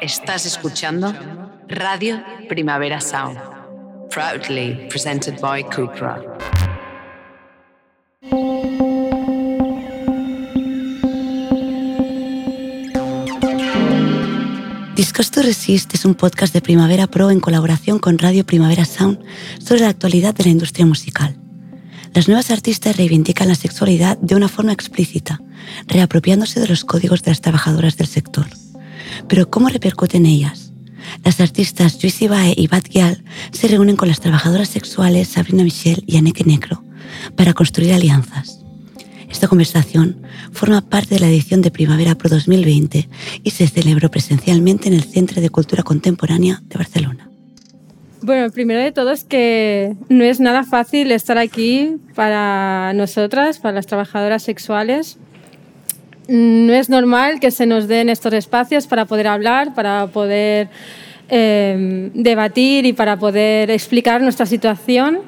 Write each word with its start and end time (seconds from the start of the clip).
Estás 0.00 0.46
escuchando 0.46 1.14
Radio 1.68 2.22
Primavera 2.48 3.02
Sound, 3.02 3.38
proudly 4.08 4.88
presented 4.88 5.38
by 5.42 5.62
Cupra. 5.64 6.18
Discos 14.96 15.30
to 15.30 15.42
Resist 15.42 15.92
es 15.92 16.06
un 16.06 16.14
podcast 16.14 16.54
de 16.54 16.62
Primavera 16.62 17.06
Pro 17.06 17.30
en 17.30 17.40
colaboración 17.40 17.98
con 17.98 18.18
Radio 18.18 18.46
Primavera 18.46 18.86
Sound 18.86 19.18
sobre 19.58 19.82
la 19.82 19.88
actualidad 19.90 20.34
de 20.34 20.44
la 20.44 20.50
industria 20.50 20.86
musical. 20.86 21.36
Las 22.14 22.26
nuevas 22.26 22.50
artistas 22.50 22.96
reivindican 22.96 23.48
la 23.48 23.54
sexualidad 23.54 24.16
de 24.16 24.34
una 24.34 24.48
forma 24.48 24.72
explícita, 24.72 25.42
reapropiándose 25.86 26.58
de 26.58 26.68
los 26.68 26.86
códigos 26.86 27.22
de 27.22 27.32
las 27.32 27.42
trabajadoras 27.42 27.98
del 27.98 28.06
sector. 28.06 28.46
Pero 29.28 29.50
¿cómo 29.50 29.68
repercuten 29.68 30.26
ellas? 30.26 30.72
Las 31.24 31.40
artistas 31.40 31.98
Juicy 32.00 32.28
Bae 32.28 32.54
y 32.56 32.66
Bad 32.68 32.84
Gyal 32.90 33.24
se 33.52 33.68
reúnen 33.68 33.96
con 33.96 34.08
las 34.08 34.20
trabajadoras 34.20 34.68
sexuales 34.68 35.28
Sabrina 35.28 35.64
Michelle 35.64 36.02
y 36.06 36.16
Anneke 36.16 36.44
Necro 36.44 36.82
para 37.36 37.52
construir 37.52 37.92
alianzas. 37.92 38.60
Esta 39.30 39.48
conversación 39.48 40.22
forma 40.52 40.80
parte 40.80 41.14
de 41.14 41.20
la 41.20 41.28
edición 41.28 41.62
de 41.62 41.70
Primavera 41.70 42.16
Pro 42.16 42.28
2020 42.28 43.08
y 43.44 43.50
se 43.50 43.68
celebró 43.68 44.10
presencialmente 44.10 44.88
en 44.88 44.94
el 44.94 45.04
Centro 45.04 45.40
de 45.40 45.50
Cultura 45.50 45.82
Contemporánea 45.82 46.60
de 46.64 46.76
Barcelona. 46.76 47.30
Bueno, 48.22 48.50
primero 48.50 48.80
de 48.80 48.92
todo 48.92 49.12
es 49.12 49.24
que 49.24 49.96
no 50.08 50.24
es 50.24 50.40
nada 50.40 50.64
fácil 50.64 51.10
estar 51.10 51.38
aquí 51.38 51.96
para 52.14 52.92
nosotras, 52.92 53.58
para 53.58 53.76
las 53.76 53.86
trabajadoras 53.86 54.42
sexuales, 54.42 55.16
no 56.30 56.72
es 56.72 56.88
normal 56.88 57.40
que 57.40 57.50
se 57.50 57.66
nos 57.66 57.88
den 57.88 58.08
estos 58.08 58.32
espacios 58.32 58.86
para 58.86 59.04
poder 59.04 59.26
hablar, 59.26 59.74
para 59.74 60.06
poder 60.06 60.68
eh, 61.28 62.10
debatir 62.14 62.86
y 62.86 62.92
para 62.92 63.16
poder 63.16 63.68
explicar 63.68 64.22
nuestra 64.22 64.46
situación. 64.46 65.18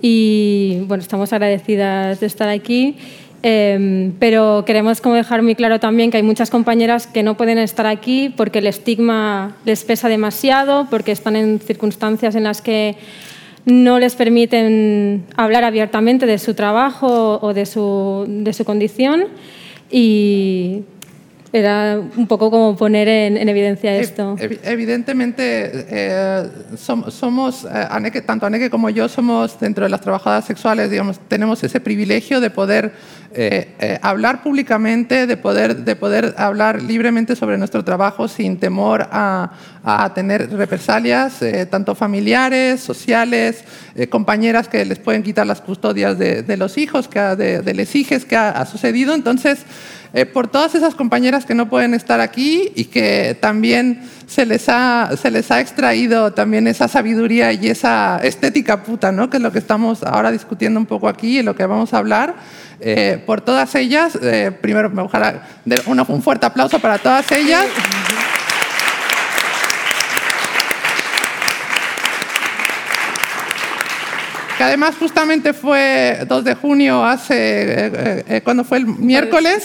Y 0.00 0.78
bueno, 0.86 1.02
estamos 1.02 1.34
agradecidas 1.34 2.20
de 2.20 2.26
estar 2.26 2.48
aquí. 2.48 2.96
Eh, 3.42 4.10
pero 4.18 4.64
queremos 4.66 5.02
como 5.02 5.16
dejar 5.16 5.42
muy 5.42 5.54
claro 5.54 5.78
también 5.78 6.10
que 6.10 6.16
hay 6.16 6.22
muchas 6.22 6.48
compañeras 6.48 7.06
que 7.06 7.22
no 7.22 7.36
pueden 7.36 7.58
estar 7.58 7.86
aquí 7.86 8.34
porque 8.34 8.58
el 8.60 8.66
estigma 8.66 9.54
les 9.66 9.84
pesa 9.84 10.08
demasiado, 10.08 10.86
porque 10.88 11.12
están 11.12 11.36
en 11.36 11.60
circunstancias 11.60 12.34
en 12.34 12.44
las 12.44 12.62
que 12.62 12.96
no 13.66 13.98
les 13.98 14.16
permiten 14.16 15.26
hablar 15.36 15.64
abiertamente 15.64 16.24
de 16.24 16.38
su 16.38 16.54
trabajo 16.54 17.38
o 17.42 17.52
de 17.52 17.66
su, 17.66 18.24
de 18.26 18.54
su 18.54 18.64
condición 18.64 19.26
y 19.90 20.84
era 21.52 21.98
un 22.16 22.26
poco 22.26 22.50
como 22.50 22.76
poner 22.76 23.08
en, 23.08 23.48
evidencia 23.48 23.96
esto. 23.96 24.36
Evidentemente, 24.38 25.86
eh, 25.88 26.48
somos, 26.76 27.64
eh, 27.64 28.22
tanto 28.26 28.46
Aneke 28.46 28.70
como 28.70 28.90
yo 28.90 29.08
somos 29.08 29.58
dentro 29.58 29.84
de 29.84 29.90
las 29.90 30.00
trabajadoras 30.00 30.44
sexuales, 30.44 30.90
digamos, 30.90 31.18
tenemos 31.28 31.62
ese 31.64 31.80
privilegio 31.80 32.40
de 32.40 32.50
poder 32.50 32.92
eh, 33.34 33.98
hablar 34.02 34.42
públicamente, 34.42 35.26
de 35.26 35.36
poder, 35.36 35.84
de 35.84 35.96
poder 35.96 36.34
hablar 36.38 36.82
libremente 36.82 37.36
sobre 37.36 37.58
nuestro 37.58 37.84
trabajo 37.84 38.28
sin 38.28 38.58
temor 38.58 39.08
a, 39.10 39.52
a 39.84 40.14
tener 40.14 40.50
represalias, 40.50 41.40
tanto 41.70 41.94
familiares, 41.94 42.80
sociales, 42.80 43.64
compañeras 44.08 44.68
que 44.68 44.84
les 44.84 44.98
pueden 44.98 45.22
quitar 45.22 45.46
las 45.46 45.60
custodias 45.60 46.18
de, 46.18 46.56
los 46.56 46.78
hijos, 46.78 47.08
que 47.08 47.20
de, 47.20 47.62
de 47.62 47.74
les 47.74 47.94
hijes 47.94 48.24
que 48.24 48.36
ha, 48.36 48.50
ha 48.50 48.66
sucedido. 48.66 49.14
Entonces, 49.14 49.64
eh, 50.14 50.24
por 50.24 50.48
todas 50.48 50.74
esas 50.74 50.94
compañeras 50.94 51.44
que 51.44 51.54
no 51.54 51.68
pueden 51.68 51.92
estar 51.92 52.20
aquí 52.20 52.72
y 52.74 52.86
que 52.86 53.36
también 53.40 54.00
se 54.28 54.44
les 54.44 54.68
ha, 54.68 55.10
se 55.20 55.30
les 55.30 55.50
ha 55.50 55.60
extraído 55.60 56.32
también 56.32 56.66
esa 56.66 56.86
sabiduría 56.86 57.52
y 57.52 57.68
esa 57.68 58.20
estética 58.22 58.82
puta, 58.82 59.10
¿no? 59.10 59.30
que 59.30 59.38
es 59.38 59.42
lo 59.42 59.50
que 59.50 59.58
estamos 59.58 60.02
ahora 60.02 60.30
discutiendo 60.30 60.78
un 60.78 60.86
poco 60.86 61.08
aquí 61.08 61.38
y 61.38 61.42
lo 61.42 61.56
que 61.56 61.64
vamos 61.64 61.94
a 61.94 61.98
hablar. 61.98 62.34
Eh, 62.80 63.22
por 63.26 63.40
todas 63.40 63.74
ellas, 63.74 64.16
eh, 64.22 64.52
primero 64.60 64.90
me 64.90 65.02
gustaría 65.02 65.42
un 65.86 66.22
fuerte 66.22 66.46
aplauso 66.46 66.78
para 66.78 66.98
todas 66.98 67.32
ellas. 67.32 67.64
que 74.58 74.64
además 74.64 74.96
justamente 74.98 75.52
fue 75.52 76.18
2 76.26 76.44
de 76.44 76.54
junio 76.56 77.04
hace, 77.04 77.36
eh, 77.36 78.24
eh, 78.28 78.40
cuando 78.42 78.64
fue 78.64 78.78
el 78.78 78.86
miércoles, 78.86 79.64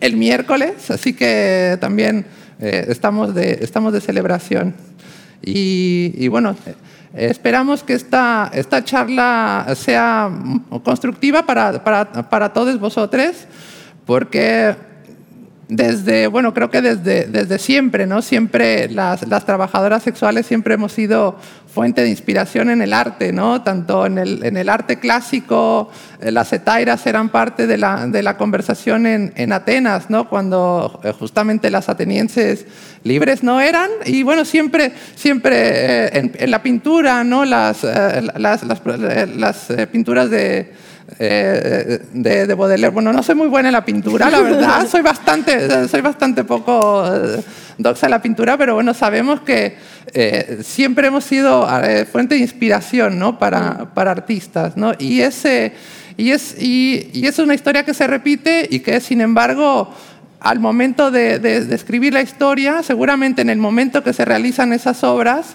el 0.00 0.16
miércoles, 0.16 0.88
así 0.92 1.12
que 1.12 1.76
también 1.80 2.24
eh, 2.62 2.86
estamos, 2.88 3.34
de, 3.34 3.58
estamos 3.60 3.92
de 3.92 4.00
celebración. 4.00 4.74
Y, 5.44 6.28
bueno, 6.28 6.54
esperamos 7.12 7.82
que 7.82 7.94
esta, 7.94 8.48
esta 8.54 8.84
charla 8.84 9.66
sea 9.74 10.30
constructiva 10.84 11.44
para, 11.44 11.82
para, 11.82 12.30
para 12.30 12.52
todos 12.52 12.78
vosotros, 12.78 13.48
porque 14.06 14.76
desde, 15.74 16.26
bueno, 16.26 16.52
creo 16.52 16.70
que 16.70 16.82
desde, 16.82 17.24
desde 17.24 17.58
siempre, 17.58 18.06
¿no? 18.06 18.20
Siempre 18.20 18.90
las, 18.90 19.20
trabajadoras 19.46 20.02
sexuales 20.02 20.44
siempre 20.44 20.74
hemos 20.74 20.92
sido 20.92 21.38
fuente 21.66 22.02
de 22.02 22.10
inspiración 22.10 22.68
en 22.68 22.82
el 22.82 22.92
arte, 22.92 23.32
¿no? 23.32 23.62
Tanto 23.62 24.04
en 24.04 24.18
el, 24.18 24.44
en 24.44 24.58
el 24.58 24.68
arte 24.68 24.98
clásico, 24.98 25.90
eh, 26.20 26.30
las 26.30 26.52
etairas 26.52 27.06
eran 27.06 27.30
parte 27.30 27.66
de 27.66 27.78
la, 27.78 28.06
de 28.06 28.22
la 28.22 28.36
conversación 28.36 29.06
en, 29.06 29.32
en, 29.34 29.50
Atenas, 29.50 30.10
¿no? 30.10 30.28
Cuando 30.28 31.00
eh, 31.04 31.12
justamente 31.18 31.70
las 31.70 31.88
atenienses 31.88 32.66
libres 33.02 33.42
no 33.42 33.58
eran. 33.58 33.88
Y 34.04 34.24
bueno, 34.24 34.44
siempre, 34.44 34.92
siempre 35.14 35.54
eh, 35.56 36.32
en, 36.38 36.50
la 36.50 36.62
pintura, 36.62 37.24
¿no? 37.24 37.46
Las, 37.46 37.82
las, 37.82 38.62
las, 38.62 38.76
las 39.36 39.72
pinturas 39.90 40.28
de 40.28 40.91
eh, 41.18 42.00
de, 42.12 42.46
de, 42.46 42.54
Baudelaire. 42.54 42.92
Bueno, 42.92 43.12
no 43.12 43.22
soy 43.22 43.34
muy 43.34 43.48
buena 43.48 43.68
en 43.68 43.72
la 43.72 43.84
pintura, 43.84 44.30
la 44.30 44.40
verdad. 44.40 44.86
soy 44.90 45.02
bastante, 45.02 45.88
soy 45.88 46.00
bastante 46.00 46.44
poco 46.44 47.04
eh, 47.06 47.40
doxa 47.78 48.06
en 48.06 48.10
la 48.10 48.22
pintura, 48.22 48.56
pero 48.56 48.74
bueno, 48.74 48.94
sabemos 48.94 49.40
que 49.40 49.76
eh, 50.12 50.58
siempre 50.62 51.08
hemos 51.08 51.24
sido 51.24 51.68
fuente 52.10 52.34
de 52.34 52.40
inspiración 52.40 53.18
¿no? 53.18 53.38
para, 53.38 53.92
para 53.94 54.10
artistas. 54.10 54.76
¿no? 54.76 54.92
Y, 54.98 55.20
ese, 55.20 55.72
y, 56.16 56.30
es, 56.30 56.56
y, 56.60 57.10
y 57.12 57.26
es 57.26 57.38
una 57.38 57.54
historia 57.54 57.84
que 57.84 57.94
se 57.94 58.06
repite 58.06 58.66
y 58.70 58.80
que, 58.80 59.00
sin 59.00 59.20
embargo, 59.20 59.92
al 60.42 60.58
momento 60.58 61.10
de, 61.10 61.38
de, 61.38 61.74
escribir 61.74 62.12
la 62.12 62.22
historia, 62.22 62.82
seguramente 62.82 63.42
en 63.42 63.50
el 63.50 63.58
momento 63.58 64.02
que 64.02 64.12
se 64.12 64.24
realizan 64.24 64.72
esas 64.72 65.04
obras, 65.04 65.54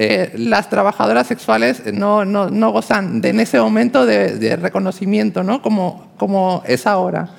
eh, 0.00 0.30
las 0.36 0.70
trabajadoras 0.70 1.26
sexuales 1.26 1.82
no, 1.92 2.24
no, 2.24 2.48
no, 2.50 2.70
gozan 2.70 3.20
de, 3.20 3.30
en 3.30 3.40
ese 3.40 3.58
momento 3.58 4.06
de, 4.06 4.54
reconocimiento, 4.54 5.42
¿no? 5.42 5.60
como, 5.60 6.12
como 6.16 6.62
es 6.68 6.86
ahora. 6.86 7.30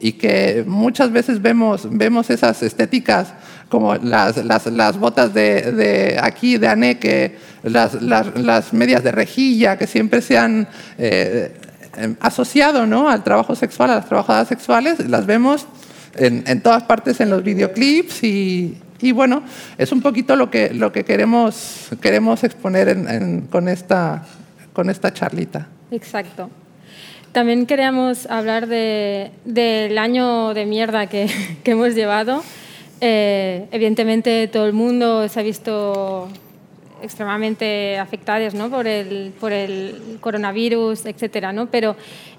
Y 0.00 0.14
que 0.14 0.64
muchas 0.66 1.12
veces 1.12 1.40
vemos, 1.40 1.86
vemos 1.88 2.28
esas 2.30 2.64
estéticas 2.64 3.32
como 3.68 3.94
las, 3.94 4.38
las, 4.38 4.98
botas 4.98 5.32
de, 5.32 5.70
de, 5.70 6.18
aquí, 6.20 6.58
de 6.58 6.66
Aneque, 6.66 7.38
las, 7.62 8.02
las, 8.02 8.72
medias 8.72 9.04
de 9.04 9.12
rejilla, 9.12 9.78
que 9.78 9.86
siempre 9.86 10.20
se 10.20 10.36
han 10.36 10.66
eh, 10.98 11.54
asociado 12.18 12.88
¿no? 12.88 13.08
al 13.08 13.22
trabajo 13.22 13.54
sexual, 13.54 13.90
a 13.90 13.94
las 13.94 14.06
trabajadoras 14.06 14.48
sexuales, 14.48 15.08
las 15.08 15.26
vemos 15.26 15.64
en, 16.16 16.42
en 16.48 16.60
todas 16.60 16.82
partes 16.82 17.20
en 17.20 17.30
los 17.30 17.44
videoclips 17.44 18.24
y, 18.24 18.76
y 19.02 19.12
bueno, 19.12 19.42
es 19.78 19.92
un 19.92 20.02
poquito 20.02 20.36
lo 20.36 20.50
que, 20.50 20.72
lo 20.74 20.92
que 20.92 21.04
queremos, 21.04 21.88
queremos 22.00 22.44
exponer 22.44 22.96
con, 23.50 23.68
esta, 23.68 24.24
con 24.72 24.90
esta 24.90 25.12
charlita. 25.12 25.66
Exacto. 25.90 26.50
También 27.32 27.66
queríamos 27.66 28.26
hablar 28.26 28.66
de, 28.66 29.30
del 29.44 29.98
año 29.98 30.52
de 30.52 30.66
mierda 30.66 31.06
que, 31.06 31.28
que 31.64 31.70
hemos 31.72 31.94
llevado. 31.94 32.42
Eh, 33.00 33.66
evidentemente 33.72 34.46
todo 34.48 34.66
el 34.66 34.74
mundo 34.74 35.26
se 35.28 35.40
ha 35.40 35.42
visto 35.42 36.28
extremadamente 37.02 37.98
afectados 37.98 38.52
¿no? 38.54 38.68
por, 38.68 38.86
el, 38.86 39.32
por 39.40 39.52
el 39.52 40.18
coronavirus, 40.20 41.06
etc. 41.06 41.46
¿no? 41.52 41.66
Pero 41.66 41.96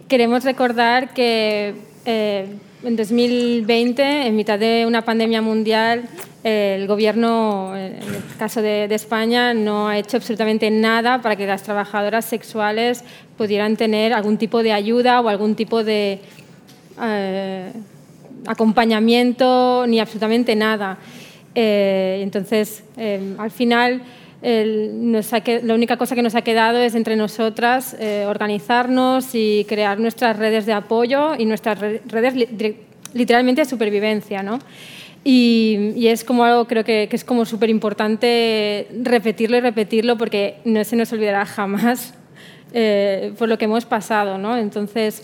queremos 0.08 0.44
recordar 0.44 1.14
que 1.14 1.74
eh, 2.06 2.46
en 2.84 2.96
2020, 2.96 4.28
en 4.28 4.36
mitad 4.36 4.60
de 4.60 4.86
una 4.86 5.04
pandemia 5.04 5.42
mundial, 5.42 6.04
el 6.44 6.88
gobierno, 6.88 7.76
en 7.78 7.98
el 7.98 8.24
caso 8.40 8.62
de, 8.62 8.86
España, 8.86 9.54
no 9.54 9.90
ha 9.90 9.98
hecho 10.00 10.18
absolutamente 10.18 10.72
nada 10.72 11.22
para 11.22 11.36
que 11.36 11.46
las 11.46 11.62
trabajadoras 11.62 12.26
sexuales 12.26 13.04
pudieran 13.38 13.78
tener 13.78 14.12
algún 14.12 14.38
tipo 14.38 14.64
de 14.64 14.74
ayuda 14.74 15.22
o 15.22 15.30
algún 15.30 15.56
tipo 15.56 15.84
de 15.84 16.20
eh, 17.02 17.72
acompañamiento, 18.48 19.86
ni 19.88 20.00
absolutamente 20.00 20.56
nada. 20.56 20.98
Eh, 21.54 22.22
entonces, 22.24 22.84
eh, 22.98 23.36
al 23.38 23.52
final, 23.52 24.02
la 24.42 25.76
única 25.76 25.98
cosa 25.98 26.16
que 26.16 26.24
nos 26.24 26.34
ha 26.34 26.42
quedado 26.42 26.80
es 26.80 26.96
entre 26.96 27.16
nosotras 27.16 27.96
organizarnos 28.26 29.36
y 29.36 29.68
crear 29.70 30.00
nuestras 30.00 30.36
redes 30.38 30.66
de 30.66 30.74
apoyo 30.74 31.36
y 31.38 31.46
nuestras 31.46 31.78
redes 31.80 32.34
literalmente 33.14 33.62
de 33.62 33.66
supervivencia. 33.66 34.42
¿no? 34.42 34.58
Y, 35.24 36.08
es 36.08 36.24
como 36.24 36.44
algo, 36.44 36.66
creo 36.66 36.84
que, 36.84 37.08
es 37.12 37.24
como 37.24 37.46
súper 37.46 37.70
importante 37.70 38.88
repetirlo 39.04 39.58
y 39.58 39.60
repetirlo 39.62 40.18
porque 40.18 40.58
no 40.66 40.84
se 40.84 40.96
nos 40.96 41.14
olvidará 41.14 41.46
jamás 41.46 42.14
eh, 42.74 43.34
por 43.38 43.48
lo 43.48 43.58
que 43.58 43.66
hemos 43.66 43.86
pasado. 43.86 44.38
¿no? 44.38 44.58
Entonces, 44.58 45.24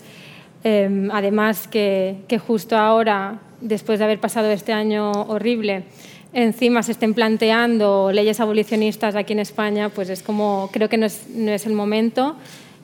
em, 0.62 1.10
además 1.10 1.66
que, 1.66 2.16
que, 2.28 2.38
justo 2.38 2.76
ahora, 2.76 3.40
después 3.60 3.98
de 3.98 4.04
haber 4.04 4.20
pasado 4.20 4.50
este 4.50 4.72
año 4.72 5.10
horrible, 5.10 5.84
encima 6.32 6.82
se 6.82 6.92
estén 6.92 7.14
planteando 7.14 8.10
leyes 8.12 8.40
abolicionistas 8.40 9.16
aquí 9.16 9.32
en 9.32 9.40
España, 9.40 9.88
pues 9.88 10.10
es 10.10 10.22
como, 10.22 10.70
creo 10.72 10.88
que 10.88 10.96
no 10.96 11.06
es, 11.06 11.28
no 11.30 11.50
es 11.50 11.66
el 11.66 11.72
momento 11.72 12.36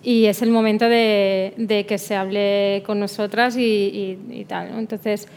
y 0.02 0.26
es 0.26 0.42
el 0.42 0.50
momento 0.50 0.88
de, 0.88 1.54
de, 1.56 1.86
que 1.86 1.98
se 1.98 2.14
hable 2.14 2.82
con 2.84 3.00
nosotras 3.00 3.56
y, 3.56 4.18
y, 4.30 4.44
tal. 4.44 4.72
¿no? 4.72 4.78
Entonces, 4.78 5.28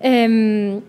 Em, 0.00 0.80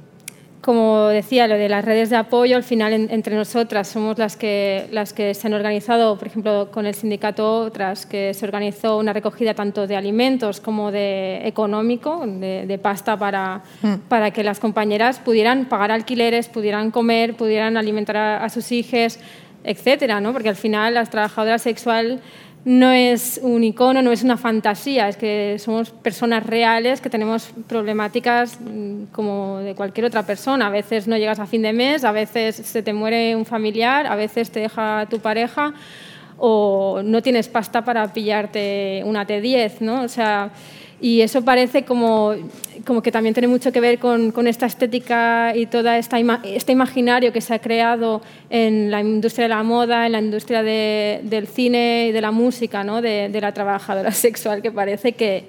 como 0.61 1.07
decía, 1.07 1.47
lo 1.47 1.55
de 1.55 1.69
las 1.69 1.85
redes 1.85 2.09
de 2.09 2.17
apoyo, 2.17 2.57
al 2.57 2.63
final 2.63 2.93
entre 2.93 3.35
nosotras 3.35 3.87
somos 3.87 4.17
las 4.17 4.35
que, 4.35 4.87
las 4.91 5.13
que 5.13 5.33
se 5.33 5.47
han 5.47 5.53
organizado, 5.53 6.17
por 6.17 6.27
ejemplo, 6.27 6.69
con 6.69 6.85
el 6.85 6.93
sindicato 6.93 7.61
otras, 7.61 8.05
que 8.05 8.33
se 8.33 8.45
organizó 8.45 8.97
una 8.97 9.13
recogida 9.13 9.53
tanto 9.53 9.87
de 9.87 9.95
alimentos 9.95 10.59
como 10.59 10.91
de 10.91 11.47
económico, 11.47 12.23
de, 12.25 12.79
pasta 12.83 13.17
para, 13.17 13.63
mm. 13.81 13.93
para 14.09 14.31
que 14.31 14.43
las 14.43 14.59
compañeras 14.59 15.19
pudieran 15.19 15.65
pagar 15.65 15.91
alquileres, 15.91 16.49
pudieran 16.49 16.91
comer, 16.91 17.35
pudieran 17.35 17.77
alimentar 17.77 18.17
a, 18.17 18.43
a 18.43 18.49
sus 18.49 18.71
hijos, 18.73 19.17
etcétera, 19.63 20.19
¿no? 20.19 20.33
Porque 20.33 20.49
al 20.49 20.55
final 20.55 20.93
las 20.93 21.09
trabajadoras 21.09 21.61
sexuales 21.61 22.19
no 22.65 22.91
es 22.91 23.39
un 23.41 23.63
icono, 23.63 24.01
no 24.01 24.11
es 24.11 24.23
una 24.23 24.37
fantasía, 24.37 25.07
es 25.07 25.17
que 25.17 25.57
somos 25.59 25.91
personas 25.91 26.45
reales 26.45 26.99
que 26.99 27.09
tenemos 27.09 27.49
problemáticas 27.67 28.59
mm, 28.59 29.05
como 29.11 29.59
de 29.59 29.75
cualquier 29.75 30.05
otra 30.05 30.23
persona. 30.23 30.67
A 30.67 30.69
veces 30.69 31.07
no 31.07 31.17
llegas 31.17 31.39
a 31.39 31.45
fin 31.45 31.61
de 31.61 31.73
mes, 31.73 32.03
a 32.03 32.11
veces 32.11 32.55
se 32.55 32.83
te 32.83 32.93
muere 32.93 33.35
un 33.35 33.45
familiar, 33.45 34.07
a 34.07 34.15
veces 34.15 34.51
te 34.51 34.59
deja 34.59 35.07
tu 35.09 35.19
pareja 35.19 35.73
o 36.37 37.01
no 37.03 37.21
tienes 37.21 37.47
pasta 37.47 37.83
para 37.83 38.11
pillarte 38.13 39.03
una 39.05 39.25
T10, 39.27 39.81
¿no? 39.81 40.03
O 40.03 40.07
sea, 40.07 40.51
y 41.01 41.21
eso 41.21 41.43
parece 41.43 41.83
como, 41.83 42.33
como 42.85 43.01
que 43.01 43.11
también 43.11 43.33
tiene 43.33 43.47
mucho 43.47 43.71
que 43.71 43.79
ver 43.79 43.99
con, 43.99 44.31
con 44.31 44.47
esta 44.47 44.65
estética 44.65 45.53
y 45.55 45.65
todo 45.65 45.89
esta 45.91 46.19
este 46.43 46.71
imaginario 46.71 47.31
que 47.31 47.41
se 47.41 47.53
ha 47.53 47.59
creado 47.59 48.21
en 48.49 48.91
la 48.91 49.01
industria 49.01 49.45
de 49.45 49.49
la 49.49 49.63
moda, 49.63 50.05
en 50.05 50.11
la 50.11 50.19
industria 50.19 50.63
de, 50.63 51.21
del 51.23 51.47
cine 51.47 52.07
y 52.09 52.11
de 52.11 52.21
la 52.21 52.31
música, 52.31 52.83
¿no? 52.83 53.01
de, 53.01 53.29
de 53.29 53.41
la 53.41 53.53
trabajadora 53.53 54.11
sexual, 54.27 54.61
que 54.61 54.71
parece 54.71 55.13
que 55.13 55.45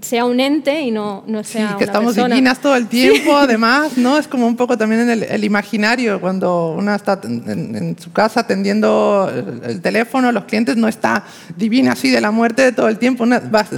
sea 0.00 0.24
un 0.24 0.38
ente 0.38 0.80
y 0.80 0.90
no, 0.92 1.24
no 1.26 1.42
sea 1.42 1.70
sí, 1.70 1.74
que 1.78 1.84
estamos 1.84 2.14
divinas 2.14 2.60
todo 2.60 2.76
el 2.76 2.86
tiempo, 2.86 3.36
además, 3.36 3.96
¿no? 3.96 4.16
Es 4.16 4.28
como 4.28 4.46
un 4.46 4.56
poco 4.56 4.78
también 4.78 5.08
en 5.08 5.24
el, 5.24 5.44
imaginario, 5.44 6.20
cuando 6.20 6.74
una 6.78 6.94
está 6.94 7.20
en, 7.24 7.96
su 7.98 8.12
casa 8.12 8.40
atendiendo 8.40 9.30
el, 9.64 9.80
teléfono, 9.80 10.30
los 10.30 10.44
clientes 10.44 10.76
no 10.76 10.86
está 10.86 11.24
divina 11.56 11.92
así 11.92 12.10
de 12.10 12.20
la 12.20 12.30
muerte 12.30 12.62
de 12.62 12.72
todo 12.72 12.88
el 12.88 12.98
tiempo. 12.98 13.24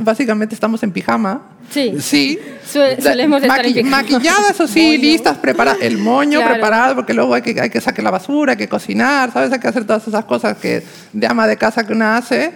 básicamente 0.02 0.54
estamos 0.54 0.82
en 0.82 0.92
pijama. 0.92 1.42
Sí, 1.70 1.94
sí. 1.98 2.38
solemos 2.66 3.42
estar 3.42 3.64
en 3.64 3.72
pijama. 3.72 4.02
Maquilladas 4.02 4.60
o 4.60 4.68
sí, 4.68 4.98
listas, 4.98 5.38
preparadas. 5.38 5.80
El 5.80 5.96
moño 5.96 6.40
preparado, 6.44 6.96
porque 6.96 7.14
luego 7.14 7.32
hay 7.32 7.40
que, 7.40 7.58
hay 7.58 7.70
que 7.70 7.80
sacar 7.80 8.04
la 8.04 8.10
basura, 8.10 8.52
hay 8.52 8.58
que 8.58 8.68
cocinar, 8.68 9.32
¿sabes? 9.32 9.50
Hay 9.52 9.58
que 9.58 9.68
hacer 9.68 9.86
todas 9.86 10.06
esas 10.06 10.26
cosas 10.26 10.58
que 10.58 10.82
de 11.14 11.26
ama 11.26 11.46
de 11.46 11.56
casa 11.56 11.86
que 11.86 11.94
una 11.94 12.18
hace. 12.18 12.52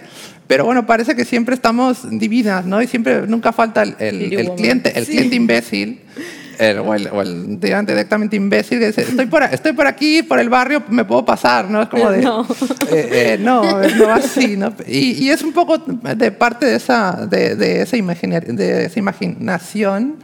Pero 0.49 0.65
bueno, 0.65 0.83
parece 0.87 1.15
que 1.15 1.25
siempre 1.25 1.53
estamos 1.53 2.09
divinas, 2.09 2.65
¿no? 2.65 2.81
Y 2.81 2.87
siempre, 2.87 3.27
nunca 3.27 3.53
falta 3.53 3.83
el, 3.83 3.95
el, 3.99 4.51
cliente, 4.55 4.97
el 4.97 5.05
cliente 5.05 5.35
imbécil. 5.35 6.01
o, 6.83 6.95
el, 6.95 7.07
o 7.07 7.21
el, 7.21 7.59
directamente 7.59 8.35
imbécil 8.35 8.79
que 8.79 8.87
dice, 8.87 9.01
estoy 9.03 9.27
por, 9.27 9.43
estoy 9.43 9.73
por 9.73 9.85
aquí, 9.85 10.23
por 10.23 10.39
el 10.39 10.49
barrio, 10.49 10.81
me 10.89 11.05
puedo 11.05 11.23
pasar, 11.23 11.69
¿no? 11.69 11.83
Es 11.83 11.89
como 11.89 12.09
de... 12.09 12.21
No, 12.23 12.47
eh, 12.89 13.09
eh, 13.11 13.37
no, 13.39 13.79
no 13.95 14.09
así, 14.11 14.57
¿no? 14.57 14.73
Y, 14.87 15.23
y, 15.23 15.29
es 15.29 15.43
un 15.43 15.53
poco 15.53 15.77
de 15.77 16.31
parte 16.31 16.65
de 16.65 16.77
esa, 16.77 17.27
de, 17.29 17.55
de 17.55 17.83
esa, 17.83 17.95
de 17.95 18.85
esa 18.85 18.99
imaginación 18.99 20.15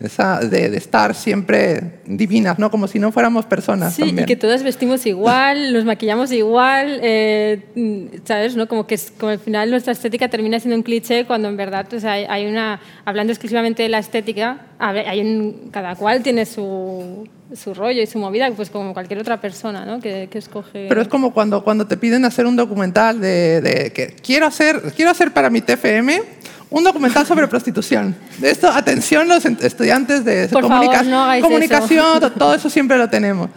esa 0.00 0.40
de, 0.40 0.76
estar 0.76 1.14
siempre 1.14 2.00
divinas, 2.06 2.58
¿no? 2.58 2.70
Como 2.70 2.86
si 2.86 2.98
no 2.98 3.10
fuéramos 3.10 3.46
personas. 3.46 3.94
Sí, 3.94 4.14
y 4.16 4.24
que 4.24 4.36
todas 4.36 4.62
vestimos 4.62 5.04
igual, 5.06 5.72
nos 5.72 5.84
maquillamos 5.84 6.30
igual, 6.30 7.00
eh, 7.02 8.12
¿sabes? 8.24 8.54
¿no? 8.54 8.68
Como 8.68 8.86
que 8.86 8.98
como 9.18 9.32
al 9.32 9.40
final 9.40 9.70
nuestra 9.70 9.92
estética 9.92 10.28
termina 10.28 10.60
siendo 10.60 10.76
un 10.76 10.82
cliché 10.82 11.24
cuando 11.24 11.48
en 11.48 11.56
verdad 11.56 11.86
pues 11.90 12.04
hay, 12.04 12.24
hay 12.28 12.46
una, 12.46 12.80
hablando 13.04 13.32
exclusivamente 13.32 13.82
de 13.82 13.88
la 13.88 13.98
estética, 13.98 14.66
hay 14.78 15.20
un, 15.20 15.70
cada 15.72 15.96
cual 15.96 16.22
tiene 16.22 16.46
su, 16.46 17.28
su 17.54 17.74
rollo 17.74 18.00
y 18.00 18.06
su 18.06 18.18
movida, 18.18 18.48
pues 18.52 18.70
como 18.70 18.92
cualquier 18.94 19.18
otra 19.18 19.40
persona 19.40 19.84
¿no? 19.84 20.00
que, 20.00 20.28
que, 20.30 20.38
escoge. 20.38 20.86
Pero 20.88 21.02
es 21.02 21.08
como 21.08 21.32
cuando, 21.32 21.64
cuando 21.64 21.88
te 21.88 21.96
piden 21.96 22.24
hacer 22.24 22.46
un 22.46 22.54
documental 22.54 23.20
de, 23.20 23.60
de 23.60 23.92
que 23.92 24.14
quiero 24.22 24.46
hacer, 24.46 24.80
quiero 24.94 25.10
hacer 25.10 25.32
para 25.32 25.50
mi 25.50 25.60
TFM 25.60 26.22
un 26.70 26.84
documental 26.84 27.26
sobre 27.26 27.48
prostitución. 27.48 28.14
Esto, 28.42 28.68
atención 28.68 29.26
los 29.28 29.44
estudiantes 29.44 30.24
de 30.24 30.48
comunicación, 30.50 32.20
todo 32.38 32.54
eso 32.54 32.68
siempre 32.68 32.98
lo 32.98 33.08
tenemos. 33.08 33.48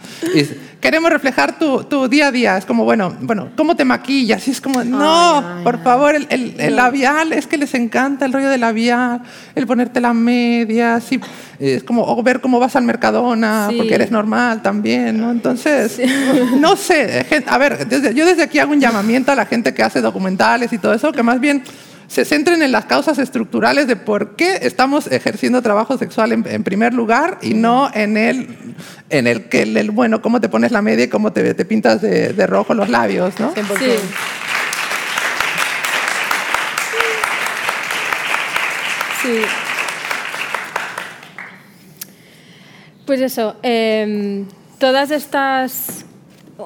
queremos 0.80 1.12
reflejar 1.12 1.58
tu, 1.58 1.84
tu, 1.84 2.08
día 2.08 2.28
a 2.28 2.32
día. 2.32 2.56
Es 2.56 2.64
como, 2.64 2.84
bueno, 2.84 3.14
bueno, 3.20 3.50
¿cómo 3.56 3.76
te 3.76 3.84
maquillas? 3.84 4.48
Y 4.48 4.52
es 4.52 4.60
como, 4.60 4.82
no, 4.82 5.60
por 5.62 5.82
favor, 5.82 6.14
el, 6.14 6.26
el, 6.58 6.74
labial, 6.76 7.32
es 7.32 7.46
que 7.46 7.58
les 7.58 7.74
encanta 7.74 8.24
el 8.24 8.32
rollo 8.32 8.48
del 8.48 8.62
labial, 8.62 9.20
el 9.54 9.66
ponerte 9.66 10.00
la 10.00 10.14
media, 10.14 10.94
así, 10.94 11.20
es 11.58 11.84
como 11.84 12.02
o 12.04 12.22
ver 12.22 12.40
cómo 12.40 12.58
vas 12.58 12.76
al 12.76 12.84
Mercadona, 12.84 13.70
porque 13.76 13.94
eres 13.94 14.10
normal 14.10 14.62
también, 14.62 15.20
¿no? 15.20 15.30
Entonces, 15.30 16.00
no 16.58 16.76
sé, 16.76 17.26
a 17.46 17.58
ver, 17.58 17.86
yo 18.14 18.26
desde 18.26 18.42
aquí 18.42 18.58
hago 18.58 18.72
un 18.72 18.80
llamamiento 18.80 19.32
a 19.32 19.34
la 19.34 19.44
gente 19.44 19.74
que 19.74 19.82
hace 19.82 20.00
documentales 20.00 20.72
y 20.72 20.78
todo 20.78 20.94
eso, 20.94 21.12
que 21.12 21.22
más 21.22 21.38
bien 21.38 21.62
se 22.12 22.26
centren 22.26 22.60
en 22.62 22.72
las 22.72 22.84
causas 22.84 23.18
estructurales 23.18 23.86
de 23.86 23.96
por 23.96 24.36
qué 24.36 24.58
estamos 24.60 25.06
ejerciendo 25.06 25.62
trabajo 25.62 25.96
sexual 25.96 26.32
en, 26.32 26.62
primer 26.62 26.92
lugar 26.92 27.38
y 27.40 27.54
no 27.54 27.90
en 27.94 28.18
el, 28.18 28.74
en 29.08 29.26
el 29.26 29.48
que, 29.48 29.62
el, 29.62 29.90
bueno, 29.92 30.20
cómo 30.20 30.38
te 30.38 30.50
pones 30.50 30.72
la 30.72 30.82
media 30.82 31.06
y 31.06 31.08
cómo 31.08 31.32
te, 31.32 31.54
te 31.54 31.64
pintas 31.64 32.02
de, 32.02 32.34
de, 32.34 32.46
rojo 32.46 32.74
los 32.74 32.90
labios, 32.90 33.40
¿no? 33.40 33.54
Sí. 33.54 33.62
sí. 39.22 39.40
Pues 43.06 43.22
eso, 43.22 43.56
eh, 43.62 44.44
todas 44.78 45.10
estas, 45.10 46.04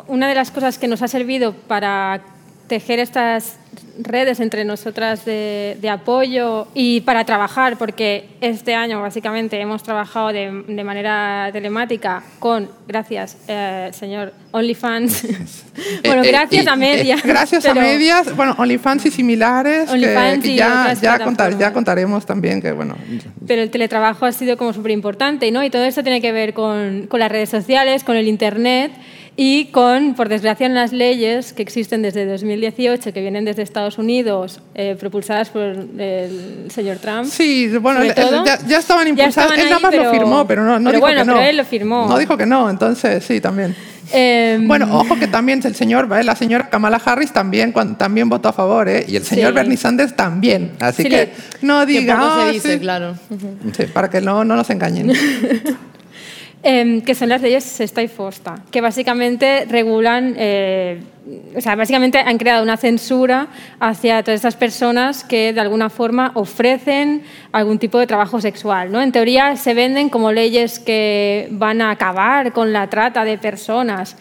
una 0.08 0.26
de 0.26 0.34
las 0.34 0.50
cosas 0.50 0.76
que 0.76 0.88
nos 0.88 1.02
ha 1.02 1.08
servido 1.08 1.52
para 1.52 2.34
tejer 2.66 2.98
estas 2.98 3.58
redes 3.98 4.40
entre 4.40 4.64
nosotras 4.64 5.24
de, 5.24 5.88
apoyo 5.90 6.66
y 6.74 7.00
para 7.02 7.24
trabajar, 7.24 7.78
porque 7.78 8.28
este 8.40 8.74
año 8.74 9.00
básicamente 9.00 9.60
hemos 9.60 9.82
trabajado 9.82 10.28
de, 10.28 10.50
manera 10.84 11.48
telemática 11.52 12.22
con, 12.38 12.68
gracias, 12.86 13.36
eh, 13.48 13.90
señor 13.92 14.32
OnlyFans. 14.50 15.22
bueno, 16.04 16.22
eh, 16.22 16.28
eh, 16.28 16.30
gracias 16.30 16.66
a 16.66 16.76
medias. 16.76 17.22
gracias 17.22 17.66
a 17.66 17.74
medias, 17.74 18.34
bueno, 18.34 18.54
OnlyFans 18.58 19.06
y 19.06 19.10
similares, 19.10 19.90
que, 19.90 20.54
ya, 20.54 20.92
ya, 20.94 21.50
ya, 21.58 21.72
contaremos 21.72 22.26
también 22.26 22.60
que, 22.60 22.72
bueno. 22.72 22.96
Pero 23.46 23.62
el 23.62 23.70
teletrabajo 23.70 24.26
ha 24.26 24.32
sido 24.32 24.56
como 24.56 24.72
súper 24.72 24.90
importante, 24.90 25.50
¿no? 25.50 25.62
Y 25.62 25.70
todo 25.70 25.84
esto 25.84 26.02
tiene 26.02 26.20
que 26.20 26.32
ver 26.32 26.52
con, 26.52 27.06
con 27.06 27.20
las 27.20 27.30
redes 27.30 27.48
sociales, 27.48 28.04
con 28.04 28.16
el 28.16 28.28
Internet 28.28 28.92
y 29.38 29.66
con, 29.66 30.14
por 30.14 30.30
desgracia, 30.30 30.66
las 30.70 30.92
leyes 30.92 31.52
que 31.52 31.62
existen 31.62 32.00
desde 32.00 32.24
2018, 32.24 33.12
que 33.12 33.20
vienen 33.20 33.44
desde 33.44 33.62
Estados 33.62 33.98
Unidos, 33.98 34.60
eh, 34.74 34.96
propulsadas 34.98 35.50
por 35.50 35.62
el 35.62 36.70
señor 36.70 36.96
Trump. 36.96 37.26
Sí, 37.26 37.68
bueno, 37.76 38.02
ya, 38.02 38.78
estaban 38.78 39.08
impulsadas. 39.08 39.58
él 39.58 39.66
nada 39.66 39.78
más 39.78 39.94
lo 39.94 40.10
firmó, 40.10 40.46
pero 40.46 40.64
no, 40.64 40.78
no 40.78 40.90
dijo 40.90 41.00
bueno, 41.00 41.20
que 41.20 41.26
no. 41.26 41.34
Pero 41.34 41.46
él 41.50 41.56
lo 41.58 41.64
firmó. 41.66 42.08
No 42.08 42.16
dijo 42.16 42.36
que 42.38 42.46
no, 42.46 42.70
entonces 42.70 43.22
sí, 43.24 43.40
también. 43.42 43.76
Em, 44.12 44.66
bueno, 44.66 44.88
ojo 44.96 45.16
que 45.16 45.26
también 45.26 45.60
el 45.64 45.74
señor, 45.74 46.08
la 46.24 46.36
señora 46.36 46.70
Kamala 46.70 47.00
Harris 47.04 47.32
también, 47.32 47.74
también 47.98 48.28
votó 48.30 48.48
a 48.48 48.52
favor, 48.52 48.88
¿eh? 48.88 49.04
y 49.06 49.16
el 49.16 49.24
señor 49.24 49.52
Bernie 49.52 49.76
Sanders 49.76 50.14
también. 50.14 50.72
Así 50.80 51.04
que 51.04 51.32
no 51.60 51.84
diga. 51.84 52.16
se 52.16 52.22
ah, 52.22 52.52
dice, 52.52 52.78
claro. 52.78 53.16
Sí, 53.76 53.84
para 53.92 54.08
que 54.08 54.20
no, 54.22 54.44
no 54.44 54.56
nos 54.56 54.70
engañen. 54.70 55.12
Em, 56.68 57.00
que 57.00 57.14
son 57.14 57.28
las 57.28 57.40
leyes 57.42 57.62
Sexta 57.62 58.02
y 58.02 58.08
Fosta, 58.08 58.56
que 58.72 58.80
básicamente 58.80 59.66
regulan, 59.66 60.34
eh, 60.36 61.00
o 61.54 61.60
sea, 61.60 61.76
básicamente 61.76 62.18
han 62.18 62.38
creado 62.38 62.64
una 62.64 62.76
censura 62.76 63.46
hacia 63.78 64.20
todas 64.24 64.38
estas 64.38 64.56
personas 64.56 65.22
que 65.22 65.52
de 65.52 65.60
alguna 65.60 65.90
forma 65.90 66.32
ofrecen 66.34 67.22
algún 67.52 67.78
tipo 67.78 68.00
de 68.00 68.08
trabajo 68.08 68.40
sexual. 68.40 68.90
¿no? 68.90 69.00
En 69.00 69.12
teoría 69.12 69.54
se 69.54 69.74
venden 69.74 70.08
como 70.08 70.32
leyes 70.32 70.80
que 70.80 71.46
van 71.52 71.80
a 71.82 71.92
acabar 71.92 72.52
con 72.52 72.72
la 72.72 72.88
trata 72.88 73.24
de 73.24 73.38
personas. 73.38 74.16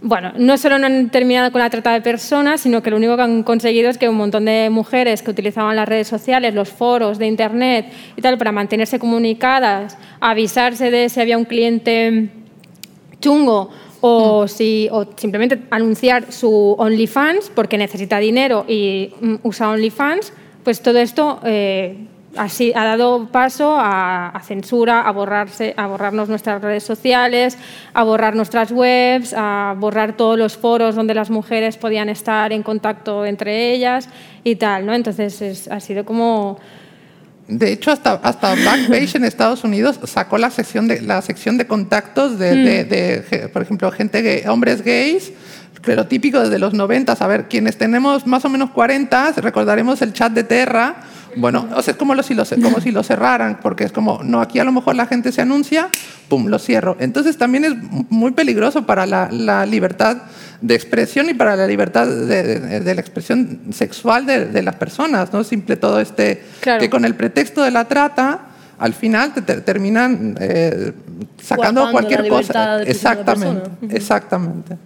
Bueno, 0.00 0.32
no 0.36 0.56
solo 0.58 0.78
no 0.78 0.86
han 0.86 1.10
terminado 1.10 1.50
con 1.50 1.60
la 1.60 1.70
trata 1.70 1.92
de 1.92 2.00
personas, 2.00 2.60
sino 2.60 2.82
que 2.82 2.90
lo 2.90 2.96
único 2.96 3.16
que 3.16 3.22
han 3.22 3.42
conseguido 3.42 3.90
es 3.90 3.98
que 3.98 4.08
un 4.08 4.16
montón 4.16 4.44
de 4.44 4.70
mujeres 4.70 5.22
que 5.22 5.30
utilizaban 5.30 5.74
las 5.74 5.88
redes 5.88 6.06
sociales, 6.06 6.54
los 6.54 6.68
foros 6.68 7.18
de 7.18 7.26
Internet 7.26 7.86
y 8.16 8.22
tal, 8.22 8.38
para 8.38 8.52
mantenerse 8.52 8.98
comunicadas, 8.98 9.98
avisarse 10.20 10.90
de 10.90 11.08
si 11.08 11.20
había 11.20 11.36
un 11.36 11.44
cliente 11.44 12.30
chungo 13.20 13.70
o, 14.00 14.44
mm. 14.44 14.48
si, 14.48 14.88
o 14.92 15.06
simplemente 15.16 15.62
anunciar 15.70 16.30
su 16.30 16.76
OnlyFans 16.78 17.50
porque 17.52 17.76
necesita 17.76 18.18
dinero 18.18 18.64
y 18.68 19.12
mm, 19.20 19.34
usa 19.42 19.70
OnlyFans, 19.70 20.32
pues 20.62 20.80
todo 20.80 20.98
esto 20.98 21.40
eh, 21.44 21.96
así 22.38 22.72
ha 22.74 22.84
dado 22.84 23.26
paso 23.26 23.76
a, 23.78 24.40
censura, 24.46 25.02
a, 25.02 25.10
borrarse, 25.12 25.74
a 25.76 25.86
borrarnos 25.86 26.28
nuestras 26.28 26.62
redes 26.62 26.84
sociales, 26.84 27.58
a 27.92 28.04
borrar 28.04 28.34
nuestras 28.34 28.70
webs, 28.70 29.34
a 29.36 29.74
borrar 29.76 30.16
todos 30.16 30.38
los 30.38 30.56
foros 30.56 30.94
donde 30.94 31.14
las 31.14 31.30
mujeres 31.30 31.76
podían 31.76 32.08
estar 32.08 32.52
en 32.52 32.62
contacto 32.62 33.26
entre 33.26 33.72
ellas 33.72 34.08
y 34.44 34.56
tal, 34.56 34.86
¿no? 34.86 34.94
Entonces 34.94 35.68
ha 35.68 35.80
sido 35.80 36.04
como... 36.04 36.58
De 37.48 37.72
hecho, 37.72 37.90
hasta, 37.90 38.12
hasta 38.12 38.54
Backpage 38.54 39.16
en 39.16 39.24
Estados 39.24 39.64
Unidos 39.64 39.98
sacó 40.04 40.36
la 40.36 40.50
sección 40.50 40.86
de, 40.86 41.00
la 41.00 41.22
sección 41.22 41.56
de 41.56 41.66
contactos 41.66 42.38
de, 42.38 42.84
de, 42.84 43.48
por 43.48 43.62
ejemplo, 43.62 43.90
gente 43.90 44.20
gay, 44.20 44.46
hombres 44.46 44.82
gays, 44.82 45.32
pero 45.82 46.06
típico 46.06 46.40
desde 46.40 46.58
los 46.58 46.74
90. 46.74 47.12
A 47.12 47.26
ver, 47.26 47.48
quienes 47.48 47.78
tenemos 47.78 48.26
más 48.26 48.44
o 48.44 48.50
menos 48.50 48.70
40, 48.70 49.32
recordaremos 49.38 50.02
el 50.02 50.12
chat 50.12 50.32
de 50.32 50.44
Terra, 50.44 50.96
bueno, 51.36 51.68
o 51.74 51.82
sea, 51.82 51.92
es 51.92 51.98
como, 51.98 52.20
si 52.22 52.34
lo, 52.34 52.44
como 52.62 52.80
si 52.80 52.90
lo 52.90 53.02
cerraran, 53.02 53.60
porque 53.60 53.84
es 53.84 53.92
como, 53.92 54.22
no, 54.22 54.40
aquí 54.40 54.58
a 54.58 54.64
lo 54.64 54.72
mejor 54.72 54.94
la 54.96 55.06
gente 55.06 55.32
se 55.32 55.42
anuncia, 55.42 55.88
pum, 56.28 56.46
lo 56.46 56.58
cierro. 56.58 56.96
Entonces 57.00 57.36
también 57.36 57.64
es 57.64 57.74
muy 58.10 58.32
peligroso 58.32 58.86
para 58.86 59.06
la, 59.06 59.66
libertad 59.66 60.18
de 60.60 60.74
expresión 60.74 61.28
y 61.28 61.34
para 61.34 61.56
la 61.56 61.66
libertad 61.66 62.06
de, 62.06 62.82
la 62.82 63.00
expresión 63.00 63.60
sexual 63.72 64.26
de, 64.26 64.62
las 64.62 64.76
personas, 64.76 65.32
¿no? 65.32 65.44
Simple 65.44 65.76
todo 65.76 66.00
este, 66.00 66.42
que 66.60 66.90
con 66.90 67.04
el 67.04 67.14
pretexto 67.14 67.62
de 67.62 67.70
la 67.70 67.86
trata, 67.86 68.40
al 68.78 68.94
final 68.94 69.34
te, 69.34 69.42
terminan 69.42 70.36
eh, 70.40 70.92
sacando 71.42 71.90
cualquier 71.90 72.28
cosa. 72.28 72.82
Exactamente, 72.82 73.70
exactamente. 73.90 74.76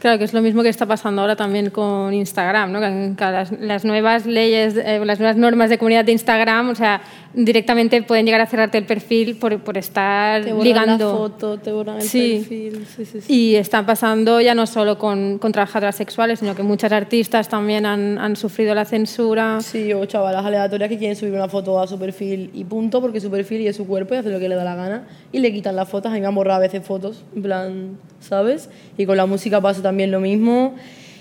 Claro, 0.00 0.16
que 0.16 0.24
es 0.24 0.32
lo 0.32 0.40
mismo 0.40 0.62
que 0.62 0.70
está 0.70 0.86
pasando 0.86 1.20
ahora 1.20 1.36
también 1.36 1.68
con 1.68 2.14
Instagram, 2.14 2.72
¿no? 2.72 2.80
las, 2.80 3.84
nuevas 3.84 4.24
leyes, 4.24 4.74
eh, 4.74 4.98
las 5.04 5.18
nuevas 5.18 5.36
normas 5.36 5.68
de 5.68 5.76
comunidad 5.76 6.06
de 6.06 6.12
Instagram, 6.12 6.70
o 6.70 6.74
sea, 6.74 7.02
directamente 7.34 8.02
pueden 8.02 8.24
llegar 8.24 8.40
a 8.40 8.46
cerrarte 8.46 8.78
el 8.78 8.86
perfil 8.86 9.36
por, 9.36 9.60
por 9.60 9.76
estar 9.76 10.42
te 10.42 10.54
ligando. 10.54 11.12
La 11.12 11.18
foto, 11.18 11.58
te 11.58 11.70
borran 11.70 11.96
el 11.96 12.00
perfil. 12.00 12.86
Sí, 12.96 13.04
sí, 13.04 13.20
sí. 13.20 13.32
Y 13.32 13.56
está 13.56 13.84
pasando 13.84 14.40
ya 14.40 14.54
no 14.54 14.66
solo 14.66 14.96
con, 14.96 15.38
con, 15.38 15.52
trabajadoras 15.52 15.96
sexuales, 15.96 16.38
sino 16.38 16.54
que 16.54 16.62
muchas 16.62 16.92
artistas 16.92 17.50
también 17.50 17.84
han, 17.84 18.16
han, 18.16 18.36
sufrido 18.36 18.74
la 18.74 18.86
censura. 18.86 19.60
Sí, 19.60 19.92
o 19.92 20.06
chavalas 20.06 20.46
aleatorias 20.46 20.88
que 20.88 20.96
quieren 20.96 21.14
subir 21.14 21.34
una 21.34 21.48
foto 21.48 21.78
a 21.78 21.86
su 21.86 21.98
perfil 21.98 22.50
y 22.54 22.64
punto, 22.64 23.02
porque 23.02 23.20
su 23.20 23.30
perfil 23.30 23.60
y 23.60 23.66
es 23.66 23.76
su 23.76 23.86
cuerpo 23.86 24.14
y 24.14 24.16
hace 24.16 24.30
lo 24.30 24.38
que 24.38 24.48
le 24.48 24.54
da 24.54 24.64
la 24.64 24.76
gana. 24.76 25.02
Y 25.30 25.40
le 25.40 25.52
quitan 25.52 25.76
las 25.76 25.90
fotos, 25.90 26.10
a 26.10 26.14
mí 26.14 26.22
me 26.22 26.26
han 26.26 26.34
borrado 26.34 26.56
a 26.56 26.60
veces 26.60 26.82
fotos, 26.86 27.22
en 27.36 27.42
plan, 27.42 27.98
¿sabes? 28.20 28.70
Y 28.96 29.04
con 29.04 29.18
la 29.18 29.26
música 29.26 29.60
pasa 29.60 29.82
también 29.82 29.89
lo 29.92 30.20
mismo 30.20 30.74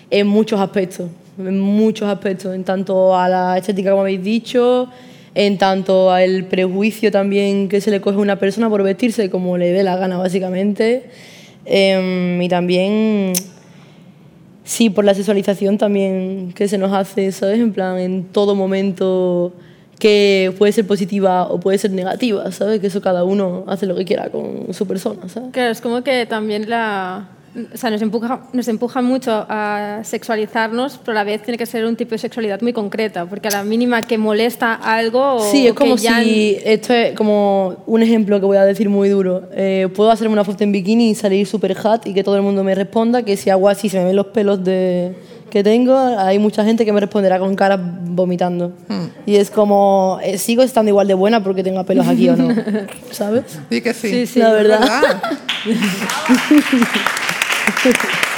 en 0.09 0.27
muchos 0.27 0.59
aspectos, 0.59 1.09
en 1.37 1.59
muchos 1.59 2.07
aspectos, 2.09 2.55
en 2.55 2.63
tanto 2.63 3.17
a 3.17 3.29
la 3.29 3.57
estética 3.57 3.91
como 3.91 4.01
habéis 4.01 4.23
dicho, 4.23 4.89
en 5.35 5.57
tanto 5.57 6.11
al 6.11 6.45
prejuicio 6.45 7.11
también 7.11 7.69
que 7.69 7.81
se 7.81 7.91
le 7.91 8.01
coge 8.01 8.17
a 8.17 8.21
una 8.21 8.37
persona 8.37 8.69
por 8.69 8.83
vestirse 8.83 9.29
como 9.29 9.57
le 9.57 9.71
dé 9.71 9.83
la 9.83 9.95
gana 9.95 10.17
básicamente, 10.17 11.09
em, 11.65 12.41
y 12.41 12.49
también 12.49 13.33
sí 14.63 14.89
por 14.89 15.05
la 15.05 15.13
sexualización 15.13 15.77
también 15.77 16.53
que 16.53 16.67
se 16.67 16.77
nos 16.77 16.93
hace, 16.93 17.31
¿sabes? 17.31 17.59
En 17.59 17.73
plan, 17.73 17.97
en 17.99 18.25
todo 18.25 18.55
momento 18.55 19.53
que 19.99 20.53
puede 20.57 20.71
ser 20.71 20.87
positiva 20.87 21.43
o 21.47 21.59
puede 21.59 21.77
ser 21.77 21.91
negativa, 21.91 22.51
¿sabes? 22.51 22.79
Que 22.79 22.87
eso 22.87 23.01
cada 23.01 23.23
uno 23.23 23.65
hace 23.67 23.85
lo 23.85 23.95
que 23.95 24.05
quiera 24.05 24.29
con 24.29 24.73
su 24.73 24.87
persona, 24.87 25.27
¿sabes? 25.27 25.49
Claro, 25.51 25.71
es 25.71 25.81
como 25.81 26.03
que 26.03 26.25
también 26.25 26.69
la, 26.69 27.29
o 27.73 27.77
sea, 27.77 27.89
nos 27.89 28.01
empuja, 28.01 28.41
nos 28.53 28.67
empuja 28.67 29.01
mucho 29.01 29.45
a 29.49 30.01
sexualizarnos, 30.03 30.99
pero 31.03 31.17
a 31.17 31.21
la 31.21 31.23
vez 31.23 31.41
tiene 31.41 31.57
que 31.57 31.65
ser 31.65 31.85
un 31.85 31.95
tipo 31.95 32.11
de 32.11 32.19
sexualidad 32.19 32.61
muy 32.61 32.73
concreta, 32.73 33.25
porque 33.25 33.47
a 33.47 33.51
la 33.51 33.63
mínima 33.63 34.03
que 34.03 34.17
molesta 34.17 34.73
algo... 34.73 35.39
Sí, 35.51 35.67
es 35.67 35.73
como 35.73 35.97
si, 35.97 36.57
esto 36.63 36.93
es 36.93 37.15
como 37.15 37.83
un 37.87 38.03
ejemplo 38.03 38.39
que 38.39 38.45
voy 38.45 38.57
a 38.57 38.65
decir 38.65 38.89
muy 38.89 39.09
duro, 39.09 39.49
eh, 39.53 39.87
puedo 39.95 40.11
hacerme 40.11 40.33
una 40.33 40.43
foto 40.43 40.63
en 40.63 40.71
bikini 40.71 41.11
y 41.11 41.15
salir 41.15 41.47
súper 41.47 41.75
hot 41.75 42.05
y 42.05 42.13
que 42.13 42.23
todo 42.23 42.35
el 42.35 42.41
mundo 42.41 42.63
me 42.63 42.75
responda, 42.75 43.23
que 43.23 43.37
si 43.37 43.49
hago 43.49 43.69
así 43.69 43.89
se 43.89 43.99
me 43.99 44.05
ven 44.05 44.15
los 44.15 44.27
pelos 44.27 44.63
de, 44.63 45.15
que 45.49 45.63
tengo, 45.63 45.97
hay 45.97 46.39
mucha 46.39 46.63
gente 46.63 46.85
que 46.85 46.93
me 46.93 46.99
responderá 46.99 47.39
con 47.39 47.55
cara 47.55 47.77
vomitando. 47.77 48.73
Hmm. 48.87 49.07
Y 49.25 49.35
es 49.35 49.49
como, 49.49 50.19
eh, 50.23 50.37
sigo 50.37 50.63
estando 50.63 50.89
igual 50.89 51.07
de 51.07 51.13
buena 51.13 51.43
porque 51.43 51.63
tengo 51.63 51.83
pelos 51.85 52.07
aquí 52.07 52.29
o 52.29 52.35
no, 52.35 52.55
¿sabes? 53.11 53.59
Sí 53.69 53.81
que 53.81 53.93
sí. 53.93 54.09
sí, 54.09 54.27
sí. 54.27 54.39
La 54.39 54.53
verdad. 54.53 55.21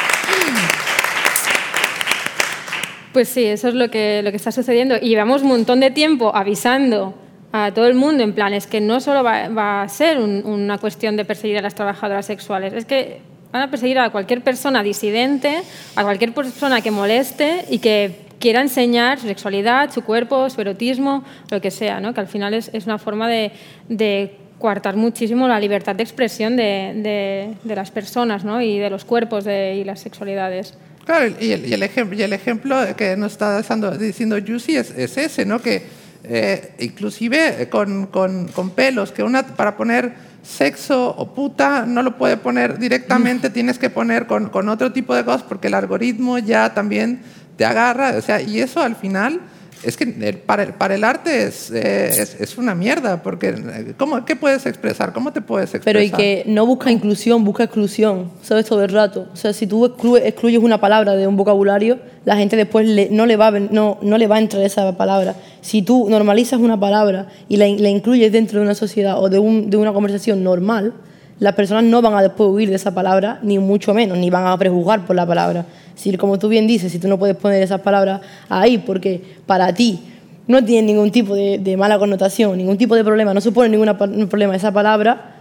Pues 3.14 3.28
sí, 3.28 3.44
eso 3.44 3.68
es 3.68 3.74
lo 3.74 3.92
que, 3.92 4.22
lo 4.24 4.32
que 4.32 4.38
está 4.38 4.54
sucediendo. 4.54 4.96
Y 4.96 5.10
llevamos 5.10 5.42
un 5.42 5.50
montón 5.50 5.82
de 5.82 5.92
tiempo 5.92 6.32
avisando 6.34 7.14
a 7.52 7.74
todo 7.74 7.88
el 7.88 7.96
mundo, 7.96 8.24
en 8.24 8.34
plan, 8.34 8.54
es 8.54 8.68
que 8.68 8.80
no 8.80 9.02
solo 9.02 9.24
va, 9.24 9.82
a 9.82 9.90
ser 9.90 10.18
una 10.20 10.78
cuestión 10.78 11.18
de 11.18 11.26
perseguir 11.26 11.58
a 11.58 11.62
las 11.62 11.76
trabajadoras 11.76 12.26
sexuales, 12.26 12.72
es 12.72 12.86
que 12.86 13.20
van 13.52 13.64
a 13.64 13.70
perseguir 13.70 14.00
a 14.00 14.10
cualquier 14.12 14.42
persona 14.42 14.82
disidente, 14.82 15.62
a 15.98 16.04
cualquier 16.04 16.34
persona 16.34 16.80
que 16.80 16.92
moleste 16.92 17.66
y 17.70 17.80
que 17.80 18.16
quiera 18.40 18.62
enseñar 18.62 19.20
su 19.20 19.28
sexualidad, 19.28 19.92
su 19.92 20.04
cuerpo, 20.04 20.50
su 20.50 20.62
erotismo, 20.62 21.26
lo 21.50 21.60
que 21.60 21.70
sea, 21.70 22.00
¿no? 22.00 22.14
que 22.14 22.22
al 22.22 22.28
final 22.28 22.54
es, 22.54 22.72
es 22.74 22.86
una 22.86 22.98
forma 22.98 23.28
de, 23.28 23.52
de 23.90 24.38
coartar 24.62 24.96
muchísimo 24.96 25.48
la 25.48 25.60
libertad 25.60 25.96
de 25.96 26.04
expresión 26.04 26.56
de, 26.56 27.58
de, 27.64 27.76
las 27.76 27.92
personas 27.92 28.46
¿no? 28.46 28.62
y 28.62 28.78
de 28.78 28.90
los 28.90 29.04
cuerpos 29.04 29.46
y 29.46 29.84
las 29.84 30.00
sexualidades. 30.00 30.76
Claro, 31.04 31.34
y 31.40 31.52
el, 31.52 31.66
y 31.66 31.74
el, 31.74 31.84
ejemplo, 31.84 32.18
y 32.18 32.22
el 32.22 32.32
ejemplo 32.32 32.78
que 32.96 33.18
nos 33.18 33.34
está 33.34 33.58
diciendo, 33.58 33.92
diciendo 33.98 34.38
Juicy 34.46 34.78
es, 34.78 34.92
es, 34.92 35.18
ese, 35.18 35.46
¿no? 35.46 35.60
que 35.60 35.84
eh, 36.24 36.76
inclusive 36.80 37.68
con, 37.70 38.06
con, 38.08 38.48
con, 38.50 38.70
pelos, 38.70 39.12
que 39.12 39.24
una 39.24 39.44
para 39.44 39.76
poner 39.76 40.14
sexo 40.44 41.10
o 41.10 41.34
puta 41.34 41.86
no 41.88 42.04
lo 42.04 42.18
puede 42.18 42.38
poner 42.38 42.78
directamente, 42.78 43.50
mm. 43.50 43.54
tienes 43.54 43.80
que 43.80 43.90
poner 43.90 44.28
con, 44.28 44.50
con 44.50 44.70
otro 44.70 44.92
tipo 44.92 45.16
de 45.16 45.26
cosas 45.26 45.44
porque 45.44 45.68
el 45.68 45.74
algoritmo 45.74 46.38
ya 46.38 46.74
también 46.74 47.22
te 47.58 47.66
agarra, 47.66 48.16
o 48.18 48.22
sea, 48.22 48.40
y 48.42 48.60
eso 48.60 48.82
al 48.82 48.96
final 48.96 49.42
es 49.84 49.98
que 49.98 50.06
para, 50.46 50.64
el, 50.64 50.74
para 50.74 50.96
el 50.96 51.04
arte 51.04 51.44
es, 51.44 51.72
es, 51.72 52.40
es, 52.40 52.58
una 52.58 52.76
mierda, 52.76 53.24
porque 53.24 53.94
¿cómo, 53.98 54.24
¿qué 54.26 54.36
puedes 54.36 54.66
expresar? 54.66 55.12
¿Cómo 55.14 55.34
te 55.34 55.42
puedes 55.42 55.74
expresar? 55.74 56.02
Pero 56.02 56.02
y 56.02 56.12
que 56.12 56.44
no 56.46 56.66
busca 56.66 56.92
inclusión, 56.92 57.44
busca 57.44 57.64
exclusión, 57.64 58.32
¿sabes? 58.42 58.66
Todo 58.66 58.84
el 58.84 58.92
rato. 58.92 59.28
O 59.34 59.36
sea, 59.36 59.54
si 59.54 59.68
tú 59.68 59.86
excluyes 59.86 60.62
una 60.62 60.80
palabra 60.80 61.14
de 61.14 61.26
un 61.28 61.36
vocabulario, 61.36 62.00
la 62.26 62.38
gente 62.38 62.56
después 62.56 62.88
no, 63.12 63.26
le 63.26 63.38
va 63.38 63.48
a, 63.48 63.52
no, 63.52 63.98
no 64.02 64.18
le 64.18 64.28
va 64.28 64.36
a 64.36 64.40
entrar 64.40 64.64
esa 64.64 64.96
palabra. 64.98 65.36
Si 65.62 65.82
tú 65.82 66.08
normalizas 66.10 66.60
una 66.60 66.80
palabra 66.80 67.28
y 67.50 67.58
la, 67.58 67.68
la 67.68 67.90
incluyes 67.90 68.32
dentro 68.32 68.60
de 68.60 68.66
una 68.66 68.76
sociedad 68.76 69.20
o 69.20 69.30
de, 69.30 69.40
un, 69.40 69.70
de 69.70 69.78
una 69.78 69.94
conversación 69.94 70.44
normal, 70.44 70.94
las 71.42 71.56
personas 71.56 71.84
no 71.84 72.04
van 72.04 72.14
a 72.14 72.22
después 72.22 72.52
huir 72.52 72.70
de 72.70 72.76
esa 72.76 72.94
palabra, 72.94 73.40
ni 73.42 73.58
mucho 73.58 73.96
menos, 73.96 74.16
ni 74.16 74.30
van 74.30 74.46
a 74.46 74.56
prejuzgar 74.60 75.08
por 75.08 75.16
la 75.16 75.26
palabra. 75.26 75.66
Si, 75.96 76.16
como 76.16 76.38
tú 76.38 76.48
bien 76.48 76.68
dices, 76.68 76.92
si 76.92 77.00
tú 77.00 77.08
no 77.08 77.18
puedes 77.18 77.36
poner 77.36 77.64
esas 77.64 77.82
palabras 77.82 78.22
ahí 78.48 78.78
porque 78.78 79.20
para 79.48 79.74
ti 79.74 80.02
no 80.46 80.64
tiene 80.64 80.86
ningún 80.86 81.10
tipo 81.10 81.34
de, 81.34 81.76
mala 81.78 81.98
connotación, 81.98 82.60
ningún 82.60 82.78
tipo 82.78 82.96
de 82.96 83.04
problema, 83.04 83.34
no 83.34 83.42
supone 83.42 83.70
ningún 83.70 84.28
problema 84.28 84.56
esa 84.56 84.72
palabra, 84.72 85.34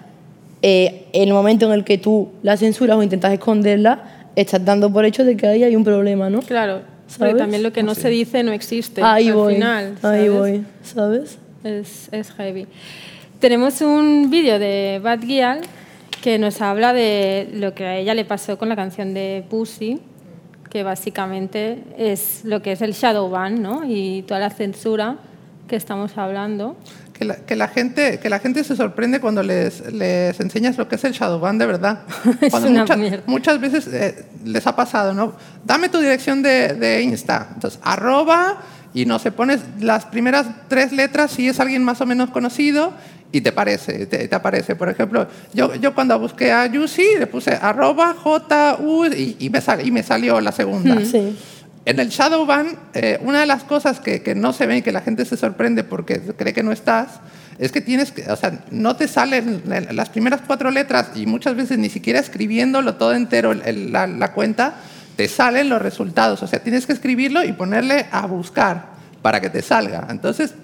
eh, 0.62 1.04
en 1.12 1.28
el 1.28 1.34
momento 1.34 1.66
en 1.66 1.72
el 1.72 1.84
que 1.84 1.98
tú 1.98 2.30
la 2.42 2.56
censuras 2.56 2.96
o 2.96 3.02
intentas 3.02 3.34
esconderla, 3.34 4.30
estás 4.36 4.64
dando 4.64 4.90
por 4.90 5.04
hecho 5.04 5.22
de 5.22 5.36
que 5.36 5.48
ahí 5.48 5.64
hay 5.64 5.76
un 5.76 5.84
problema, 5.84 6.30
¿no? 6.30 6.40
Claro, 6.40 6.80
porque 7.18 7.34
también 7.34 7.62
lo 7.62 7.74
que 7.74 7.82
no 7.82 7.94
se 7.94 8.08
dice 8.08 8.42
no 8.42 8.52
existe 8.52 9.02
ahí 9.02 9.28
al 9.28 9.34
voy, 9.34 9.54
final. 9.54 9.98
Ahí 10.00 10.30
voy, 10.30 10.64
¿sabes? 10.82 11.36
Es, 11.62 12.08
es 12.10 12.30
heavy. 12.32 12.66
Tenemos 13.38 13.82
un 13.82 14.30
vídeo 14.30 14.58
de 14.58 14.98
Bad 15.02 15.20
Gyal 15.20 15.60
que 16.20 16.38
nos 16.38 16.60
habla 16.60 16.92
de 16.92 17.48
lo 17.52 17.74
que 17.74 17.86
a 17.86 17.96
ella 17.96 18.14
le 18.14 18.24
pasó 18.24 18.58
con 18.58 18.68
la 18.68 18.76
canción 18.76 19.14
de 19.14 19.44
Pussy, 19.48 20.00
que 20.68 20.82
básicamente 20.82 21.82
es 21.96 22.42
lo 22.44 22.62
que 22.62 22.72
es 22.72 22.82
el 22.82 22.92
shadow 22.92 23.28
ban 23.28 23.62
¿no? 23.62 23.82
y 23.84 24.22
toda 24.22 24.40
la 24.40 24.50
censura 24.50 25.16
que 25.66 25.76
estamos 25.76 26.16
hablando. 26.18 26.76
Que 27.12 27.24
la, 27.24 27.36
que 27.36 27.54
la, 27.54 27.68
gente, 27.68 28.18
que 28.18 28.30
la 28.30 28.38
gente 28.38 28.64
se 28.64 28.76
sorprende 28.76 29.20
cuando 29.20 29.42
les, 29.42 29.92
les 29.92 30.38
enseñas 30.40 30.78
lo 30.78 30.88
que 30.88 30.94
es 30.94 31.04
el 31.04 31.12
shadow 31.12 31.38
ban 31.38 31.58
de 31.58 31.66
verdad. 31.66 32.02
es 32.40 32.50
cuando 32.50 32.70
una 32.70 32.80
muchas, 32.80 32.98
mierda. 32.98 33.22
muchas 33.26 33.60
veces 33.60 33.86
eh, 33.88 34.24
les 34.44 34.66
ha 34.66 34.74
pasado, 34.74 35.12
¿no? 35.12 35.34
Dame 35.64 35.88
tu 35.88 35.98
dirección 35.98 36.42
de, 36.42 36.74
de 36.74 37.02
Insta. 37.02 37.48
Entonces, 37.54 37.78
arroba 37.82 38.62
y 38.94 39.04
no 39.04 39.18
se 39.18 39.32
pones 39.32 39.60
las 39.80 40.06
primeras 40.06 40.46
tres 40.68 40.92
letras 40.92 41.30
si 41.32 41.48
es 41.48 41.60
alguien 41.60 41.84
más 41.84 42.00
o 42.00 42.06
menos 42.06 42.30
conocido 42.30 42.92
y 43.32 43.40
te 43.40 43.50
aparece, 43.50 44.06
te, 44.06 44.28
te, 44.28 44.34
aparece. 44.34 44.74
Por 44.74 44.88
ejemplo, 44.88 45.26
yo, 45.54 45.74
yo 45.76 45.94
cuando 45.94 46.18
busqué 46.18 46.52
a 46.52 46.66
Yusi 46.66 47.18
le 47.18 47.26
puse 47.26 47.52
arroba 47.52 48.14
J, 48.14 48.78
U 48.80 49.04
y, 49.06 49.36
y, 49.38 49.50
me, 49.50 49.60
sal, 49.60 49.86
y 49.86 49.90
me 49.90 50.02
salió 50.02 50.40
la 50.40 50.52
segunda. 50.52 51.04
Sí. 51.04 51.36
En 51.84 51.98
el 51.98 52.08
Shadowban, 52.08 52.78
eh, 52.92 53.18
una 53.22 53.40
de 53.40 53.46
las 53.46 53.64
cosas 53.64 54.00
que, 54.00 54.22
que, 54.22 54.34
no 54.34 54.52
se 54.52 54.66
ven 54.66 54.78
y 54.78 54.82
que 54.82 54.92
la 54.92 55.00
gente 55.00 55.24
se 55.24 55.36
sorprende 55.36 55.82
porque 55.82 56.20
cree 56.20 56.52
que 56.52 56.62
no 56.62 56.72
estás, 56.72 57.20
es 57.58 57.72
que 57.72 57.80
tienes 57.80 58.12
que, 58.12 58.30
o 58.30 58.36
sea, 58.36 58.64
no 58.70 58.96
te 58.96 59.06
salen 59.06 59.62
las 59.90 60.08
primeras 60.08 60.40
cuatro 60.46 60.70
letras 60.70 61.10
y 61.14 61.26
muchas 61.26 61.54
veces 61.56 61.78
ni 61.78 61.88
siquiera 61.88 62.18
escribiéndolo 62.18 62.96
todo 62.96 63.14
entero 63.14 63.52
el, 63.52 63.92
la, 63.92 64.06
la 64.06 64.32
cuenta, 64.32 64.74
te 65.16 65.28
salen 65.28 65.68
los 65.68 65.80
resultados. 65.80 66.42
O 66.42 66.46
sea, 66.46 66.58
tienes 66.60 66.86
que 66.86 66.92
escribirlo 66.92 67.44
y 67.44 67.52
ponerle 67.52 68.06
a 68.10 68.26
buscar 68.26 68.86
para 69.22 69.40
que 69.40 69.50
te 69.50 69.62
salga. 69.62 70.06
Entonces, 70.10 70.54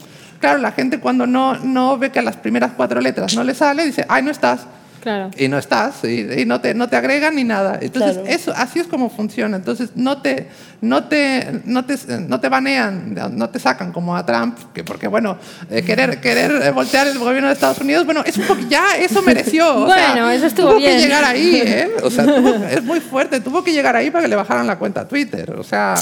claro, 0.40 0.58
la 0.58 0.72
gente 0.72 0.98
cuando 1.00 1.26
no, 1.26 1.56
no 1.58 1.98
ve 1.98 2.10
que 2.10 2.18
a 2.18 2.22
las 2.22 2.36
primeras 2.36 2.72
cuatro 2.76 3.00
letras 3.00 3.34
no 3.34 3.44
le 3.44 3.54
sale, 3.54 3.84
dice, 3.84 4.04
ay, 4.08 4.22
no 4.22 4.30
estás. 4.30 4.60
Claro. 5.02 5.30
Y 5.38 5.46
no 5.46 5.56
estás, 5.56 6.02
y, 6.02 6.26
y, 6.40 6.46
no, 6.46 6.60
te, 6.60 6.74
no 6.74 6.88
te 6.88 6.96
agregan 6.96 7.36
ni 7.36 7.44
nada. 7.44 7.78
Entonces, 7.80 8.14
Claro. 8.14 8.26
eso, 8.28 8.52
así 8.56 8.80
es 8.80 8.88
como 8.88 9.08
funciona. 9.08 9.56
Entonces, 9.56 9.90
no 9.94 10.20
te, 10.20 10.48
no 10.80 11.04
te, 11.04 11.60
no 11.64 11.84
te, 11.84 11.96
no 12.26 12.40
te 12.40 12.48
banean, 12.48 13.14
no 13.36 13.48
te 13.48 13.60
sacan 13.60 13.92
como 13.92 14.16
a 14.16 14.26
Trump, 14.26 14.58
que 14.74 14.82
porque, 14.82 15.06
bueno, 15.06 15.38
eh, 15.70 15.82
querer, 15.82 16.20
querer 16.20 16.50
eh, 16.60 16.70
voltear 16.72 17.06
el 17.06 17.20
gobierno 17.20 17.46
de 17.46 17.54
Estados 17.54 17.78
Unidos, 17.78 18.04
bueno, 18.04 18.24
es 18.26 18.36
un 18.36 18.46
poco, 18.48 18.62
ya 18.68 18.96
eso 18.98 19.22
mereció. 19.22 19.76
o 19.84 19.86
sea, 19.86 20.10
Bueno, 20.12 20.28
eso 20.30 20.46
estuvo 20.46 20.70
tuvo 20.70 20.78
bien. 20.78 20.96
que 20.96 21.02
llegar 21.02 21.24
ahí, 21.24 21.62
¿eh? 21.64 21.88
O 22.02 22.10
sea, 22.10 22.24
tuvo- 22.24 22.64
es 22.68 22.82
muy 22.82 22.98
fuerte, 22.98 23.38
tuvo 23.40 23.62
que 23.62 23.72
llegar 23.72 23.94
ahí 23.94 24.10
para 24.10 24.24
que 24.24 24.28
le 24.28 24.34
bajaran 24.36 24.66
la 24.66 24.76
cuenta 24.76 25.02
a 25.02 25.06
Twitter. 25.08 25.52
O 25.52 25.62
sea, 25.62 25.94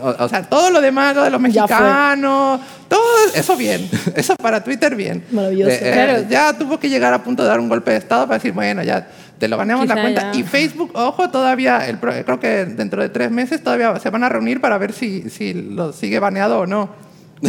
o, 0.00 0.24
o 0.24 0.28
sea 0.28 0.42
todo 0.42 0.70
lo 0.70 0.80
demás, 0.80 1.14
lo 1.16 1.22
de 1.22 1.30
los 1.30 1.40
mexicanos, 1.40 2.60
todo 2.88 3.00
eso 3.34 3.56
bien. 3.56 3.88
Eso 4.16 4.34
para 4.36 4.62
Twitter 4.64 4.94
bien. 4.96 5.24
Maravilloso. 5.30 5.70
Eh, 5.70 5.78
eh, 5.82 5.92
Claro. 5.92 6.24
Ya 6.28 6.52
tuvo 6.58 6.78
que 6.78 6.88
llegar 6.88 7.12
a 7.12 7.22
punto 7.22 7.42
de 7.42 7.48
dar 7.48 7.60
un 7.60 7.68
golpe 7.68 7.90
de 7.90 7.98
Estado 7.98 8.24
para 8.26 8.38
decir, 8.38 8.52
bueno, 8.52 8.82
ya 8.82 9.06
te 9.38 9.46
lo 9.48 9.56
baneamos 9.56 9.86
la 9.86 10.00
cuenta. 10.00 10.32
ya. 10.32 10.38
Y 10.38 10.42
Facebook, 10.42 10.90
ojo, 10.94 11.28
todavía, 11.30 11.86
el, 11.88 11.98
creo 11.98 12.40
que 12.40 12.64
dentro 12.64 13.02
de 13.02 13.08
tres 13.08 13.30
meses 13.30 13.62
todavía 13.62 13.98
se 14.00 14.10
van 14.10 14.24
a 14.24 14.28
reunir 14.28 14.60
para 14.60 14.78
ver 14.78 14.92
si, 14.92 15.28
si 15.30 15.52
lo 15.54 15.92
sigue 15.92 16.18
baneado 16.18 16.60
o 16.60 16.66
no. 16.66 16.90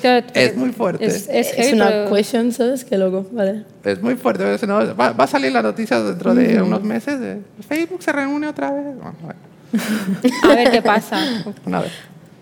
Claro, 0.00 0.26
Es 0.32 0.56
muy 0.56 0.70
fuerte. 0.72 1.04
Es, 1.04 1.28
Es, 1.30 1.52
es 1.58 1.74
una 1.74 1.88
pero- 1.88 2.10
question, 2.14 2.52
¿sabes? 2.52 2.86
Qué 2.86 2.96
loco, 2.96 3.26
vale. 3.32 3.64
Es 3.84 4.00
muy 4.00 4.14
fuerte. 4.16 4.44
va, 4.66 5.12
va 5.12 5.24
a 5.24 5.26
salir 5.26 5.52
la 5.52 5.60
noticia 5.60 6.00
dentro 6.00 6.34
de 6.34 6.62
unos 6.62 6.82
meses. 6.82 7.20
de 7.20 7.42
Facebook 7.68 8.02
se 8.02 8.10
reúne 8.10 8.48
otra 8.48 8.70
vez. 8.70 8.82
Bueno, 8.96 9.14
bueno, 9.20 9.38
A 10.44 10.54
ver 10.54 10.70
qué 10.70 10.82
pasa. 10.82 11.18
una 11.66 11.80
vez. 11.80 11.92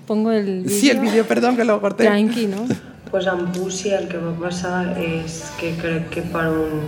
Pongo 0.07 0.33
el 0.33 0.63
vídeo. 0.63 0.71
Sí, 0.71 0.91
el 0.91 1.01
vídeo, 1.01 1.27
perdón 1.27 1.57
que 1.57 1.65
lo 1.65 1.81
corté. 1.81 2.05
Tranqui, 2.05 2.47
¿no? 2.47 2.67
Pues 3.11 3.27
amb 3.27 3.55
Pussy 3.57 3.91
el 3.97 4.09
que 4.09 4.19
va 4.21 4.35
passar 4.37 4.97
és 5.01 5.39
que 5.57 5.71
crec 5.81 6.11
que 6.13 6.23
per 6.29 6.49
un 6.53 6.83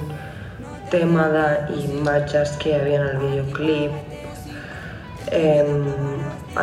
tema 0.93 1.29
d'imatges 1.33 2.59
que 2.61 2.71
hi 2.71 2.75
havia 2.77 2.99
en 3.01 3.07
el 3.07 3.19
videoclip 3.23 3.93
eh, 5.33 5.65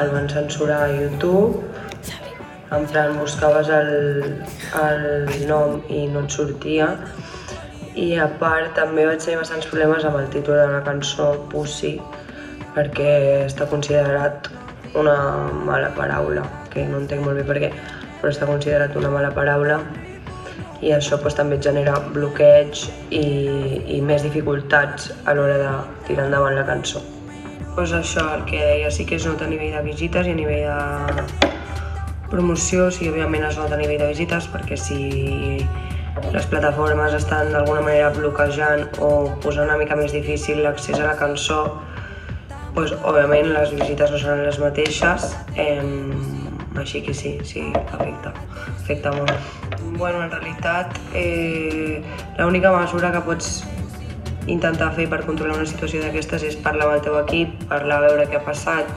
el 0.01 0.11
van 0.13 0.29
censurar 0.29 0.81
a 0.83 0.91
YouTube 0.93 1.63
en 2.77 2.85
plan 2.91 3.17
buscaves 3.17 3.69
el, 3.69 3.89
el 4.83 5.47
nom 5.47 5.81
i 5.89 6.05
no 6.11 6.25
et 6.27 6.37
sortia 6.37 6.91
i 7.95 8.11
a 8.21 8.27
part 8.41 8.75
també 8.77 9.07
vaig 9.09 9.23
tenir 9.23 9.39
bastants 9.41 9.69
problemes 9.71 10.05
amb 10.05 10.21
el 10.21 10.29
títol 10.33 10.59
de 10.59 10.67
la 10.75 10.83
cançó 10.85 11.31
Pussy 11.49 11.95
perquè 12.77 13.11
està 13.49 13.65
considerat 13.69 14.51
una 14.97 15.17
mala 15.65 15.89
paraula 15.97 16.45
que 16.71 16.85
no 16.85 17.01
entenc 17.01 17.25
molt 17.25 17.41
bé 17.41 17.47
per 17.47 17.57
què 17.63 17.71
però 18.21 18.29
està 18.31 18.47
considerat 18.49 18.95
una 18.97 19.09
mala 19.13 19.33
paraula 19.33 19.81
i 20.81 20.91
això 20.93 21.17
doncs, 21.17 21.35
també 21.37 21.57
genera 21.61 21.97
bloqueig 22.13 22.83
i, 23.09 23.25
i 23.97 24.01
més 24.05 24.23
dificultats 24.25 25.11
a 25.25 25.33
l'hora 25.33 25.57
de 25.61 25.71
tirar 26.09 26.27
endavant 26.27 26.53
la 26.53 26.65
cançó. 26.67 27.01
Pues 27.73 27.93
això, 27.93 28.23
el 28.35 28.45
que 28.49 28.61
deia, 28.61 28.91
sí 28.93 29.05
que 29.05 29.17
es 29.17 29.25
nota 29.25 29.45
a 29.45 29.49
nivell 29.49 29.73
de 29.73 29.83
visites 29.85 30.27
i 30.27 30.33
a 30.33 30.37
nivell 30.37 30.65
de 30.69 31.57
promoció, 32.29 32.89
sí, 32.91 33.09
òbviament 33.09 33.45
es 33.47 33.57
nota 33.57 33.77
a 33.77 33.81
nivell 33.81 34.01
de 34.03 34.11
visites 34.13 34.49
perquè 34.53 34.77
si 34.77 34.99
les 36.33 36.47
plataformes 36.49 37.13
estan 37.13 37.53
d'alguna 37.53 37.83
manera 37.85 38.09
bloquejant 38.13 38.87
o 39.01 39.11
posant 39.43 39.69
una 39.69 39.77
mica 39.81 39.97
més 39.97 40.13
difícil 40.13 40.63
l'accés 40.65 40.97
a 40.99 41.05
la 41.05 41.17
cançó, 41.17 41.63
pues, 42.77 42.91
òbviament 43.09 43.47
les 43.55 43.71
visites 43.73 44.11
no 44.13 44.19
seran 44.21 44.43
les 44.45 44.59
mateixes, 44.61 45.31
eh, 45.57 45.81
així 46.77 47.01
que 47.01 47.13
sí, 47.17 47.31
sí, 47.41 47.63
afecta, 47.79 48.35
afecta 48.69 49.13
molt. 49.15 49.31
Bueno, 49.97 50.21
en 50.21 50.29
realitat, 50.29 50.93
eh, 51.17 52.03
l'única 52.37 52.69
mesura 52.71 53.09
que 53.11 53.23
pots 53.25 53.63
intentar 54.45 54.91
fer 54.93 55.07
per 55.09 55.23
controlar 55.25 55.55
una 55.57 55.65
situació 55.65 56.03
d'aquestes 56.03 56.45
és 56.45 56.57
parlar 56.61 56.85
amb 56.85 56.99
el 56.99 57.01
teu 57.07 57.17
equip, 57.17 57.55
parlar 57.71 57.97
a 57.97 58.03
veure 58.11 58.27
què 58.29 58.37
ha 58.37 58.43
passat, 58.45 58.91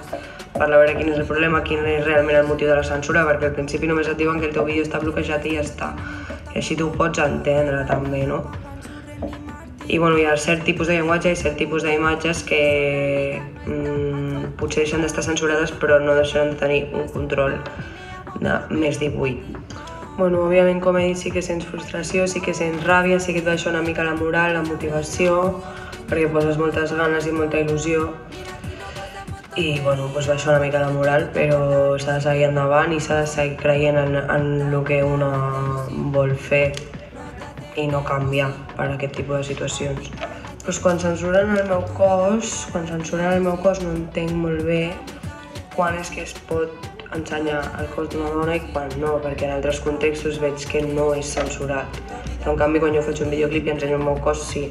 parlar 0.59 0.77
a 0.77 0.83
veure 0.83 0.99
quin 0.99 1.09
és 1.15 1.23
el 1.23 1.25
problema, 1.31 1.63
quin 1.65 1.81
és 1.81 2.05
realment 2.05 2.37
el 2.37 2.51
motiu 2.51 2.69
de 2.69 2.77
la 2.77 2.85
censura, 2.85 3.25
perquè 3.25 3.49
al 3.49 3.57
principi 3.57 3.89
només 3.89 4.11
et 4.13 4.21
diuen 4.21 4.43
que 4.45 4.51
el 4.51 4.53
teu 4.59 4.69
vídeo 4.69 4.85
està 4.85 5.01
bloquejat 5.01 5.47
i 5.49 5.55
ja 5.57 5.65
està. 5.65 5.95
I 6.53 6.59
així 6.61 6.77
tu 6.77 6.91
ho 6.91 6.93
pots 6.93 7.25
entendre 7.25 7.81
també, 7.89 8.27
no? 8.29 8.43
I 9.89 9.97
bueno, 9.97 10.21
hi 10.21 10.29
ha 10.29 10.37
cert 10.37 10.69
tipus 10.69 10.93
de 10.93 11.01
llenguatge 11.01 11.33
i 11.33 11.41
cert 11.41 11.57
tipus 11.57 11.83
d'imatges 11.83 12.45
que 12.45 12.61
mm, 13.67 14.57
potser 14.61 14.85
deixen 14.85 15.05
d'estar 15.05 15.25
censurades 15.27 15.73
però 15.83 16.01
no 16.03 16.17
deixaran 16.19 16.55
de 16.55 16.61
tenir 16.61 16.83
un 16.95 17.09
control 17.13 17.59
de 18.41 18.57
més 18.71 19.01
18. 19.01 19.65
Bueno, 20.19 20.43
òbviament, 20.45 20.81
com 20.85 20.99
he 20.99 21.07
dit, 21.09 21.17
sí 21.17 21.31
que 21.33 21.41
sents 21.41 21.65
frustració, 21.65 22.27
sí 22.29 22.43
que 22.45 22.53
sents 22.57 22.85
ràbia, 22.85 23.21
sí 23.21 23.33
que 23.33 23.41
et 23.41 23.47
baixa 23.47 23.71
una 23.71 23.81
mica 23.81 24.05
la 24.05 24.17
moral, 24.19 24.53
la 24.59 24.65
motivació, 24.67 25.63
perquè 26.11 26.29
poses 26.33 26.59
moltes 26.61 26.93
ganes 26.93 27.29
i 27.31 27.33
molta 27.33 27.63
il·lusió 27.63 28.11
i 29.57 29.81
bueno, 29.81 30.09
doncs 30.15 30.29
baixa 30.31 30.51
una 30.51 30.61
mica 30.63 30.81
la 30.81 30.91
moral, 30.95 31.29
però 31.35 31.97
s'ha 31.99 32.19
de 32.19 32.25
seguir 32.27 32.47
endavant 32.49 32.93
i 32.95 33.01
s'ha 33.03 33.21
de 33.23 33.31
seguir 33.31 33.57
creient 33.59 33.99
en, 33.99 34.17
en 34.21 34.47
el 34.69 34.85
que 34.87 35.03
una 35.05 35.31
vol 36.15 36.37
fer 36.49 36.69
i 37.77 37.87
no 37.91 38.05
canviar 38.07 38.51
per 38.77 38.91
aquest 38.91 39.17
tipus 39.19 39.41
de 39.41 39.45
situacions. 39.53 40.13
Pues 40.71 40.79
quan 40.79 41.01
censuren 41.03 41.57
el 41.59 41.65
meu 41.67 41.81
cos, 41.99 42.69
quan 42.71 42.85
censuren 42.87 43.33
el 43.33 43.41
meu 43.43 43.57
cos 43.59 43.81
no 43.83 43.91
entenc 43.91 44.31
molt 44.39 44.63
bé 44.69 44.93
quan 45.75 45.99
és 45.99 46.13
que 46.15 46.23
es 46.23 46.37
pot 46.47 46.87
ensenyar 47.19 47.65
el 47.81 47.91
cos 47.97 48.13
d'una 48.13 48.31
dona 48.37 48.55
i 48.55 48.63
quan 48.69 48.95
no, 49.03 49.17
perquè 49.27 49.49
en 49.49 49.57
altres 49.57 49.83
contextos 49.83 50.39
veig 50.39 50.71
que 50.71 50.87
no 50.87 51.11
és 51.19 51.35
censurat. 51.35 52.01
Però 52.39 52.55
en 52.55 52.63
canvi 52.63 52.87
quan 52.87 52.95
jo 52.95 53.03
faig 53.03 53.27
un 53.27 53.35
videoclip 53.35 53.67
i 53.67 53.75
ensenyo 53.75 53.99
el 53.99 54.11
meu 54.13 54.23
cos 54.23 54.47
sí. 54.55 54.69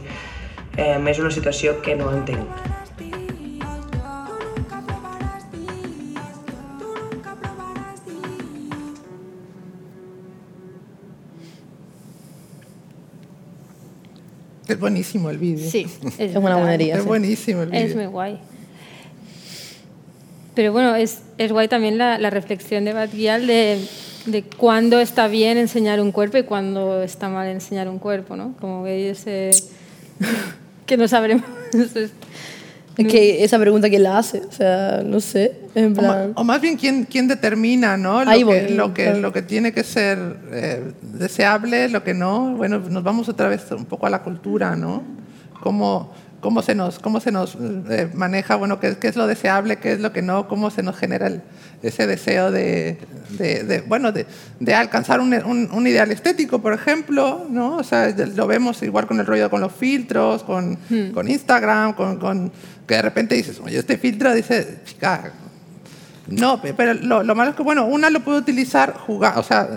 Eh, 0.77 0.95
és 0.95 1.19
una 1.19 1.35
situació 1.35 1.81
que 1.83 1.99
no 1.99 2.13
entenc. 2.15 2.78
Es 14.69 14.79
buenísimo 14.79 15.29
el 15.29 15.38
vídeo. 15.38 15.69
Sí. 15.69 15.86
Es 16.17 16.36
una 16.36 16.55
buenería. 16.58 16.95
Es 16.95 17.01
sí. 17.01 17.08
buenísimo 17.08 17.63
el 17.63 17.73
Es 17.73 17.84
vídeo. 17.86 17.95
muy 17.97 18.05
guay. 18.05 18.39
Pero 20.55 20.71
bueno, 20.73 20.95
es, 20.95 21.19
es 21.38 21.51
guay 21.51 21.67
también 21.67 21.97
la, 21.97 22.17
la 22.17 22.29
reflexión 22.29 22.84
de 22.86 22.93
Bad 22.93 23.10
Gyal 23.12 23.47
de, 23.47 23.79
de 24.25 24.43
cuándo 24.43 24.99
está 24.99 25.27
bien 25.27 25.58
enseñar 25.58 26.01
un 26.01 26.12
cuerpo 26.12 26.38
y 26.38 26.43
cuándo 26.43 27.01
está 27.03 27.29
mal 27.29 27.47
enseñar 27.47 27.88
un 27.88 27.99
cuerpo, 27.99 28.36
¿no? 28.36 28.55
Como 28.60 28.84
que 28.84 29.10
ese... 29.12 29.51
que 30.86 30.97
no 30.97 31.08
sabremos. 31.08 31.45
Es- 31.73 32.12
Es 32.97 33.08
que 33.08 33.43
esa 33.45 33.58
pregunta, 33.60 33.88
¿quién 33.89 34.03
la 34.03 34.17
hace? 34.17 34.39
O 34.39 34.51
sea, 34.51 35.01
no 35.05 35.21
sé. 35.21 35.53
En 35.75 35.91
O, 35.91 35.95
plan. 36.01 36.32
o 36.36 36.43
más 36.43 36.62
bien, 36.62 36.75
¿quién, 36.77 37.05
quién 37.05 37.27
determina 37.27 37.95
¿no? 37.97 38.23
lo, 38.23 38.29
Ahí 38.32 38.39
que, 38.39 38.43
voy, 38.45 38.69
lo, 38.75 38.93
que, 38.93 39.03
claro. 39.05 39.19
lo 39.19 39.34
que 39.34 39.41
tiene 39.41 39.71
que 39.71 39.84
ser 39.84 40.17
eh, 40.51 40.91
deseable, 41.01 41.89
lo 41.89 42.03
que 42.03 42.13
no? 42.13 42.55
Bueno, 42.55 42.79
nos 42.79 43.03
vamos 43.03 43.29
otra 43.29 43.47
vez 43.47 43.71
un 43.71 43.86
poco 43.86 44.08
a 44.08 44.10
la 44.10 44.23
cultura, 44.23 44.75
¿no? 44.75 45.03
¿Cómo, 45.62 46.13
cómo 46.39 46.62
se 46.62 46.73
nos, 46.73 46.99
cómo 46.99 47.19
se 47.19 47.32
nos 47.32 47.55
eh, 47.89 48.10
maneja, 48.13 48.55
bueno, 48.55 48.79
qué, 48.79 48.97
qué 48.97 49.08
es 49.10 49.15
lo 49.15 49.27
deseable, 49.27 49.77
qué 49.77 49.91
es 49.93 49.99
lo 49.99 50.12
que 50.13 50.21
no? 50.21 50.47
¿Cómo 50.47 50.69
se 50.71 50.82
nos 50.84 50.95
genera 50.97 51.27
el- 51.27 51.41
ese 51.82 52.08
deseo 52.08 52.51
de, 52.51 52.97
de- 53.38 53.63
de, 53.63 53.82
bueno, 53.82 54.12
de, 54.12 54.25
de 54.60 54.73
alcanzar 54.73 55.21
un, 55.21 55.34
un- 55.34 55.69
un 55.71 55.88
ideal 55.88 56.12
estético, 56.12 56.60
por 56.60 56.73
ejemplo, 56.73 57.45
¿no? 57.49 57.77
O 57.77 57.84
sea, 57.84 58.13
lo 58.36 58.47
vemos 58.47 58.82
igual 58.84 59.08
con 59.08 59.19
el 59.19 59.25
rollo 59.25 59.49
con 59.49 59.62
los 59.62 59.71
filtros, 59.71 60.43
con, 60.43 60.77
con 61.13 61.29
Instagram, 61.29 61.93
con, 61.93 62.17
con- 62.17 62.51
que 62.88 62.95
de 62.95 63.01
repente 63.01 63.36
dices, 63.36 63.62
oye, 63.63 63.77
este 63.77 63.97
filtro 63.97 64.34
dice, 64.34 64.79
chica, 64.84 65.32
no, 66.31 66.61
pe- 66.61 66.73
pero 66.73 66.93
lo, 66.93 67.23
lo 67.23 67.35
malo 67.35 67.51
es 67.51 67.55
que, 67.55 67.63
bueno, 67.63 67.85
una 67.85 68.09
lo 68.09 68.19
puede 68.21 68.39
utilizar 68.39 68.93
jugando, 68.93 69.39
o 69.39 69.43
sea, 69.43 69.67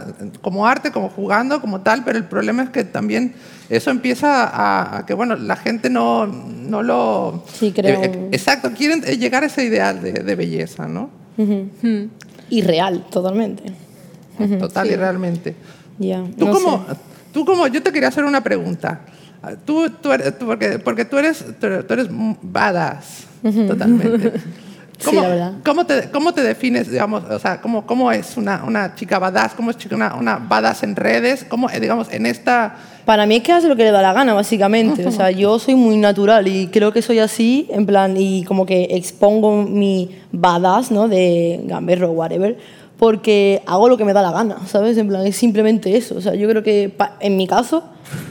como 0.41 0.67
arte, 0.67 0.91
como 0.91 1.09
jugando, 1.09 1.61
como 1.61 1.81
tal, 1.81 2.05
pero 2.05 2.19
el 2.19 2.25
problema 2.25 2.63
es 2.65 2.71
que 2.71 2.85
también 2.85 3.35
eso 3.69 3.91
empieza 3.91 4.45
a, 4.45 4.99
a 4.99 5.07
que, 5.07 5.15
bueno, 5.15 5.37
la 5.37 5.57
gente 5.57 5.89
no, 5.91 6.27
no 6.27 6.83
lo... 6.83 7.45
Sí, 7.53 7.73
creo. 7.73 8.03
Eh, 8.03 8.29
exacto, 8.33 8.71
quieren 8.77 9.01
llegar 9.03 9.43
a 9.43 9.47
ese 9.47 9.65
ideal 9.65 10.03
de, 10.03 10.13
de 10.13 10.35
belleza, 10.35 10.87
¿no? 10.89 11.11
Y 12.51 12.63
real, 12.63 13.05
totalmente. 13.11 13.65
Total 14.59 14.91
y 14.91 14.97
realmente. 14.97 15.55
Ya. 15.99 16.25
¿Tú 16.39 16.47
no 16.47 16.53
cómo, 16.53 16.85
sé. 16.89 16.97
tú 17.33 17.45
como, 17.45 17.67
yo 17.69 17.83
te 17.83 17.93
quería 17.93 18.09
hacer 18.09 18.25
una 18.25 18.43
pregunta. 18.43 19.01
Tú, 19.65 19.89
tú 19.91 20.13
eres, 20.13 20.39
tú- 20.39 20.47
porque, 20.47 20.79
porque 20.79 21.05
tú 21.05 21.19
eres, 21.19 21.45
tú 21.61 21.67
eres, 21.67 21.87
tú 21.87 21.95
eres 21.95 22.07
badass, 22.43 23.25
totalmente. 23.67 24.33
Sí, 25.03 25.11
¿Cómo, 25.11 25.23
la 25.23 25.29
verdad. 25.29 25.53
¿cómo, 25.65 25.85
te, 25.87 26.11
¿Cómo 26.11 26.33
te 26.33 26.43
defines, 26.43 26.91
digamos, 26.91 27.25
o 27.25 27.39
sea, 27.39 27.61
cómo, 27.61 27.85
cómo 27.87 28.11
es 28.13 28.37
una, 28.37 28.63
una 28.65 28.95
chica 28.95 29.19
badass? 29.19 29.53
¿Cómo 29.55 29.71
es 29.71 29.77
chica- 29.79 29.97
una, 29.97 30.15
una 30.15 30.37
badass 30.39 30.83
en 30.85 30.95
redes? 30.97 31.45
¿Cómo, 31.49 31.69
eh, 31.71 31.81
digamos, 31.81 32.13
en 32.13 32.27
esta... 32.27 32.77
Para 33.05 33.27
mí 33.27 33.35
es 33.37 33.43
que 33.43 33.51
hace 33.53 33.67
lo 33.69 33.75
que 33.75 33.83
le 33.83 33.91
da 33.91 34.01
la 34.01 34.13
gana, 34.13 34.33
básicamente. 34.33 35.05
O 35.07 35.11
sea, 35.11 35.31
yo 35.43 35.59
soy 35.59 35.75
muy 35.75 35.97
natural 35.97 36.47
y 36.47 36.69
creo 36.69 36.93
que 36.93 37.03
soy 37.03 37.19
así, 37.19 37.69
en 37.73 37.85
plan, 37.85 38.17
y 38.17 38.45
como 38.45 38.65
que 38.65 38.89
expongo 38.93 39.63
mi 39.63 40.11
badass, 40.31 40.91
¿no? 40.93 41.09
De 41.09 41.61
gamberro 41.65 42.11
o 42.11 42.13
whatever, 42.13 42.57
porque 42.99 43.61
hago 43.67 43.89
lo 43.89 43.97
que 43.97 44.05
me 44.05 44.13
da 44.13 44.23
la 44.23 44.31
gana, 44.31 44.59
¿sabes? 44.67 44.97
En 44.99 45.09
plan, 45.09 45.27
es 45.27 45.35
simplemente 45.37 45.97
eso. 45.97 46.15
O 46.17 46.21
sea, 46.21 46.35
yo 46.35 46.49
creo 46.49 46.63
que 46.63 46.95
en 47.19 47.37
mi 47.37 47.49
caso, 47.49 47.83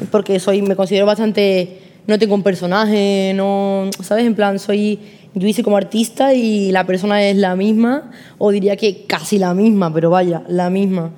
porque 0.10 0.40
soy, 0.40 0.62
me 0.62 0.78
considero 0.78 1.06
bastante, 1.06 1.82
no 2.08 2.18
tengo 2.18 2.34
un 2.36 2.44
personaje, 2.44 3.34
no, 3.36 3.90
¿sabes? 4.02 4.26
En 4.26 4.36
plan, 4.36 4.58
soy, 4.60 5.00
yo 5.34 5.48
hice 5.48 5.64
como 5.64 5.78
artista 5.78 6.34
y 6.34 6.72
la 6.72 6.86
persona 6.86 7.24
es 7.24 7.38
la 7.38 7.56
misma, 7.56 8.12
o 8.38 8.52
diría 8.52 8.76
que 8.76 9.06
casi 9.06 9.38
la 9.38 9.54
misma, 9.54 9.94
pero 9.94 10.10
vaya, 10.10 10.44
la 10.48 10.70
misma. 10.70 11.12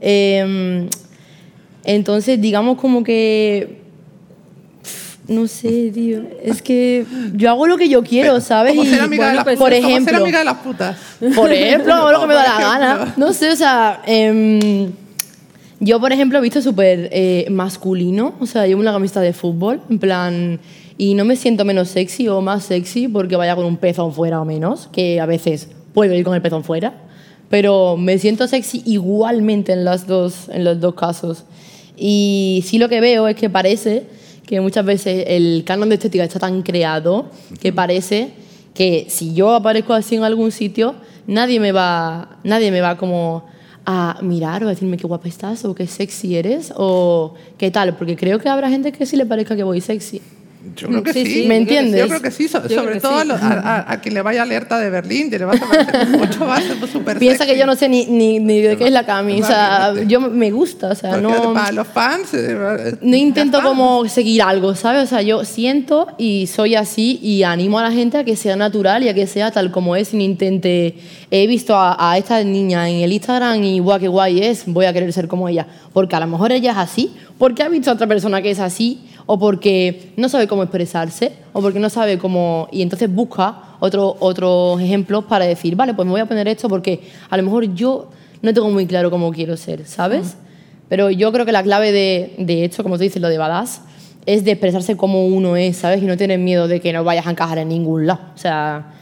Em, 0.00 0.88
entonces, 1.84 2.40
digamos 2.40 2.78
como 2.78 3.02
que... 3.02 3.84
No 5.28 5.48
sé, 5.48 5.90
tío. 5.92 6.22
Es 6.40 6.62
que 6.62 7.04
yo 7.34 7.50
hago 7.50 7.66
lo 7.66 7.76
que 7.76 7.88
yo 7.88 8.04
quiero, 8.04 8.40
¿sabes? 8.40 8.76
Y, 8.76 8.86
ser 8.86 9.00
amiga, 9.00 9.24
de, 9.26 9.32
bueno, 9.32 9.34
las 9.34 9.44
pues, 9.44 9.58
por 9.58 9.72
como 9.72 9.82
ser 9.82 9.90
ejemplo, 9.90 10.16
amiga 10.18 10.38
de 10.38 10.44
las 10.44 10.58
putas. 10.58 10.96
por 11.34 11.52
ejemplo, 11.52 11.94
hago 11.94 12.12
lo 12.12 12.20
que 12.20 12.26
me 12.28 12.34
da 12.34 12.44
la 12.44 12.60
gana. 12.60 12.94
ejemplo. 12.94 13.26
No 13.26 13.32
sé, 13.32 13.50
o 13.50 13.56
sea, 13.56 14.02
em, 14.06 14.92
yo, 15.80 15.98
por 16.00 16.12
ejemplo, 16.12 16.38
he 16.38 16.42
visto 16.42 16.62
súper 16.62 17.08
eh, 17.10 17.48
masculino. 17.50 18.34
O 18.38 18.46
sea, 18.46 18.68
llevo 18.68 18.80
una 18.80 18.92
camiseta 18.92 19.20
de 19.20 19.32
fútbol, 19.32 19.80
en 19.90 19.98
plan. 19.98 20.60
Y 20.98 21.14
no 21.14 21.24
me 21.24 21.36
siento 21.36 21.64
menos 21.64 21.88
sexy 21.88 22.28
o 22.28 22.40
más 22.40 22.64
sexy 22.64 23.08
porque 23.08 23.36
vaya 23.36 23.54
con 23.54 23.64
un 23.64 23.76
pezón 23.76 24.12
fuera 24.12 24.40
o 24.40 24.44
menos, 24.44 24.88
que 24.92 25.20
a 25.20 25.26
veces 25.26 25.68
puedo 25.92 26.14
ir 26.14 26.24
con 26.24 26.34
el 26.34 26.42
pezón 26.42 26.64
fuera. 26.64 27.02
Pero 27.50 27.96
me 27.96 28.18
siento 28.18 28.48
sexy 28.48 28.82
igualmente 28.86 29.72
en, 29.72 29.84
las 29.84 30.06
dos, 30.06 30.48
en 30.48 30.64
los 30.64 30.80
dos 30.80 30.94
casos. 30.94 31.44
Y 31.96 32.64
sí 32.66 32.78
lo 32.78 32.88
que 32.88 33.00
veo 33.00 33.28
es 33.28 33.36
que 33.36 33.50
parece 33.50 34.04
que 34.46 34.60
muchas 34.60 34.84
veces 34.84 35.24
el 35.28 35.64
canon 35.64 35.88
de 35.88 35.96
estética 35.96 36.24
está 36.24 36.38
tan 36.38 36.62
creado 36.62 37.26
que 37.60 37.72
parece 37.72 38.30
que 38.74 39.06
si 39.08 39.34
yo 39.34 39.54
aparezco 39.54 39.92
así 39.92 40.14
en 40.14 40.24
algún 40.24 40.52
sitio, 40.52 40.94
nadie 41.26 41.60
me 41.60 41.72
va, 41.72 42.38
nadie 42.44 42.70
me 42.70 42.80
va 42.80 42.96
como 42.96 43.44
a 43.84 44.18
mirar 44.22 44.64
o 44.64 44.66
a 44.66 44.70
decirme 44.70 44.96
qué 44.96 45.06
guapa 45.06 45.28
estás 45.28 45.64
o 45.64 45.74
qué 45.74 45.86
sexy 45.86 46.36
eres 46.36 46.72
o 46.76 47.34
qué 47.56 47.70
tal, 47.70 47.96
porque 47.96 48.16
creo 48.16 48.38
que 48.38 48.48
habrá 48.48 48.68
gente 48.68 48.92
que 48.92 49.06
sí 49.06 49.16
le 49.16 49.26
parezca 49.26 49.56
que 49.56 49.62
voy 49.62 49.80
sexy. 49.80 50.20
Yo 50.74 50.88
creo 50.88 51.02
que 51.02 51.12
sí. 51.12 51.24
Sí. 51.26 51.42
¿Me 51.46 51.54
que 51.54 51.56
entiendes? 51.62 52.00
Yo 52.00 52.08
creo 52.08 52.20
que 52.22 52.30
sí, 52.30 52.48
sobre 52.48 52.68
que 52.94 53.00
todo 53.00 53.22
sí. 53.22 53.30
a, 53.30 53.34
a- 53.86 53.92
a- 53.92 54.00
quien 54.00 54.14
le 54.14 54.22
vaya 54.22 54.42
alerta 54.42 54.78
de 54.78 54.90
Berlín, 54.90 55.30
que 55.30 55.38
le 55.38 55.44
va 55.44 55.52
a 55.52 55.56
parecer 55.56 56.08
mucho 56.18 56.46
ser 56.56 56.88
súper 56.90 57.18
Piensa 57.18 57.44
que 57.44 57.50
sexy. 57.52 57.60
yo 57.60 57.66
no 57.66 57.76
sé 57.76 57.88
ni, 57.88 58.06
ni, 58.06 58.38
ni 58.40 58.60
de 58.60 58.76
qué 58.76 58.86
es 58.86 58.92
la 58.92 59.04
camisa, 59.06 59.90
Imagínate. 59.92 60.06
yo 60.12 60.20
me 60.20 60.50
gusta, 60.50 60.88
o 60.88 60.94
sea, 60.94 61.10
Porque 61.12 61.22
no... 61.22 61.52
Para 61.54 61.72
los 61.72 61.86
fans. 61.86 62.34
eh, 62.34 62.96
No 63.02 63.16
intento 63.16 63.62
como 63.62 64.08
seguir 64.08 64.42
algo, 64.42 64.74
¿sabes? 64.74 65.04
O 65.04 65.06
sea, 65.06 65.22
yo 65.22 65.44
siento 65.44 66.08
y 66.18 66.46
soy 66.46 66.74
así 66.74 67.18
y 67.22 67.42
animo 67.42 67.78
a 67.78 67.82
la 67.82 67.92
gente 67.92 68.18
a 68.18 68.24
que 68.24 68.36
sea 68.36 68.56
natural 68.56 69.02
y 69.04 69.08
a 69.08 69.14
que 69.14 69.26
sea 69.26 69.50
tal 69.50 69.70
como 69.70 69.96
es 69.96 70.14
no 70.14 70.22
intente... 70.22 70.96
He 71.30 71.46
visto 71.48 71.74
a, 71.74 71.96
a 72.12 72.16
esta 72.18 72.42
niña 72.44 72.88
en 72.88 73.00
el 73.00 73.12
Instagram 73.12 73.62
y 73.64 73.80
guau, 73.80 73.98
qué 73.98 74.06
guay 74.08 74.42
es, 74.44 74.62
voy 74.66 74.86
a 74.86 74.92
querer 74.92 75.12
ser 75.12 75.26
como 75.26 75.48
ella. 75.48 75.66
Porque 75.92 76.14
a 76.14 76.20
lo 76.20 76.28
mejor 76.28 76.52
ella 76.52 76.70
es 76.70 76.78
así, 76.78 77.10
porque 77.36 77.64
ha 77.64 77.68
visto 77.68 77.90
a 77.90 77.94
otra 77.94 78.06
persona 78.06 78.40
que 78.40 78.50
es 78.52 78.60
así 78.60 79.00
o 79.26 79.38
porque 79.38 80.12
no 80.16 80.28
sabe 80.28 80.46
cómo 80.46 80.62
expresarse 80.62 81.32
o 81.52 81.60
porque 81.60 81.80
no 81.80 81.90
sabe 81.90 82.16
cómo... 82.16 82.68
Y 82.70 82.82
entonces 82.82 83.12
busca 83.12 83.76
otro, 83.80 84.16
otros 84.20 84.80
ejemplos 84.80 85.24
para 85.24 85.44
decir, 85.44 85.74
vale, 85.74 85.94
pues 85.94 86.06
me 86.06 86.12
voy 86.12 86.20
a 86.20 86.26
poner 86.26 86.46
esto 86.48 86.68
porque 86.68 87.00
a 87.28 87.36
lo 87.36 87.42
mejor 87.42 87.74
yo 87.74 88.08
no 88.42 88.54
tengo 88.54 88.70
muy 88.70 88.86
claro 88.86 89.10
cómo 89.10 89.32
quiero 89.32 89.56
ser, 89.56 89.84
¿sabes? 89.86 90.36
Pero 90.88 91.10
yo 91.10 91.32
creo 91.32 91.44
que 91.44 91.52
la 91.52 91.64
clave 91.64 91.90
de, 91.90 92.34
de 92.38 92.64
esto, 92.64 92.84
como 92.84 92.96
tú 92.96 93.02
dices, 93.02 93.20
lo 93.20 93.28
de 93.28 93.38
badass, 93.38 93.82
es 94.26 94.44
de 94.44 94.52
expresarse 94.52 94.96
como 94.96 95.26
uno 95.26 95.56
es, 95.56 95.76
¿sabes? 95.78 96.02
Y 96.02 96.06
no 96.06 96.16
tener 96.16 96.38
miedo 96.38 96.68
de 96.68 96.80
que 96.80 96.92
no 96.92 97.02
vayas 97.02 97.26
a 97.26 97.30
encajar 97.30 97.58
en 97.58 97.68
ningún 97.68 98.06
lado. 98.06 98.20
O 98.34 98.38
sea, 98.38 98.92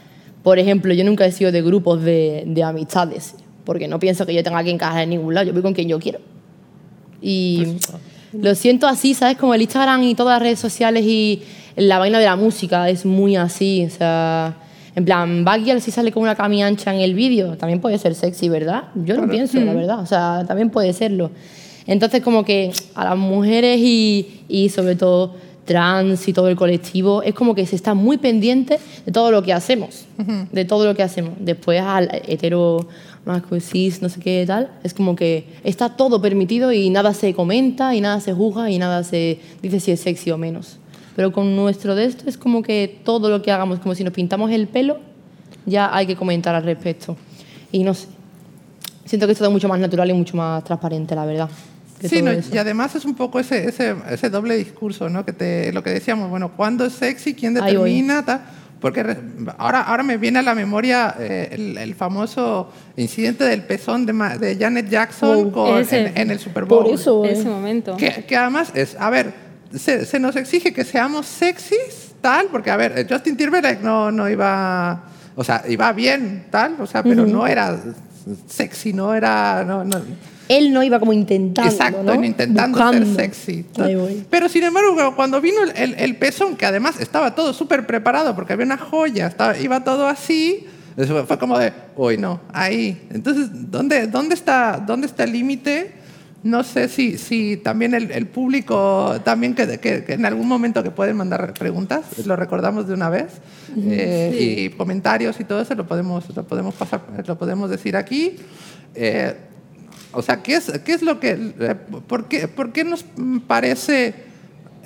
por 0.43 0.57
ejemplo, 0.57 0.93
yo 0.93 1.03
nunca 1.03 1.25
he 1.25 1.31
sido 1.31 1.51
de 1.51 1.61
grupos 1.61 2.03
de, 2.03 2.43
de 2.47 2.63
amistades, 2.63 3.35
porque 3.63 3.87
no 3.87 3.99
pienso 3.99 4.25
que 4.25 4.33
yo 4.33 4.43
tenga 4.43 4.63
que 4.63 4.71
encajar 4.71 5.03
en 5.03 5.09
ningún 5.11 5.33
lado, 5.33 5.47
yo 5.47 5.53
voy 5.53 5.61
con 5.61 5.73
quien 5.73 5.87
yo 5.87 5.99
quiero. 5.99 6.19
Y 7.21 7.77
lo 8.41 8.55
siento 8.55 8.87
así, 8.87 9.13
¿sabes? 9.13 9.37
Como 9.37 9.53
el 9.53 9.61
Instagram 9.61 10.03
y 10.03 10.15
todas 10.15 10.35
las 10.35 10.41
redes 10.41 10.59
sociales 10.59 11.05
y 11.05 11.41
la 11.75 11.99
vaina 11.99 12.19
de 12.19 12.25
la 12.25 12.35
música 12.35 12.89
es 12.89 13.05
muy 13.05 13.35
así, 13.35 13.85
o 13.85 13.89
sea... 13.89 14.57
En 14.95 15.03
plan, 15.03 15.43
Baggy 15.43 15.77
si 15.81 15.91
sale 15.91 16.11
con 16.13 16.23
una 16.23 16.35
cami 16.35 16.63
ancha 16.63 16.93
en 16.93 17.01
el 17.01 17.15
vídeo, 17.15 17.57
también 17.57 17.81
puede 17.81 17.97
ser 17.97 18.15
sexy, 18.15 18.47
¿verdad? 18.47 18.85
Yo 18.95 19.17
lo 19.17 19.27
pienso, 19.27 19.59
la 19.59 19.73
verdad. 19.73 19.99
O 19.99 20.05
sea, 20.05 20.45
también 20.47 20.69
puede 20.69 20.93
serlo. 20.93 21.31
Entonces, 21.85 22.21
como 22.21 22.45
que 22.45 22.71
a 22.95 23.03
las 23.03 23.17
mujeres 23.17 23.77
y, 23.81 24.43
y 24.47 24.69
sobre 24.69 24.95
todo 24.95 25.35
trans 25.65 26.27
y 26.27 26.33
todo 26.33 26.47
el 26.47 26.55
colectivo, 26.55 27.23
es 27.23 27.33
como 27.33 27.55
que 27.55 27.65
se 27.65 27.75
está 27.75 27.93
muy 27.93 28.17
pendiente 28.17 28.79
de 29.05 29.11
todo 29.11 29.31
lo 29.31 29.43
que 29.43 29.51
hacemos. 29.51 30.05
De 30.51 30.65
todo 30.65 30.85
lo 30.85 30.95
que 30.95 31.03
hacemos. 31.03 31.33
Después 31.39 31.81
al 31.81 32.21
hetero, 32.27 32.87
masco, 33.25 33.59
cis, 33.59 34.01
no 34.01 34.09
sé 34.09 34.19
qué 34.19 34.43
tal, 34.47 34.71
es 34.83 34.93
como 34.93 35.15
que 35.15 35.47
está 35.63 35.89
todo 35.89 36.21
permitido 36.21 36.71
y 36.71 36.89
nada 36.89 37.13
se 37.13 37.33
comenta 37.33 37.95
y 37.95 38.01
nada 38.01 38.19
se 38.19 38.33
juzga 38.33 38.69
y 38.69 38.77
nada 38.77 39.03
se 39.03 39.39
dice 39.61 39.79
si 39.79 39.91
es 39.91 39.99
sexy 39.99 40.31
o 40.31 40.37
menos. 40.37 40.77
Pero 41.15 41.31
con 41.31 41.55
nuestro 41.55 41.95
de 41.95 42.05
esto 42.05 42.25
es 42.27 42.37
como 42.37 42.61
que 42.61 43.01
todo 43.03 43.29
lo 43.29 43.41
que 43.41 43.51
hagamos, 43.51 43.79
como 43.79 43.95
si 43.95 44.03
nos 44.03 44.13
pintamos 44.13 44.51
el 44.51 44.67
pelo, 44.67 44.99
ya 45.65 45.95
hay 45.95 46.05
que 46.05 46.15
comentar 46.15 46.53
al 46.55 46.63
respecto. 46.63 47.17
Y 47.71 47.83
no 47.83 47.93
sé. 47.93 48.07
Siento 49.05 49.27
que 49.27 49.33
es 49.33 49.37
todo 49.37 49.51
mucho 49.51 49.67
más 49.67 49.79
natural 49.79 50.09
y 50.09 50.13
mucho 50.13 50.35
más 50.35 50.63
transparente, 50.63 51.15
la 51.15 51.25
verdad. 51.25 51.49
Que 51.99 52.09
Sí, 52.09 52.17
todo 52.19 52.25
no, 52.25 52.31
eso. 52.31 52.49
y 52.53 52.57
además 52.57 52.95
es 52.95 53.05
un 53.05 53.15
poco 53.15 53.39
ese, 53.39 53.67
ese, 53.69 53.95
ese 54.09 54.29
doble 54.29 54.55
discurso, 54.57 55.09
¿no? 55.09 55.25
Que 55.25 55.33
te, 55.33 55.71
lo 55.73 55.81
que 55.83 55.91
decíamos, 55.91 56.29
bueno, 56.29 56.51
¿cuándo 56.55 56.85
es 56.85 56.93
sexy? 56.93 57.33
¿Quién 57.33 57.53
determina? 57.53 58.23
tal? 58.25 58.41
Porque 58.81 59.01
re- 59.01 59.17
ahora, 59.57 59.81
ahora 59.83 60.03
me 60.03 60.17
viene 60.17 60.39
a 60.39 60.41
la 60.41 60.53
memoria 60.53 61.15
eh, 61.17 61.49
el, 61.53 61.77
el 61.77 61.95
famoso 61.95 62.71
incidente 62.97 63.45
del 63.45 63.63
pezón 63.63 64.05
de, 64.05 64.13
Ma- 64.13 64.37
de 64.37 64.57
Janet 64.57 64.89
Jackson 64.89 65.43
Wow. 65.45 65.51
con- 65.51 65.79
Ese. 65.79 66.07
en, 66.07 66.17
en 66.17 66.31
el 66.31 66.39
Super 66.39 66.65
Bowl. 66.65 66.83
Por 66.83 66.93
eso, 66.93 67.23
eh. 67.25 67.31
Ese 67.31 67.45
momento. 67.49 67.95
Que, 67.97 68.25
que 68.25 68.35
además 68.35 68.71
es, 68.75 68.95
a 68.99 69.09
ver, 69.09 69.33
se, 69.73 70.05
se 70.05 70.19
nos 70.19 70.35
exige 70.35 70.73
que 70.73 70.83
seamos 70.83 71.25
sexys, 71.25 72.13
tal, 72.21 72.47
porque, 72.51 72.69
a 72.69 72.77
ver, 72.77 73.07
Justin 73.09 73.37
Timberlake 73.37 73.81
no, 73.81 74.11
no 74.11 74.29
iba, 74.29 75.03
o 75.35 75.43
sea, 75.43 75.63
iba 75.67 75.91
bien, 75.93 76.45
tal, 76.51 76.75
o 76.79 76.85
sea, 76.85 77.01
pero 77.01 77.25
no 77.25 77.47
era 77.47 77.79
sexy, 78.47 78.93
no 78.93 79.13
era, 79.15 79.63
no, 79.65 79.83
no, 79.83 80.01
Él 80.47 80.71
no 80.73 80.83
iba 80.83 80.99
como 80.99 81.11
intentando, 81.13 81.71
Exacto, 81.71 82.03
¿no? 82.03 82.23
intentando 82.23 82.77
Buscando. 82.77 83.05
ser 83.15 83.15
sexy. 83.33 83.65
Ahí 83.79 83.95
voy. 83.95 84.25
Pero 84.29 84.47
sin 84.49 84.63
embargo, 84.63 85.15
cuando 85.15 85.41
vino 85.41 85.63
el, 85.63 85.71
el- 85.75 85.95
el 85.99 86.15
pezón, 86.17 86.55
que 86.55 86.65
además 86.65 86.99
estaba 86.99 87.33
todo 87.33 87.53
súper 87.53 87.87
preparado 87.87 88.35
porque 88.35 88.53
había 88.53 88.65
una 88.65 88.77
joya, 88.77 89.27
estaba, 89.27 89.57
iba 89.57 89.83
todo 89.83 90.07
así, 90.07 90.65
fue 91.27 91.37
como 91.39 91.57
de, 91.57 91.73
uy, 91.97 92.17
no, 92.17 92.41
ahí. 92.53 93.07
Entonces, 93.11 93.47
¿dónde, 93.51 94.07
dónde, 94.07 94.35
está, 94.35 94.83
dónde 94.85 95.07
está 95.07 95.23
el 95.23 95.31
límite? 95.33 95.93
No 96.43 96.63
sé 96.63 96.89
si, 96.89 97.17
si 97.17 97.57
también 97.57 97.95
el, 97.95 98.11
el 98.11 98.27
público, 98.27 99.19
también 99.23 99.55
que, 99.55 99.79
que- 99.79 100.03
que 100.03 100.13
en 100.13 100.27
algún 100.27 100.47
momento 100.47 100.83
que 100.83 100.91
pueden 100.91 101.17
mandar 101.17 101.53
preguntas, 101.55 102.03
lo 102.23 102.35
recordamos 102.35 102.87
de 102.87 102.93
una 102.93 103.09
vez, 103.09 103.25
eh, 103.75 104.37
y 104.39 104.69
comentarios 104.77 105.39
y 105.39 105.43
todo 105.43 105.59
eso 105.61 105.73
lo 105.73 105.87
podemos, 105.87 106.23
lo 106.35 106.43
podemos, 106.43 106.75
pasar, 106.75 107.01
lo 107.25 107.35
podemos 107.35 107.71
decir 107.71 107.95
aquí. 107.97 108.35
Eh, 108.93 109.35
o 110.15 110.21
sea, 110.21 110.41
¿qué 110.41 110.55
es, 110.55 110.71
qué 110.83 110.93
es 110.93 111.01
lo 111.01 111.19
que... 111.19 111.53
eh, 111.59 111.75
por, 112.07 112.27
qué, 112.27 112.47
por 112.47 112.71
qué 112.71 112.83
nos 112.83 113.05
parece 113.47 114.15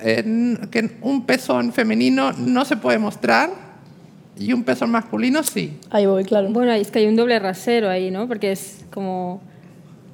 eh, 0.02 0.58
que 0.72 0.98
un 1.02 1.26
pezón 1.26 1.72
femenino 1.72 2.34
no 2.34 2.66
se 2.66 2.78
puede 2.78 2.98
mostrar 2.98 3.50
y 4.38 4.54
un 4.54 4.64
pezón 4.64 4.92
masculino 4.92 5.44
sí? 5.44 5.78
Ahí 5.90 6.06
voy, 6.06 6.24
claro. 6.24 6.50
Bueno, 6.50 6.72
es 6.72 6.90
que 6.92 7.00
hay 7.00 7.08
un 7.08 7.16
doble 7.16 7.38
rasero 7.40 7.90
ahí, 7.90 8.10
¿no? 8.10 8.28
Porque 8.28 8.54
es 8.54 8.86
como. 8.92 9.42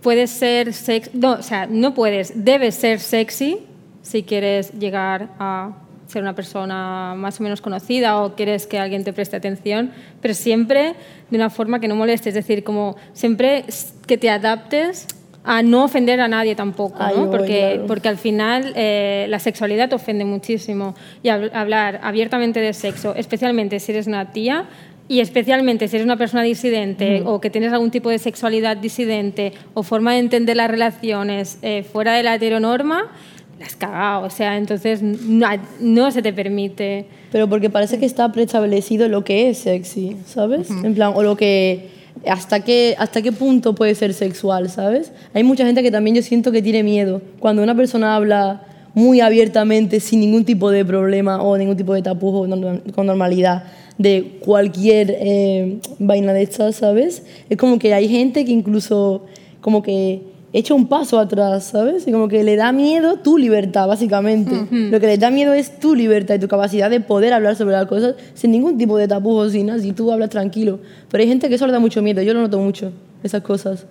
Puedes 0.02 0.32
ser 0.32 0.74
sexy. 0.74 1.12
No, 1.14 1.34
o 1.34 1.44
sea, 1.44 1.68
no 1.68 1.94
puedes. 1.94 2.44
Debes 2.44 2.76
ser 2.76 3.00
sexy 3.00 3.60
si 4.02 4.24
quieres 4.24 4.72
llegar 4.74 5.30
a 5.40 5.74
ser 6.08 6.22
una 6.22 6.36
persona 6.36 7.14
más 7.18 7.40
o 7.40 7.44
menos 7.44 7.62
conocida 7.62 8.22
o 8.22 8.36
quieres 8.36 8.68
que 8.68 8.78
alguien 8.80 9.04
te 9.04 9.12
preste 9.14 9.36
atención, 9.36 9.92
pero 10.22 10.34
siempre 10.34 10.94
de 11.30 11.38
una 11.38 11.50
forma 11.50 11.80
que 11.80 11.88
no 11.88 11.96
moleste. 11.96 12.30
Es 12.30 12.36
decir, 12.36 12.64
como 12.64 12.96
siempre 13.14 13.66
que 14.08 14.18
te 14.18 14.30
adaptes 14.30 15.08
a 15.44 15.62
no 15.62 15.84
ofender 15.84 16.22
a 16.22 16.28
nadie 16.28 16.56
tampoco, 16.56 16.98
¿no? 17.16 17.30
Porque, 17.30 17.72
claro. 17.74 17.86
porque 17.88 18.08
al 18.10 18.18
final 18.18 18.74
eh, 18.76 19.28
la 19.30 19.38
sexualidad 19.40 19.90
te 19.90 19.96
ofende 19.96 20.26
muchísimo 20.26 20.96
y 21.22 21.28
hab- 21.30 21.52
hablar 21.54 22.00
abiertamente 22.02 22.60
de 22.60 22.74
sexo, 22.74 23.14
especialmente 23.16 23.80
si 23.80 23.92
eres 23.92 24.08
una 24.08 24.32
tía, 24.32 24.66
y 25.08 25.20
especialmente 25.20 25.88
si 25.88 25.98
eres 25.98 26.06
una 26.06 26.18
persona 26.18 26.42
disidente 26.42 27.22
o 27.26 27.40
que 27.40 27.52
tienes 27.52 27.72
algún 27.72 27.92
tipo 27.92 28.10
de 28.10 28.18
sexualidad 28.18 28.76
disidente 28.76 29.54
o 29.76 29.84
forma 29.84 30.14
de 30.14 30.18
entender 30.20 30.56
las 30.58 30.68
relaciones 30.72 31.60
eh, 31.62 31.84
fuera 31.84 32.14
de 32.16 32.24
la 32.24 32.34
heteronorma, 32.34 33.12
la 33.60 33.66
has 33.66 33.76
cagado. 33.76 34.26
O 34.26 34.30
sea, 34.30 34.58
entonces 34.58 35.02
no, 35.02 35.48
no 35.80 36.12
se 36.12 36.22
te 36.22 36.34
permite. 36.34 37.06
Pero 37.32 37.50
porque 37.50 37.70
parece 37.70 38.00
que 38.00 38.06
está 38.06 38.32
preestablecido 38.32 39.08
lo 39.08 39.24
que 39.24 39.50
es 39.50 39.60
sexy, 39.60 40.18
¿sabes? 40.26 40.70
En 40.70 40.94
plan, 40.94 41.14
o 41.16 41.24
lo 41.24 41.36
que 41.36 41.90
hasta 42.28 42.62
qué, 42.62 42.96
hasta 42.98 43.22
qué 43.22 43.32
punto 43.32 43.76
puede 43.76 43.96
ser 43.96 44.14
sexual, 44.14 44.70
¿sabes? 44.70 45.12
Hay 45.34 45.44
mucha 45.44 45.66
gente 45.66 45.84
que 45.84 45.92
también 45.92 46.16
yo 46.16 46.22
siento 46.22 46.52
que 46.52 46.62
tiene 46.62 46.84
miedo. 46.84 47.22
Cuando 47.40 47.62
una 47.64 47.76
persona 47.76 48.16
habla 48.16 48.64
muy 48.94 49.20
abiertamente, 49.20 50.00
sin 50.00 50.22
ningún 50.22 50.46
tipo 50.46 50.72
de 50.72 50.86
problema 50.86 51.42
o 51.42 51.58
ningún 51.58 51.76
tipo 51.76 51.94
de 51.94 52.02
tapujo, 52.02 52.48
con 52.94 53.06
normalidad, 53.06 53.66
de 53.98 54.40
cualquier 54.40 55.16
eh, 55.20 55.80
vaina 56.00 56.34
de 56.34 56.44
estas, 56.44 56.78
¿sabes? 56.78 57.24
Es 57.50 57.58
como 57.58 57.80
que 57.80 57.94
hay 57.94 58.08
gente 58.10 58.46
que 58.46 58.52
incluso 58.52 59.26
como 59.62 59.82
que 59.84 60.22
echa 60.58 60.74
un 60.74 60.88
paso 60.88 61.20
atrás, 61.20 61.66
¿sabes? 61.66 62.08
Y 62.08 62.12
como 62.14 62.30
que 62.30 62.42
le 62.44 62.56
da 62.56 62.72
miedo 62.72 63.18
tu 63.18 63.38
libertad, 63.38 63.88
básicamente. 63.88 64.56
Lo 64.72 65.02
que 65.02 65.08
le 65.08 65.18
da 65.18 65.30
miedo 65.30 65.54
es 65.54 65.80
tu 65.80 65.94
libertad 65.94 66.36
y 66.36 66.40
tu 66.40 66.48
capacidad 66.48 66.90
de 66.90 67.02
poder 67.02 67.34
hablar 67.34 67.58
sobre 67.58 67.74
las 67.74 67.86
cosas 67.88 68.16
sin 68.34 68.52
ningún 68.52 68.78
tipo 68.78 68.98
de 68.98 69.08
tapujos, 69.08 69.52
sin 69.52 69.68
nada, 69.68 69.80
si 69.80 69.92
tú 69.92 70.12
hablas 70.14 70.30
tranquilo. 70.30 70.80
Pero 71.12 71.22
hay 71.22 71.28
gente 71.28 71.50
que 71.50 71.56
eso 71.56 71.68
le 71.68 71.74
da 71.74 71.80
mucho 71.80 72.02
miedo, 72.02 72.22
yo 72.22 72.34
lo 72.34 72.40
noto 72.40 72.58
mucho, 72.58 72.94
esas 73.22 73.42
cosas, 73.42 73.86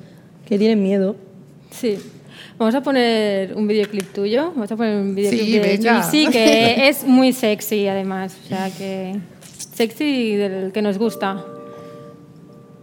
que 0.47 0.57
tienen 0.57 0.83
miedo. 0.83 1.17
Sí. 1.71 1.99
Vamos 2.57 2.75
a 2.75 2.83
poner 2.83 3.55
un 3.55 3.69
videoclip 3.69 4.13
tuyo. 4.15 4.53
Vamos 4.55 4.73
a 4.73 4.77
poner 4.77 4.97
un 4.97 5.15
videoclip 5.15 5.45
Sí, 5.45 5.59
de. 5.59 5.91
Juicy, 5.91 6.27
que 6.29 6.89
es 6.89 7.05
muy 7.05 7.35
sexy 7.35 7.89
además. 7.89 8.37
O 8.43 8.49
sea 8.49 8.71
que. 8.71 9.17
Sexy 9.75 10.37
del 10.37 10.73
que 10.73 10.81
nos 10.81 10.97
gusta. 10.97 11.45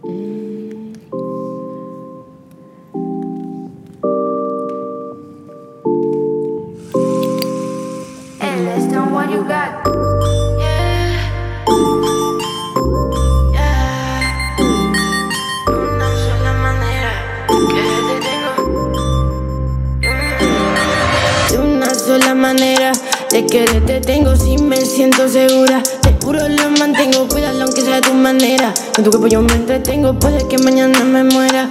And 0.04 0.41
you 9.32 9.42
got. 9.44 9.70
Una 15.68 16.08
sola 16.24 16.52
manera 16.60 17.12
que 17.48 17.82
te 18.08 18.16
tengo. 18.28 18.52
De 21.50 21.58
una 21.58 21.94
sola 21.94 22.34
manera 22.34 22.92
de 23.30 23.46
quererte 23.46 24.00
tengo 24.00 24.36
si 24.36 24.58
me 24.58 24.76
siento 24.76 25.28
segura. 25.28 25.82
Te 26.02 26.14
juro 26.22 26.46
lo 26.48 26.70
mantengo, 26.78 27.26
cuídalo 27.28 27.64
aunque 27.64 27.80
sea 27.80 27.96
de 27.96 28.02
tu 28.02 28.14
manera. 28.14 28.74
Con 28.94 29.04
tu 29.04 29.10
cuerpo 29.10 29.28
yo 29.28 29.40
me 29.40 29.54
entretengo, 29.54 30.18
puede 30.18 30.46
que 30.46 30.58
mañana 30.58 31.00
me 31.04 31.24
muera. 31.24 31.70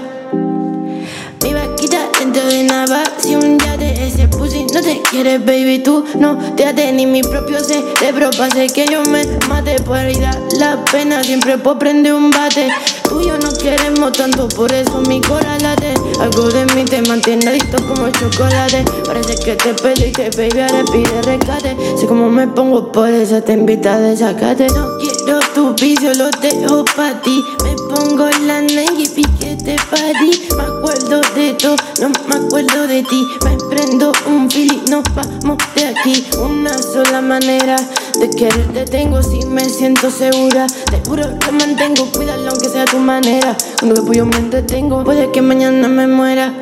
Mi 1.44 1.54
vaquita 1.54 2.08
dentro 2.20 2.46
de 2.46 2.64
nada 2.64 3.04
Si 3.18 3.36
un 3.36 3.58
ese 3.82 4.28
pussy 4.28 4.66
no 4.74 4.82
te 4.82 5.02
quieres, 5.10 5.44
baby 5.46 5.80
Tú 5.80 6.04
no. 6.18 6.38
Te 6.56 6.66
haces 6.66 6.94
ni 6.94 7.06
mi 7.06 7.22
propio 7.22 7.60
cerebro 7.64 8.30
Pase 8.38 8.68
que 8.68 8.86
yo 8.86 9.04
me 9.04 9.26
mate. 9.50 9.76
Por 9.82 9.98
ahí 9.98 10.16
da 10.16 10.32
la 10.60 10.84
pena 10.86 11.24
Siempre 11.24 11.58
puedo 11.58 11.80
prender 11.80 12.14
un 12.14 12.30
bate. 12.30 12.70
Tú 13.08 13.22
y 13.22 13.28
yo 13.28 13.38
nos 13.38 13.58
queremos 13.58 14.12
tanto 14.14 14.48
Por 14.50 14.72
eso 14.72 15.02
mi 15.02 15.22
corazón 15.22 15.62
late. 15.62 15.94
Algo 16.20 16.50
de 16.50 16.66
mí 16.76 16.86
te 16.86 17.02
mantiene 17.04 17.48
adicto 17.48 17.78
como 17.88 18.10
chocolate. 18.10 18.86
Parece 19.06 19.36
que 19.44 19.56
te 19.56 19.74
pediste, 19.74 20.30
baby 20.38 20.62
Ahora 20.62 20.84
pide 20.92 21.22
rescate. 21.24 21.76
Sé 21.98 22.06
cómo 22.08 22.30
me 22.30 22.48
pongo 22.48 22.92
por 22.92 23.10
eso 23.10 23.42
te 23.42 23.54
invita 23.54 23.96
a 23.96 24.00
desacate. 24.00 24.68
No 24.68 24.98
quiero 24.98 25.40
tu 25.54 25.74
vicio, 25.76 26.14
lo 26.14 26.30
dejo 26.42 26.86
pa' 26.86 27.22
ti 27.22 27.44
pongo 27.94 28.30
la 28.46 28.62
Nike 28.62 29.10
piquete 29.16 29.76
pa' 29.90 30.14
ti 30.20 30.48
Me 30.56 30.64
acuerdo 30.64 31.22
de 31.36 31.54
todo, 31.54 31.76
no 32.02 32.10
me 32.28 32.36
acuerdo 32.36 32.88
de 32.88 33.04
ti. 33.04 33.28
Me 33.44 33.58
prendo 33.70 34.12
un 34.28 34.50
fili, 34.50 34.82
nos 34.90 35.04
vamos 35.16 35.58
de 35.76 35.86
aquí. 35.88 36.26
Una 36.40 36.78
sola 36.78 37.22
manera 37.22 37.76
de 38.20 38.30
quererte 38.30 38.86
tengo 38.86 39.22
Si 39.22 39.46
me 39.46 39.66
siento 39.66 40.10
segura, 40.10 40.68
te 40.68 41.02
juro 41.08 41.24
lo 41.28 41.52
mantengo 41.52 42.06
Cuídalo 42.12 42.50
aunque 42.52 42.70
sea 42.70 42.86
tu 42.86 42.98
manera. 42.98 43.56
Cuando 43.80 43.96
después 43.96 44.18
yo 44.18 44.26
me 44.26 44.38
entretengo 44.38 45.04
Puede 45.04 45.32
que 45.32 45.42
mañana 45.42 45.88
me 45.88 46.08
muera. 46.08 46.54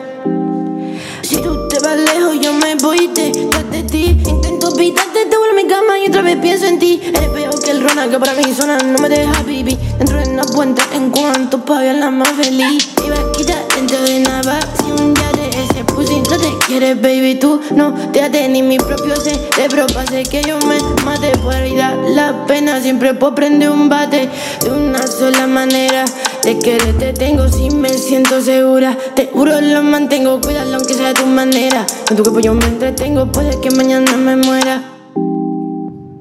Si 1.22 1.38
tú 1.38 1.68
te 1.68 1.80
vas 1.80 1.98
lejos, 1.98 2.40
yo 2.42 2.54
me 2.54 2.76
voy 2.76 3.08
detrás 3.14 3.70
de 3.72 3.84
ti. 3.84 4.18
Evitarte, 4.80 5.26
te 5.26 5.38
vuelvo 5.38 5.60
a 5.60 5.62
mi 5.62 5.68
cama 5.68 6.00
y 6.00 6.08
otra 6.08 6.22
vez 6.22 6.38
pienso 6.38 6.66
en 6.66 6.80
ti. 6.80 7.02
Eres 7.04 7.28
peor 7.28 7.62
que 7.62 7.72
el 7.72 7.84
Ronald, 7.84 8.12
que 8.14 8.18
para 8.18 8.34
mí 8.34 8.44
zona 8.56 8.78
no 8.78 8.98
me 9.00 9.10
deja 9.10 9.44
vivir. 9.44 9.78
Dentro 9.98 10.18
de 10.18 10.30
una 10.30 10.44
puente, 10.44 10.82
en 10.94 11.12
cuanto 11.12 11.66
pague 11.66 11.94
la 11.96 12.10
más 12.10 12.30
feliz. 12.30 12.88
Iba 13.06 13.18
a 13.18 13.32
quitar 13.34 13.68
dentro 13.76 14.02
de 14.04 14.22
nada. 14.22 14.58
Si 14.78 14.90
de 15.86 16.20
no 16.30 16.38
te 16.38 16.66
quieres, 16.68 17.02
baby, 17.02 17.36
tú 17.36 17.62
no 17.76 17.94
te 18.12 18.22
haces 18.22 18.50
ni 18.50 18.62
mi 18.62 18.78
propio 18.78 19.16
cerebro. 19.16 19.88
Pase 19.94 20.24
que 20.24 20.42
yo 20.44 20.58
me 20.60 20.78
mate 21.06 21.32
por 21.40 21.54
ahí 21.54 21.76
da 21.76 21.96
la 21.96 22.46
pena. 22.46 22.82
Siempre 22.82 23.14
puedo 23.14 23.36
prender 23.36 23.70
un 23.70 23.90
bate 23.90 24.30
de 24.62 24.72
una 24.72 25.06
sola 25.08 25.48
manera. 25.48 26.06
De 26.44 26.58
quererte 26.60 27.14
tengo 27.14 27.48
si 27.48 27.70
me 27.70 27.90
siento 27.90 28.42
segura. 28.42 28.98
Te 29.16 29.30
juro 29.32 29.62
lo 29.62 29.82
mantengo, 29.84 30.42
cuídalo 30.42 30.78
aunque 30.78 30.94
sea 30.94 31.10
de 31.10 31.14
tu 31.16 31.26
manera. 31.26 31.86
Con 32.08 32.18
tu 32.18 32.24
cuerpo 32.24 32.40
yo 32.40 32.54
me 32.54 32.66
entretengo, 32.66 33.32
puede 33.32 33.60
que 33.62 33.72
mañana 33.72 34.18
me 34.18 34.36
muera. 34.36 34.84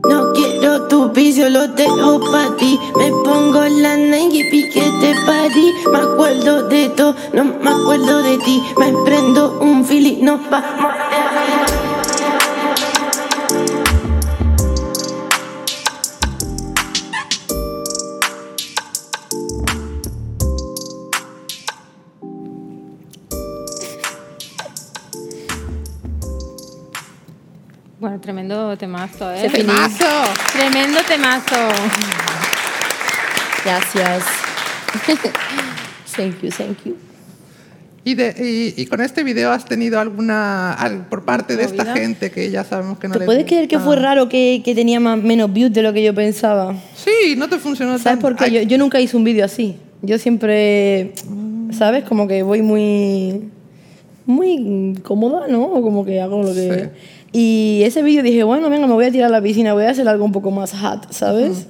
No 0.08 0.32
quiero 0.32 0.47
tu 0.88 1.10
vicio, 1.10 1.48
lo 1.48 1.68
dejo 1.68 2.20
pa' 2.32 2.56
ti. 2.58 2.78
Me 2.98 3.10
pongo 3.24 3.62
la 3.82 3.96
Nike 3.96 4.44
piquete 4.50 5.10
pa' 5.26 5.48
ti. 5.54 5.66
Me 5.92 5.98
acuerdo 5.98 6.68
de 6.68 6.88
todo, 6.90 7.14
no 7.32 7.44
me 7.44 7.70
acuerdo 7.70 8.22
de 8.22 8.36
ti. 8.38 8.62
Me 8.78 8.92
prendo 9.04 9.58
un 9.60 9.84
fili, 9.84 10.18
no 10.22 10.38
vamos 10.50 11.77
tremendo 28.48 28.76
temazo, 28.78 29.30
¿eh? 29.34 29.48
¡Temazo! 29.52 30.04
Tremendo 30.54 30.98
temazo. 31.06 31.56
Gracias. 33.64 34.24
thank 36.16 36.40
you, 36.42 36.48
thank 36.50 36.78
you. 36.84 36.96
Y, 38.04 38.14
de- 38.14 38.34
y- 38.76 38.80
y 38.80 38.86
con 38.86 39.02
este 39.02 39.22
video 39.22 39.52
has 39.52 39.66
tenido 39.66 40.00
alguna, 40.00 40.72
al- 40.72 41.06
por 41.08 41.24
parte 41.26 41.56
de 41.56 41.64
esta 41.64 41.92
gente 41.94 42.30
que 42.30 42.50
ya 42.50 42.64
sabemos 42.64 42.98
que 42.98 43.08
no 43.08 43.14
¿Te 43.14 43.20
le 43.20 43.26
puedes 43.26 43.44
creer 43.44 43.68
que 43.68 43.78
fue 43.78 43.96
raro 43.96 44.30
que, 44.30 44.62
que 44.64 44.74
tenía 44.74 44.98
más, 44.98 45.18
menos 45.22 45.52
views 45.52 45.70
de 45.72 45.82
lo 45.82 45.92
que 45.92 46.02
yo 46.02 46.14
pensaba? 46.14 46.74
Sí, 46.96 47.34
no 47.36 47.48
te 47.50 47.58
funcionó 47.58 47.98
¿Sabes 47.98 48.18
por 48.20 48.34
qué? 48.34 48.50
Yo, 48.50 48.62
yo 48.62 48.78
nunca 48.78 48.98
hice 48.98 49.14
un 49.16 49.24
vídeo 49.24 49.44
así. 49.44 49.76
Yo 50.00 50.16
siempre, 50.18 51.12
¿sabes? 51.76 52.04
Como 52.04 52.26
que 52.26 52.42
voy 52.42 52.62
muy, 52.62 53.50
muy 54.24 54.98
cómoda, 55.02 55.48
¿no? 55.48 55.64
O 55.64 55.82
como 55.82 56.02
que 56.06 56.18
hago 56.22 56.42
lo 56.42 56.54
que... 56.54 57.17
Y 57.32 57.82
ese 57.84 58.02
vídeo 58.02 58.22
dije, 58.22 58.42
bueno, 58.42 58.70
venga, 58.70 58.86
me 58.86 58.94
voy 58.94 59.04
a 59.04 59.12
tirar 59.12 59.28
a 59.28 59.32
la 59.32 59.42
piscina, 59.42 59.74
voy 59.74 59.84
a 59.84 59.90
hacer 59.90 60.08
algo 60.08 60.24
un 60.24 60.32
poco 60.32 60.50
más 60.50 60.72
hot, 60.72 61.12
¿sabes? 61.12 61.66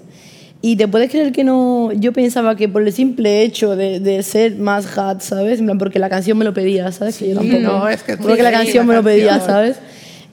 Y 0.60 0.76
te 0.76 0.88
puedes 0.88 1.10
creer 1.10 1.32
que 1.32 1.44
no, 1.44 1.92
yo 1.92 2.12
pensaba 2.12 2.56
que 2.56 2.68
por 2.68 2.82
el 2.82 2.92
simple 2.92 3.42
hecho 3.42 3.76
de, 3.76 4.00
de 4.00 4.22
ser 4.22 4.56
más 4.56 4.86
hot, 4.86 5.20
¿sabes? 5.20 5.60
En 5.60 5.66
plan, 5.66 5.78
porque 5.78 5.98
la 5.98 6.08
canción 6.08 6.36
me 6.36 6.44
lo 6.44 6.52
pedía, 6.52 6.90
¿sabes? 6.90 7.18
que 7.18 7.28
yo 7.28 7.36
tampoco. 7.36 7.60
no, 7.60 7.88
es 7.88 8.02
que 8.02 8.16
tú 8.16 8.24
porque 8.24 8.42
la 8.42 8.50
canción 8.50 8.86
la 8.86 8.92
me 8.92 8.96
lo 8.96 9.04
pedía, 9.04 9.30
canción. 9.30 9.50
¿sabes? 9.50 9.76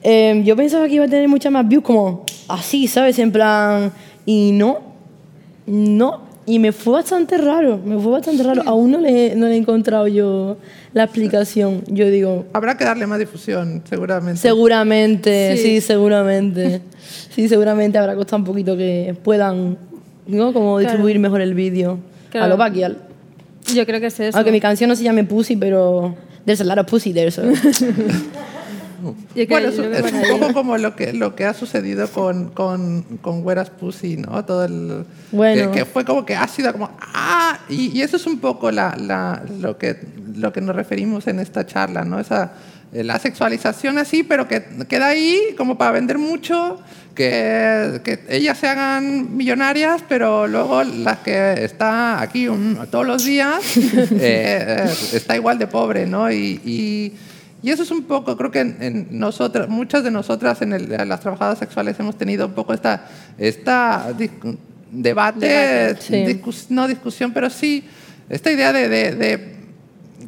Eh, 0.02 0.42
yo 0.44 0.56
pensaba 0.56 0.86
que 0.88 0.94
iba 0.94 1.04
a 1.04 1.08
tener 1.08 1.28
muchas 1.28 1.52
más 1.52 1.66
views 1.66 1.82
como 1.82 2.24
así, 2.48 2.86
¿sabes? 2.86 3.18
En 3.18 3.32
plan, 3.32 3.92
y 4.24 4.52
no, 4.52 4.78
no, 5.66 6.25
y 6.46 6.58
me 6.60 6.72
fue 6.72 6.92
bastante 6.94 7.36
raro, 7.38 7.78
me 7.84 7.98
fue 7.98 8.12
bastante 8.12 8.42
raro. 8.42 8.62
Aún 8.66 8.92
no 8.92 9.00
le, 9.00 9.34
no 9.34 9.46
le 9.46 9.54
he 9.54 9.56
encontrado 9.58 10.06
yo 10.06 10.56
la 10.94 11.04
explicación. 11.04 11.82
Yo 11.88 12.08
digo, 12.08 12.46
Habrá 12.52 12.76
que 12.76 12.84
darle 12.84 13.06
más 13.06 13.18
difusión, 13.18 13.82
seguramente. 13.88 14.40
seguramente, 14.40 15.56
Sí. 15.56 15.62
sí, 15.62 15.80
seguramente. 15.80 16.80
Sí, 17.30 17.48
seguramente 17.48 17.98
habrá 17.98 18.14
costado 18.16 18.38
un 18.38 18.44
poquito 18.46 18.76
que 18.78 19.14
puedan, 19.22 19.76
¿no? 20.26 20.52
Como 20.54 20.78
distribuir 20.78 21.18
mejor 21.18 21.40
el 21.42 21.52
vídeo. 21.54 21.98
A 22.32 22.48
lo 22.48 22.56
Baquial. 22.56 22.96
Yo 23.74 23.84
creo 23.84 24.00
que 24.00 24.06
es 24.06 24.18
eso. 24.18 24.36
Aunque 24.38 24.50
mi 24.52 24.60
canción 24.60 24.88
no 24.88 24.96
se 24.96 25.04
llame 25.04 25.22
Pussy, 25.24 25.54
pero 25.56 26.14
there's 26.46 26.60
a 26.62 26.64
lot 26.64 26.78
of 26.78 26.86
pussy 26.86 27.12
there, 27.12 27.30
so. 27.30 27.42
Yo 29.34 29.46
Bueno, 29.48 29.68
es, 29.68 29.76
yo 29.76 29.84
es 29.84 30.12
un 30.12 30.38
poco 30.38 30.52
como 30.52 30.78
lo 30.78 30.96
que, 30.96 31.12
lo 31.12 31.34
que 31.34 31.44
ha 31.44 31.54
sucedido 31.54 32.08
con, 32.08 32.50
con, 32.50 33.02
con 33.20 33.44
Whereas 33.44 33.70
Pussy, 33.70 34.16
¿no? 34.16 34.44
Todo 34.44 34.64
el, 34.64 35.04
Bueno. 35.32 35.70
que, 35.72 35.78
que 35.78 35.84
fue 35.84 36.04
como 36.04 36.24
que 36.24 36.34
ha 36.34 36.48
sido 36.48 36.72
como, 36.72 36.90
¡ah! 37.00 37.58
Y, 37.68 37.96
y 37.96 38.02
eso 38.02 38.16
es 38.16 38.26
un 38.26 38.38
poco 38.38 38.70
la, 38.70 38.96
la, 38.96 39.42
lo, 39.60 39.78
que, 39.78 39.98
lo 40.36 40.52
que 40.52 40.60
nos 40.60 40.74
referimos 40.76 41.26
en 41.26 41.40
esta 41.40 41.66
charla, 41.66 42.04
¿no? 42.04 42.18
Esa, 42.20 42.52
eh, 42.92 43.02
la 43.02 43.18
sexualización 43.18 43.98
así, 43.98 44.22
pero 44.22 44.46
que 44.46 44.62
queda 44.88 45.08
ahí 45.08 45.54
como 45.56 45.76
para 45.76 45.90
vender 45.90 46.18
mucho, 46.18 46.80
que, 47.16 48.00
que 48.04 48.20
ellas 48.28 48.58
se 48.58 48.68
hagan 48.68 49.36
millonarias, 49.36 50.02
pero 50.08 50.46
luego 50.46 50.84
las 50.84 51.18
que 51.18 51.64
está 51.64 52.20
aquí 52.20 52.48
todos 52.90 53.06
los 53.06 53.24
días 53.24 53.76
eh, 53.76 54.08
eh, 54.20 54.90
está 55.12 55.34
igual 55.34 55.58
de 55.58 55.66
pobre, 55.66 56.06
¿no? 56.06 56.30
Y, 56.30 56.60
y, 56.64 57.12
eso 57.62 57.82
es 57.82 57.90
un 57.90 58.04
poco, 58.04 58.36
creo 58.36 58.50
que 58.50 58.60
en, 58.60 59.08
nosotras, 59.10 59.68
muchas 59.68 60.04
de 60.04 60.10
nosotras 60.10 60.62
en, 60.62 60.88
las 61.08 61.20
trabajadoras 61.20 61.58
sexuales 61.58 61.98
hemos 61.98 62.16
tenido 62.16 62.46
un 62.46 62.52
poco 62.52 62.74
esta, 62.74 63.06
esta 63.38 64.12
debate, 64.90 65.96
no 66.70 66.88
discusión, 66.88 67.32
pero 67.32 67.50
sí 67.50 67.84
esta 68.28 68.50
idea 68.50 68.72
de 68.72 69.56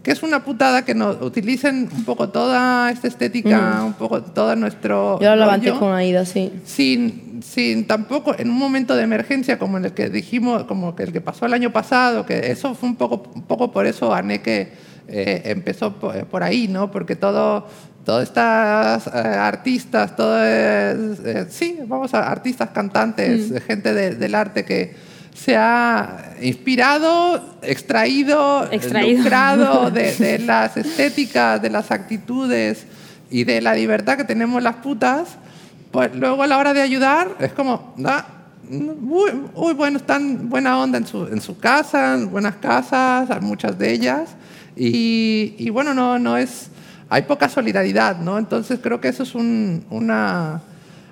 que 0.03 0.13
es 0.13 0.23
una 0.23 0.45
putada 0.45 0.85
que 0.85 0.95
nos 0.95 1.21
utilicen 1.21 1.89
un 1.95 2.05
poco 2.05 2.29
toda 2.29 2.91
esta 2.91 3.09
estética, 3.09 3.81
mm. 3.81 3.87
un 3.87 3.93
poco 3.95 4.23
todo 4.23 4.55
nuestro. 4.57 5.19
Yo 5.21 5.31
lo 5.31 5.37
levanté 5.37 5.73
con 5.73 5.93
Aida, 5.93 6.25
sí. 6.25 6.53
Sin, 6.65 7.43
sin 7.43 7.87
tampoco, 7.87 8.35
en 8.39 8.51
un 8.51 8.57
momento 8.57 8.97
de 8.97 9.03
emergencia 9.03 9.59
como 9.59 9.79
en 9.79 9.87
el 9.87 9.93
que 9.93 10.09
dijimos, 10.09 10.65
como 10.65 10.95
que 10.95 11.05
el 11.05 11.13
que 11.13 11.21
pasó 11.21 11.47
el 11.47 11.55
año 11.55 11.73
pasado, 11.73 12.27
que 12.27 12.51
eso 12.51 12.75
fue 12.75 12.89
un 12.89 12.97
poco, 12.97 13.31
un 13.35 13.43
poco 13.43 13.73
por 13.73 13.87
eso 13.87 14.15
Aneke 14.15 14.73
eh, 15.09 15.43
empezó 15.47 15.95
por, 15.95 16.43
ahí, 16.43 16.69
¿no? 16.69 16.91
Porque 16.91 17.17
todo. 17.17 17.67
Todas 18.05 18.27
estas 18.27 19.07
eh, 19.09 19.11
artistas, 19.11 20.17
todo 20.17 20.39
eh, 20.41 21.45
sí, 21.51 21.79
vamos 21.87 22.15
a 22.15 22.31
artistas, 22.31 22.71
cantantes, 22.71 23.51
mm. 23.51 23.57
gente 23.67 23.93
del 23.93 24.35
arte 24.35 24.65
que, 24.65 24.95
se 25.39 25.57
ha 25.57 26.35
inspirado, 26.41 27.59
extraído, 27.63 28.69
lucrado 28.73 29.91
de, 29.93 30.41
las 30.41 30.77
estéticas, 30.77 31.63
de 31.63 31.71
las 31.71 31.93
actitudes 31.93 32.87
y 33.31 33.45
de 33.45 33.61
la 33.61 33.75
libertad 33.75 34.17
que 34.17 34.25
tenemos 34.25 34.63
las 34.63 34.77
putas, 34.77 35.37
pues 35.93 36.15
luego 36.15 36.43
a 36.43 36.47
la 36.49 36.59
hora 36.59 36.75
de 36.75 36.83
ayudar 36.83 37.37
es 37.39 37.53
como, 37.53 37.95
muy, 38.69 39.75
bueno, 39.75 39.99
están 39.99 40.49
buena 40.49 40.79
onda 40.79 40.99
en 40.99 41.07
su, 41.07 41.27
en 41.27 41.41
su 41.41 41.57
casa, 41.59 42.15
en 42.15 42.31
buenas 42.31 42.57
casas, 42.57 43.41
muchas 43.41 43.79
de 43.79 43.93
ellas, 43.93 44.31
y, 44.79 45.55
y, 45.59 45.71
bueno, 45.71 45.95
no, 45.95 46.19
no 46.19 46.37
es, 46.37 46.69
hay 47.09 47.23
poca 47.23 47.49
solidaridad, 47.49 48.19
¿no? 48.19 48.39
Entonces 48.39 48.79
creo 48.83 49.01
que 49.01 49.09
eso 49.09 49.25
es 49.25 49.35
un, 49.35 49.85
una 49.91 50.63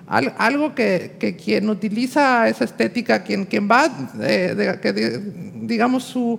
algo 0.06 0.74
que, 0.74 1.36
quien 1.42 1.68
utiliza 1.68 2.48
esa 2.48 2.64
estética, 2.64 3.24
quien, 3.24 3.44
quien 3.44 3.68
va, 3.68 3.90
que, 4.20 5.22
digamos, 5.62 6.04
su, 6.04 6.38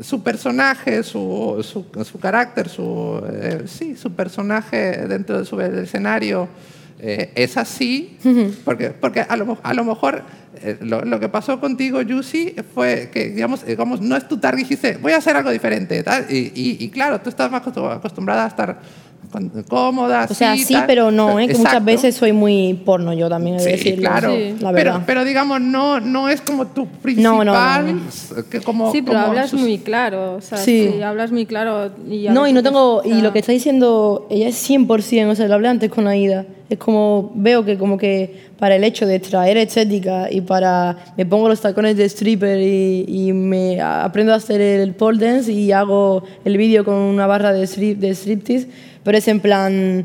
su 0.00 0.22
personaje, 0.22 1.02
su, 1.02 1.64
su, 2.04 2.18
carácter, 2.18 2.68
su, 2.68 3.22
eh, 3.32 3.62
sí, 3.66 3.96
su 3.96 4.12
personaje 4.12 5.06
dentro 5.06 5.38
de 5.38 5.44
su 5.44 5.60
escenario 5.60 6.48
eh, 6.98 7.30
es 7.34 7.56
así, 7.56 8.18
porque, 8.64 8.90
porque 8.90 9.20
a, 9.20 9.36
lo, 9.36 9.58
a 9.62 9.72
lo 9.72 9.84
mejor 9.84 10.22
eh, 10.62 10.78
lo, 10.80 11.20
que 11.20 11.28
pasó 11.28 11.60
contigo, 11.60 12.02
Yusi, 12.02 12.54
fue 12.74 13.10
que, 13.12 13.30
digamos, 13.30 13.64
digamos, 13.64 14.00
no 14.00 14.16
es 14.16 14.26
tu 14.28 14.38
target, 14.38 14.60
dijiste, 14.60 14.96
voy 14.98 15.12
a 15.12 15.18
hacer 15.18 15.36
algo 15.36 15.50
diferente, 15.50 16.04
Y, 16.28 16.52
y, 16.54 16.76
y, 16.80 16.88
claro, 16.90 17.20
tú 17.20 17.28
estás 17.28 17.50
más 17.50 17.62
acostumbrada 17.66 18.44
a 18.44 18.48
estar 18.48 18.80
cómodas. 19.68 20.30
O 20.30 20.34
sea, 20.34 20.56
sí, 20.56 20.76
pero 20.86 21.10
no, 21.10 21.38
¿eh? 21.38 21.48
que 21.48 21.56
muchas 21.56 21.84
veces 21.84 22.14
soy 22.14 22.32
muy 22.32 22.74
porno 22.74 23.12
yo 23.12 23.28
también, 23.28 23.60
sí, 23.60 23.96
Claro, 23.96 24.32
la 24.60 24.72
verdad. 24.72 25.02
Pero, 25.06 25.24
digamos, 25.24 25.60
no, 25.60 26.00
no 26.00 26.28
es 26.28 26.40
como 26.40 26.66
tu 26.66 26.86
principal. 26.86 27.46
No, 27.46 27.94
no, 27.94 28.48
Que 28.50 28.60
como, 28.60 28.92
sí, 28.92 29.02
pero 29.02 29.18
hablas 29.18 29.52
muy 29.54 29.78
claro. 29.78 30.34
O 30.34 30.40
sea, 30.40 30.58
sí. 30.58 31.00
hablas 31.02 31.32
muy 31.32 31.46
claro. 31.46 31.90
Y 32.08 32.28
no, 32.28 32.46
y 32.46 32.52
no 32.52 32.62
tengo. 32.62 33.02
Y 33.04 33.20
lo 33.20 33.32
que 33.32 33.40
está 33.40 33.52
diciendo 33.52 34.26
ella 34.30 34.48
es 34.48 34.70
100%, 34.70 35.30
o 35.30 35.34
sea, 35.34 35.48
lo 35.48 35.54
hablé 35.54 35.68
antes 35.68 35.90
con 35.90 36.06
Aida. 36.06 36.46
Es 36.68 36.78
como, 36.78 37.30
veo 37.36 37.64
que 37.64 37.78
como 37.78 37.96
que 37.96 38.46
para 38.58 38.74
el 38.74 38.82
hecho 38.82 39.06
de 39.06 39.20
traer 39.20 39.56
estética 39.56 40.28
y 40.30 40.40
para, 40.40 40.96
me 41.16 41.24
pongo 41.24 41.48
los 41.48 41.60
tacones 41.60 41.96
de 41.96 42.04
stripper 42.06 42.60
y, 42.60 43.04
y 43.06 43.32
me 43.32 43.80
aprendo 43.80 44.32
a 44.32 44.36
hacer 44.36 44.60
el 44.60 44.94
pole 44.94 45.24
dance 45.24 45.52
y 45.52 45.70
hago 45.70 46.24
el 46.44 46.56
vídeo 46.56 46.84
con 46.84 46.94
una 46.94 47.26
barra 47.28 47.52
de, 47.52 47.64
strip, 47.64 47.98
de 47.98 48.14
striptease 48.14 48.68
pero 49.06 49.18
es 49.18 49.28
en 49.28 49.38
plan, 49.38 50.04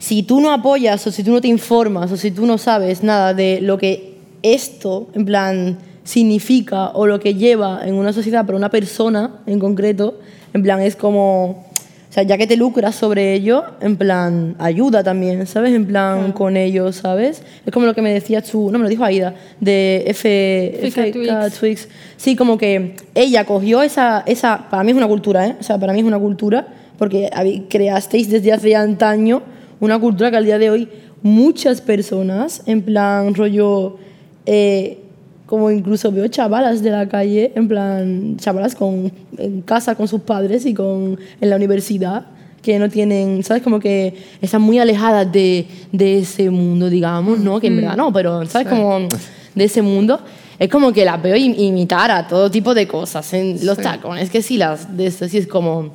si 0.00 0.24
tú 0.24 0.40
no 0.40 0.52
apoyas 0.52 1.06
o 1.06 1.12
si 1.12 1.22
tú 1.22 1.30
no 1.30 1.40
te 1.40 1.46
informas 1.46 2.10
o 2.10 2.16
si 2.16 2.32
tú 2.32 2.46
no 2.46 2.58
sabes 2.58 3.04
nada 3.04 3.32
de 3.32 3.60
lo 3.60 3.78
que 3.78 4.16
esto, 4.42 5.06
en 5.14 5.24
plan, 5.24 5.78
significa 6.02 6.88
o 6.88 7.06
lo 7.06 7.20
que 7.20 7.36
lleva 7.36 7.82
en 7.84 7.94
una 7.94 8.12
sociedad 8.12 8.44
para 8.44 8.58
una 8.58 8.68
persona 8.68 9.36
en 9.46 9.60
concreto, 9.60 10.18
en 10.52 10.64
plan, 10.64 10.80
es 10.80 10.96
como, 10.96 11.44
o 11.44 12.12
sea, 12.12 12.24
ya 12.24 12.36
que 12.36 12.48
te 12.48 12.56
lucras 12.56 12.96
sobre 12.96 13.34
ello, 13.34 13.62
en 13.80 13.96
plan, 13.96 14.56
ayuda 14.58 15.04
también, 15.04 15.46
¿sabes? 15.46 15.72
En 15.72 15.86
plan, 15.86 16.32
con 16.32 16.56
ellos, 16.56 16.96
¿sabes? 16.96 17.44
Es 17.64 17.72
como 17.72 17.86
lo 17.86 17.94
que 17.94 18.02
me 18.02 18.12
decía 18.12 18.42
tú, 18.42 18.72
no 18.72 18.78
me 18.80 18.82
lo 18.82 18.90
dijo 18.90 19.04
Aida, 19.04 19.32
de 19.60 20.02
F, 20.08 20.88
F 20.88 21.12
Twix. 21.60 21.88
Sí, 22.16 22.34
como 22.34 22.58
que 22.58 22.96
ella 23.14 23.44
cogió 23.44 23.80
esa, 23.80 24.24
esa, 24.26 24.66
para 24.68 24.82
mí 24.82 24.90
es 24.90 24.96
una 24.96 25.06
cultura, 25.06 25.46
¿eh? 25.46 25.56
O 25.60 25.62
sea, 25.62 25.78
para 25.78 25.92
mí 25.92 26.00
es 26.00 26.04
una 26.04 26.18
cultura 26.18 26.79
porque 27.00 27.30
creasteis 27.70 28.28
desde 28.28 28.52
hace 28.52 28.76
antaño 28.76 29.40
una 29.80 29.98
cultura 29.98 30.30
que 30.30 30.36
al 30.36 30.44
día 30.44 30.58
de 30.58 30.68
hoy 30.68 30.86
muchas 31.22 31.80
personas, 31.80 32.62
en 32.66 32.82
plan 32.82 33.34
rollo, 33.34 33.96
eh, 34.44 34.98
como 35.46 35.70
incluso 35.70 36.12
veo 36.12 36.28
chavalas 36.28 36.82
de 36.82 36.90
la 36.90 37.08
calle, 37.08 37.52
en 37.54 37.68
plan 37.68 38.36
chavalas 38.36 38.74
con, 38.74 39.10
en 39.38 39.62
casa 39.62 39.94
con 39.94 40.08
sus 40.08 40.20
padres 40.20 40.66
y 40.66 40.74
con, 40.74 41.18
en 41.40 41.48
la 41.48 41.56
universidad, 41.56 42.26
que 42.60 42.78
no 42.78 42.90
tienen, 42.90 43.42
¿sabes? 43.44 43.62
Como 43.62 43.80
que 43.80 44.12
están 44.42 44.60
muy 44.60 44.78
alejadas 44.78 45.32
de, 45.32 45.66
de 45.92 46.18
ese 46.18 46.50
mundo, 46.50 46.90
digamos, 46.90 47.38
¿no? 47.38 47.60
Que 47.60 47.68
en 47.68 47.76
verdad 47.76 47.96
no, 47.96 48.12
pero, 48.12 48.44
¿sabes? 48.44 48.68
Como 48.68 49.08
de 49.54 49.64
ese 49.64 49.80
mundo. 49.80 50.20
Es 50.58 50.68
como 50.68 50.92
que 50.92 51.06
las 51.06 51.22
veo 51.22 51.34
imitar 51.34 52.10
a 52.10 52.28
todo 52.28 52.50
tipo 52.50 52.74
de 52.74 52.86
cosas 52.86 53.32
en 53.32 53.64
los 53.64 53.78
tacones, 53.78 54.28
que 54.28 54.42
sí, 54.42 54.58
las 54.58 54.94
de 54.94 55.06
esto, 55.06 55.26
sí 55.26 55.38
es 55.38 55.46
como 55.46 55.90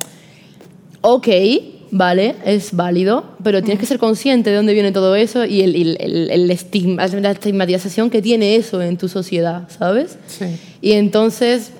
ok, 1.00 1.28
vale, 1.90 2.34
es 2.44 2.74
válido, 2.74 3.24
pero 3.42 3.62
tienes 3.62 3.80
que 3.80 3.86
ser 3.86 3.98
consciente 3.98 4.50
de 4.50 4.56
dónde 4.56 4.72
viene 4.72 4.92
todo 4.92 5.14
eso 5.16 5.44
y 5.44 5.62
el, 5.62 5.96
el, 5.98 6.50
estigma, 6.50 7.06
la 7.06 7.30
estigmatización 7.30 8.10
que 8.10 8.22
tiene 8.22 8.56
eso 8.56 8.82
en 8.82 8.96
tu 8.96 9.08
sociedad, 9.08 9.68
¿sabes? 9.68 10.18
Sí. 10.26 10.46
Y 10.80 10.92
entonces 10.92 11.72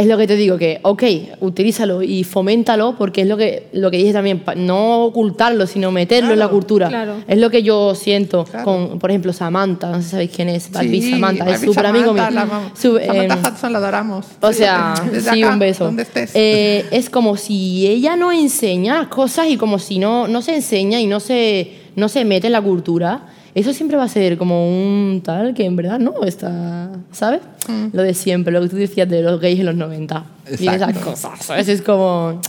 es 0.00 0.06
lo 0.06 0.16
que 0.16 0.26
te 0.26 0.34
digo, 0.34 0.56
que, 0.56 0.80
ok, 0.82 1.02
utilízalo 1.40 2.02
y 2.02 2.24
foméntalo, 2.24 2.96
porque 2.96 3.20
es 3.20 3.28
lo 3.28 3.36
que, 3.36 3.68
lo 3.72 3.90
que 3.90 3.98
dije 3.98 4.14
también, 4.14 4.42
no 4.56 5.04
ocultarlo, 5.04 5.66
sino 5.66 5.92
meterlo 5.92 6.32
en 6.32 6.38
la 6.38 6.48
cultura. 6.48 7.22
Es 7.28 7.36
lo 7.36 7.50
que 7.50 7.62
yo 7.62 7.94
siento 7.94 8.46
con, 8.64 8.98
por 8.98 9.10
ejemplo, 9.10 9.34
Samantha, 9.34 9.90
no 9.90 9.98
sé 9.98 10.04
si 10.04 10.10
sabéis 10.10 10.30
quién 10.34 10.48
es, 10.48 10.70
sí, 10.80 11.10
Samantha, 11.10 11.50
es 11.50 11.60
súper 11.60 11.84
amigo 11.84 12.14
mío. 12.14 12.24
Samantha 12.24 13.50
Hudson 13.50 13.72
la 13.74 13.78
adoramos. 13.78 14.26
O 14.40 14.54
sea, 14.54 14.94
sí, 15.32 15.44
un 15.44 15.58
beso. 15.58 15.92
Eh, 16.32 16.86
es 16.90 17.10
como 17.10 17.36
si 17.36 17.86
ella 17.86 18.16
no 18.16 18.32
enseña 18.32 19.10
cosas 19.10 19.48
y 19.48 19.58
como 19.58 19.78
si 19.78 19.98
no, 19.98 20.28
no 20.28 20.40
se 20.40 20.54
enseña 20.54 20.98
y 20.98 21.06
no 21.08 21.20
se, 21.20 21.72
no 21.94 22.08
se 22.08 22.24
mete 22.24 22.46
en 22.46 22.54
la 22.54 22.62
cultura 22.62 23.26
eso 23.54 23.72
siempre 23.72 23.96
va 23.96 24.04
a 24.04 24.08
ser 24.08 24.38
como 24.38 24.68
un 24.68 25.22
tal 25.24 25.54
que 25.54 25.64
en 25.64 25.76
verdad 25.76 25.98
no 25.98 26.24
está, 26.24 26.90
¿sabes? 27.12 27.40
Mm. 27.68 27.86
Lo 27.92 28.02
de 28.02 28.14
siempre, 28.14 28.52
lo 28.52 28.60
que 28.62 28.68
tú 28.68 28.76
decías 28.76 29.08
de 29.08 29.22
los 29.22 29.40
gays 29.40 29.60
en 29.60 29.66
los 29.66 29.74
90 29.74 30.24
y 30.58 30.68
esas 30.68 30.98
cosas, 30.98 31.44
¿sabes? 31.44 31.68
Es 31.68 31.82
como, 31.82 32.40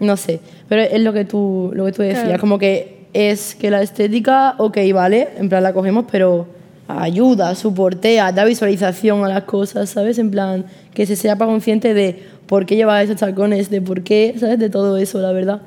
no 0.00 0.16
sé, 0.16 0.40
pero 0.68 0.82
es 0.82 1.00
lo 1.00 1.12
que 1.12 1.24
tú, 1.24 1.70
lo 1.74 1.84
que 1.86 1.92
tú 1.92 2.02
decías, 2.02 2.38
como 2.40 2.58
que 2.58 3.06
es 3.12 3.54
que 3.54 3.70
la 3.70 3.82
estética, 3.82 4.54
ok, 4.58 4.78
vale, 4.92 5.28
en 5.38 5.48
plan 5.48 5.62
la 5.62 5.72
cogemos, 5.72 6.04
pero 6.10 6.46
ayuda, 6.88 7.54
soportea, 7.54 8.32
da 8.32 8.44
visualización 8.44 9.24
a 9.24 9.28
las 9.28 9.44
cosas, 9.44 9.90
¿sabes? 9.90 10.18
En 10.18 10.30
plan, 10.30 10.64
que 10.94 11.06
se 11.06 11.16
sepa 11.16 11.46
consciente 11.46 11.94
de 11.94 12.22
por 12.46 12.66
qué 12.66 12.76
lleva 12.76 13.02
esos 13.02 13.16
tacones, 13.16 13.70
de 13.70 13.82
por 13.82 14.02
qué, 14.02 14.34
¿sabes? 14.38 14.58
De 14.58 14.70
todo 14.70 14.96
eso, 14.96 15.20
la 15.20 15.32
verdad. 15.32 15.60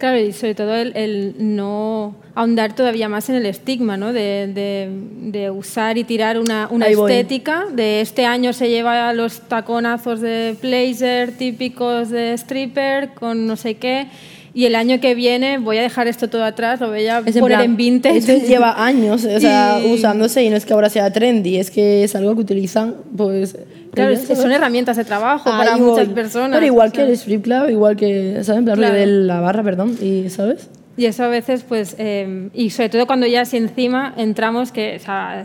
Claro, 0.00 0.18
y 0.18 0.32
sobre 0.32 0.54
todo 0.54 0.74
el, 0.76 1.34
no 1.38 2.14
ahondar 2.34 2.74
todavía 2.74 3.10
más 3.10 3.28
en 3.28 3.34
el 3.34 3.44
estigma, 3.44 3.98
¿no? 3.98 4.14
De, 4.14 4.88
de, 5.20 5.50
usar 5.50 5.98
y 5.98 6.04
tirar 6.04 6.38
una, 6.38 6.68
una 6.70 6.86
estética. 6.86 7.66
De 7.70 8.00
este 8.00 8.24
año 8.24 8.54
se 8.54 8.70
lleva 8.70 9.12
los 9.12 9.40
taconazos 9.40 10.22
de 10.22 10.56
blazer 10.62 11.32
típicos 11.32 12.08
de 12.08 12.32
stripper 12.32 13.10
con 13.10 13.46
no 13.46 13.56
sé 13.56 13.74
qué. 13.74 14.06
Y 14.54 14.64
el 14.64 14.74
año 14.74 15.00
que 15.00 15.14
viene 15.14 15.58
voy 15.58 15.76
a 15.76 15.82
dejar 15.82 16.08
esto 16.08 16.30
todo 16.30 16.44
atrás, 16.44 16.80
lo 16.80 16.88
voy 16.88 17.06
a 17.06 17.20
poner 17.20 17.60
en, 17.60 17.76
vintage. 17.76 18.16
Esto 18.16 18.32
lleva 18.38 18.82
años 18.86 19.26
o 19.26 19.38
sea, 19.38 19.82
usándose 19.84 20.42
y 20.42 20.48
no 20.48 20.56
es 20.56 20.64
que 20.64 20.72
ahora 20.72 20.88
sea 20.88 21.12
trendy, 21.12 21.58
es 21.58 21.70
que 21.70 22.04
es 22.04 22.16
algo 22.16 22.34
que 22.34 22.40
utilizan 22.40 22.96
pues 23.14 23.54
Claro, 23.92 24.16
son 24.16 24.52
herramientas 24.52 24.96
de 24.96 25.04
trabajo 25.04 25.50
para 25.50 25.76
muchas 25.76 26.08
personas. 26.08 26.52
Pero 26.52 26.66
igual 26.66 26.92
que 26.92 27.02
el 27.02 27.10
strip 27.10 27.42
club, 27.42 27.68
igual 27.68 27.96
que, 27.96 28.42
¿sabes? 28.44 28.64
de 28.64 29.06
la 29.06 29.40
barra, 29.40 29.62
perdón, 29.62 29.96
y 30.00 30.28
¿sabes? 30.30 30.68
Y 30.96 31.06
eso 31.06 31.24
a 31.24 31.28
veces, 31.28 31.64
pues, 31.66 31.96
eh, 31.98 32.50
y 32.52 32.70
sobre 32.70 32.90
todo 32.90 33.06
cuando 33.06 33.26
ya 33.26 33.44
si 33.44 33.56
encima 33.56 34.12
entramos, 34.16 34.70
que 34.70 35.00
ha, 35.06 35.42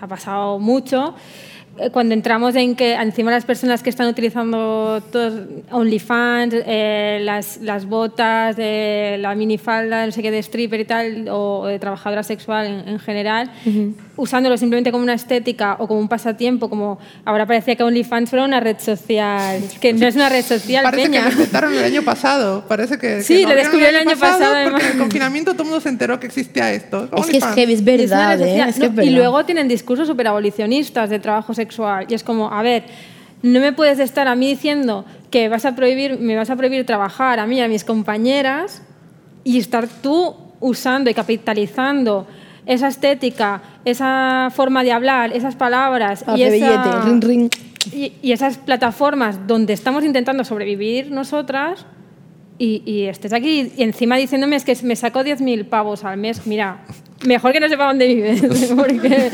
ha 0.00 0.06
pasado 0.06 0.58
mucho, 0.58 1.14
cuando 1.92 2.14
entramos 2.14 2.54
en 2.56 2.76
que 2.76 2.94
encima 2.94 3.30
las 3.30 3.44
personas 3.44 3.82
que 3.82 3.90
están 3.90 4.08
utilizando 4.08 5.02
todos 5.10 5.34
OnlyFans, 5.70 6.54
eh, 6.66 7.20
las, 7.22 7.58
las 7.62 7.86
botas, 7.86 8.56
de 8.56 9.16
la 9.20 9.34
minifalda, 9.34 10.04
no 10.06 10.12
sé 10.12 10.22
qué, 10.22 10.30
de 10.30 10.38
stripper 10.38 10.80
y 10.80 10.84
tal, 10.84 11.28
o 11.30 11.66
de 11.66 11.78
trabajadora 11.78 12.22
sexual 12.22 12.66
en, 12.66 12.88
en 12.88 12.98
general, 12.98 13.50
usándolo 14.16 14.56
simplemente 14.56 14.92
como 14.92 15.02
una 15.04 15.14
estética 15.14 15.76
o 15.78 15.88
como 15.88 16.00
un 16.00 16.08
pasatiempo, 16.08 16.68
como 16.68 16.98
ahora 17.24 17.46
parecía 17.46 17.76
que 17.76 17.82
OnlyFans 17.82 18.30
fuera 18.30 18.44
una 18.44 18.60
red 18.60 18.76
social, 18.78 19.60
que 19.80 19.92
no 19.92 20.06
es 20.06 20.14
una 20.16 20.28
red 20.28 20.44
social, 20.44 20.82
Parece 20.84 21.04
peña. 21.08 21.20
que 21.20 21.26
lo 21.26 21.32
inventaron 21.32 21.74
el 21.74 21.84
año 21.84 22.02
pasado. 22.02 22.64
Parece 22.68 22.98
que. 22.98 23.22
Sí, 23.22 23.34
que 23.38 23.42
lo 23.42 23.48
abrieron 23.50 23.62
descubrió 23.64 23.88
el 23.88 23.96
año 23.96 24.18
pasado, 24.18 24.70
Porque 24.70 24.86
en 24.86 24.92
el 24.92 24.98
confinamiento 24.98 25.52
todo 25.52 25.62
el 25.62 25.68
mundo 25.70 25.80
se 25.80 25.88
enteró 25.88 26.20
que 26.20 26.26
existía 26.26 26.72
esto. 26.72 27.04
Es 27.04 27.10
que 27.10 27.16
es 27.38 27.44
OnlyFans. 27.44 27.54
heavy, 27.54 27.72
es 27.72 27.78
es 27.80 27.84
verdad, 27.84 28.38
red 28.38 28.46
¿eh? 28.46 28.64
Es 28.68 28.74
que 28.74 28.80
No, 28.80 28.86
es 28.86 28.94
verdad. 28.96 29.02
y 29.04 29.10
luego 29.14 29.44
tienen 29.44 29.68
discursos 29.68 30.06
súper 30.06 30.26
abolicionistas 30.28 31.08
de 31.08 31.18
trabajo 31.18 31.54
sexual. 31.54 31.69
Y 32.08 32.14
es 32.14 32.24
como, 32.24 32.52
a 32.52 32.62
ver, 32.62 32.84
no 33.42 33.60
me 33.60 33.72
puedes 33.72 33.98
estar 33.98 34.28
a 34.28 34.34
mí 34.34 34.48
diciendo 34.50 35.04
que 35.30 35.48
vas 35.48 35.64
a 35.64 35.74
prohibir, 35.76 36.18
me 36.18 36.36
vas 36.36 36.50
a 36.50 36.56
prohibir 36.56 36.84
trabajar 36.84 37.38
a 37.38 37.46
mí 37.46 37.56
y 37.56 37.60
a 37.60 37.68
mis 37.68 37.84
compañeras 37.84 38.82
y 39.44 39.58
estar 39.58 39.86
tú 39.88 40.34
usando 40.60 41.08
y 41.10 41.14
capitalizando 41.14 42.26
esa 42.66 42.88
estética, 42.88 43.62
esa 43.84 44.48
forma 44.54 44.82
de 44.84 44.92
hablar, 44.92 45.32
esas 45.34 45.56
palabras 45.56 46.24
y, 46.36 46.42
Hace 46.44 46.56
esa- 46.58 47.00
ring, 47.02 47.22
ring. 47.24 47.50
y, 47.92 48.12
y 48.20 48.32
esas 48.32 48.58
plataformas 48.58 49.46
donde 49.46 49.72
estamos 49.72 50.04
intentando 50.04 50.44
sobrevivir 50.44 51.10
nosotras 51.10 51.86
y, 52.58 52.82
y 52.84 53.04
estés 53.06 53.32
aquí 53.32 53.72
y 53.76 53.82
encima 53.82 54.16
diciéndome 54.16 54.56
es 54.56 54.64
que 54.64 54.76
me 54.82 54.94
saco 54.94 55.20
10.000 55.20 55.64
pavos 55.64 56.04
al 56.04 56.18
mes. 56.18 56.46
Mira, 56.46 56.82
mejor 57.24 57.52
que 57.52 57.60
no 57.60 57.68
sepa 57.68 57.86
dónde 57.86 58.06
vives, 58.06 58.42
porque 58.76 59.30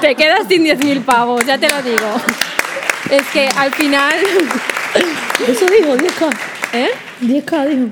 te 0.00 0.14
quedas 0.14 0.46
sin 0.48 0.64
10.000 0.64 1.04
pavos, 1.04 1.44
ya 1.46 1.58
te 1.58 1.68
lo 1.68 1.82
digo. 1.82 2.20
Es 3.10 3.26
que 3.32 3.48
al 3.56 3.72
final... 3.72 4.14
Eso 5.48 5.66
dijo, 5.66 5.96
10K. 5.96 6.36
¿Eh? 6.74 6.88
10K 7.22 7.68
dijo. 7.68 7.88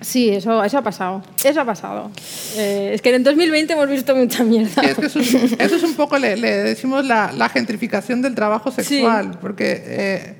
Sí, 0.00 0.30
eso, 0.30 0.62
eso 0.62 0.78
ha 0.78 0.82
pasado. 0.82 1.22
Eso 1.42 1.60
ha 1.60 1.64
pasado. 1.64 2.10
Eh, 2.56 2.92
es 2.94 3.02
que 3.02 3.14
en 3.14 3.24
2020 3.24 3.72
hemos 3.72 3.88
visto 3.88 4.14
mucha 4.14 4.44
mierda. 4.44 4.82
Sí, 4.82 4.88
es 4.90 4.96
que 4.96 5.06
eso, 5.06 5.18
es, 5.18 5.34
eso 5.34 5.76
es 5.76 5.82
un 5.82 5.94
poco, 5.94 6.18
le, 6.18 6.36
le 6.36 6.50
decimos 6.58 7.04
la, 7.04 7.32
la 7.32 7.48
gentrificación 7.48 8.22
del 8.22 8.34
trabajo 8.34 8.70
sexual, 8.70 9.38
porque 9.40 9.82
eh, 9.84 10.34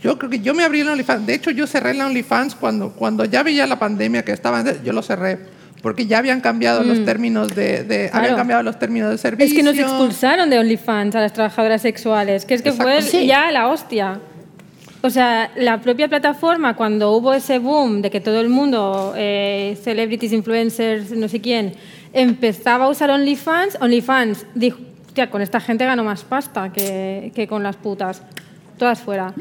yo 0.00 0.16
creo 0.18 0.30
que 0.30 0.40
yo 0.40 0.54
me 0.54 0.62
abrí 0.62 0.80
el 0.80 0.88
OnlyFans, 0.88 1.26
de 1.26 1.34
hecho 1.34 1.50
yo 1.50 1.66
cerré 1.66 1.90
el 1.90 2.00
OnlyFans 2.00 2.54
cuando, 2.54 2.90
cuando 2.90 3.24
ya 3.24 3.42
veía 3.42 3.66
la 3.66 3.78
pandemia 3.78 4.24
que 4.24 4.32
estaba, 4.32 4.62
yo 4.82 4.92
lo 4.92 5.02
cerré, 5.02 5.38
porque 5.84 6.06
ya 6.06 6.16
habían 6.16 6.40
cambiado 6.40 6.82
los 6.82 7.04
términos 7.04 7.54
de, 7.54 7.84
de- 7.84 8.06
habían 8.08 8.22
Claro. 8.22 8.36
cambiado 8.36 8.62
los 8.62 8.78
términos 8.78 9.10
de 9.10 9.18
servicio. 9.18 9.46
Es 9.46 9.52
que 9.54 9.62
nos 9.62 9.78
expulsaron 9.78 10.48
de 10.48 10.58
OnlyFans 10.58 11.14
a 11.14 11.20
las 11.20 11.34
trabajadoras 11.34 11.82
sexuales, 11.82 12.46
que 12.46 12.54
es 12.54 12.62
que 12.62 12.72
fue 12.72 12.96
Exacto. 12.96 13.18
Sí. 13.18 13.26
ya 13.26 13.50
la 13.50 13.68
hostia. 13.68 14.18
O 15.02 15.10
sea, 15.10 15.50
la 15.56 15.82
propia 15.82 16.08
plataforma, 16.08 16.74
cuando 16.74 17.12
hubo 17.12 17.34
ese 17.34 17.58
boom 17.58 18.00
de 18.00 18.10
que 18.10 18.22
todo 18.22 18.40
el 18.40 18.48
mundo, 18.48 19.12
eh, 19.14 19.78
celebrities, 19.84 20.32
influencers, 20.32 21.10
no 21.10 21.28
sé 21.28 21.42
quién, 21.42 21.74
empezaba 22.14 22.86
a 22.86 22.88
usar 22.88 23.10
OnlyFans, 23.10 23.76
OnlyFans 23.82 24.46
dijo, 24.54 24.78
hostia, 25.06 25.28
con 25.28 25.42
esta 25.42 25.60
gente 25.60 25.84
gano 25.84 26.02
más 26.02 26.24
pasta 26.24 26.72
que, 26.72 27.30
que 27.34 27.46
con 27.46 27.62
las 27.62 27.76
putas. 27.76 28.22
Todas 28.78 29.00
fuera. 29.00 29.34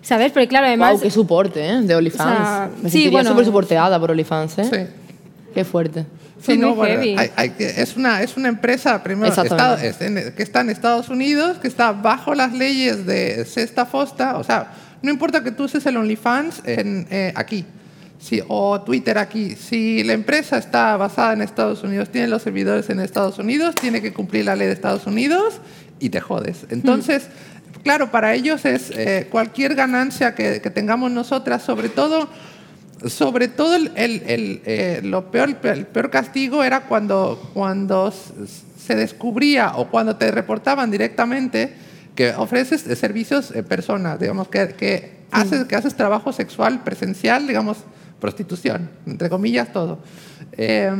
¿Sabes? 0.00 0.30
Porque 0.30 0.46
claro, 0.46 0.68
además... 0.68 0.92
Wow, 0.92 1.00
qué 1.02 1.10
soporte, 1.10 1.68
¿eh? 1.68 1.80
De 1.82 1.96
OnlyFans. 1.96 2.30
O 2.30 2.44
sea, 2.44 2.70
Me 2.76 2.88
sí, 2.88 2.90
sentiría 2.92 3.10
bueno. 3.10 3.30
súper 3.30 3.44
soporteada 3.46 3.98
por 3.98 4.12
OnlyFans, 4.12 4.58
¿eh? 4.60 4.64
Sí. 4.64 4.94
Qué 5.58 5.64
fuerte. 5.64 6.06
Fue 6.40 6.54
Sí, 6.54 6.60
no, 6.60 6.74
bueno, 6.74 7.00
hay- 7.00 7.30
hay 7.36 7.52
es, 7.58 7.96
una, 7.96 8.22
es 8.22 8.36
una 8.36 8.48
empresa 8.48 9.02
primero 9.02 9.26
estado- 9.42 9.76
es 9.76 10.00
en- 10.00 10.32
que 10.34 10.42
está 10.42 10.60
en 10.60 10.70
Estados 10.70 11.08
Unidos, 11.08 11.58
que 11.58 11.66
está 11.68 11.92
bajo 11.92 12.34
las 12.34 12.52
leyes 12.52 13.06
de 13.06 13.44
Sexta 13.44 13.86
Fosta. 13.86 14.38
O 14.38 14.44
sea, 14.44 14.72
no 15.02 15.10
importa 15.10 15.42
que 15.42 15.50
tú 15.50 15.64
uses 15.64 15.84
el 15.86 15.96
OnlyFans 15.96 16.62
en, 16.64 17.06
eh, 17.10 17.32
aquí 17.34 17.64
sí, 18.20 18.40
o 18.48 18.80
Twitter 18.82 19.18
aquí. 19.18 19.56
Si 19.56 20.02
la 20.04 20.12
empresa 20.12 20.58
está 20.58 20.96
basada 20.96 21.32
en 21.32 21.42
Estados 21.42 21.82
Unidos, 21.82 22.08
tiene 22.10 22.28
los 22.28 22.42
servidores 22.42 22.88
en 22.90 23.00
Estados 23.00 23.38
Unidos, 23.38 23.74
tiene 23.74 24.00
que 24.00 24.12
cumplir 24.12 24.44
la 24.44 24.54
ley 24.56 24.66
de 24.68 24.72
Estados 24.74 25.06
Unidos 25.06 25.60
y 26.00 26.10
te 26.10 26.20
jodes. 26.20 26.66
Entonces, 26.70 27.28
claro, 27.82 28.10
para 28.12 28.34
ellos 28.34 28.64
es 28.64 28.90
eh, 28.94 29.26
cualquier 29.30 29.74
ganancia 29.74 30.34
que, 30.36 30.60
que 30.60 30.70
tengamos 30.70 31.10
nosotras, 31.10 31.62
sobre 31.62 31.88
todo 31.88 32.28
sobre 33.06 33.48
todo 33.48 33.76
el, 33.76 33.92
el- 33.96 34.22
el, 34.26 34.62
eh, 34.64 35.00
lo 35.04 35.30
peor, 35.30 35.56
el 35.62 35.86
peor 35.86 36.10
castigo 36.10 36.64
era 36.64 36.80
cuando, 36.86 37.50
cuando 37.54 38.12
se 38.12 38.94
descubría 38.96 39.72
o 39.76 39.88
cuando 39.88 40.16
te 40.16 40.30
reportaban 40.30 40.90
directamente 40.90 41.74
que 42.14 42.30
ofreces 42.34 42.86
eh, 42.86 42.96
servicios 42.96 43.52
en 43.52 43.64
persona, 43.64 44.16
digamos, 44.16 44.48
que, 44.48 44.68
que, 44.70 45.18
haces, 45.30 45.64
que 45.66 45.76
haces 45.76 45.94
trabajo 45.94 46.32
sexual 46.32 46.82
presencial, 46.82 47.46
digamos, 47.46 47.78
prostitución, 48.20 48.90
entre 49.06 49.28
comillas, 49.30 49.72
todo. 49.72 50.00
Eh, 50.52 50.90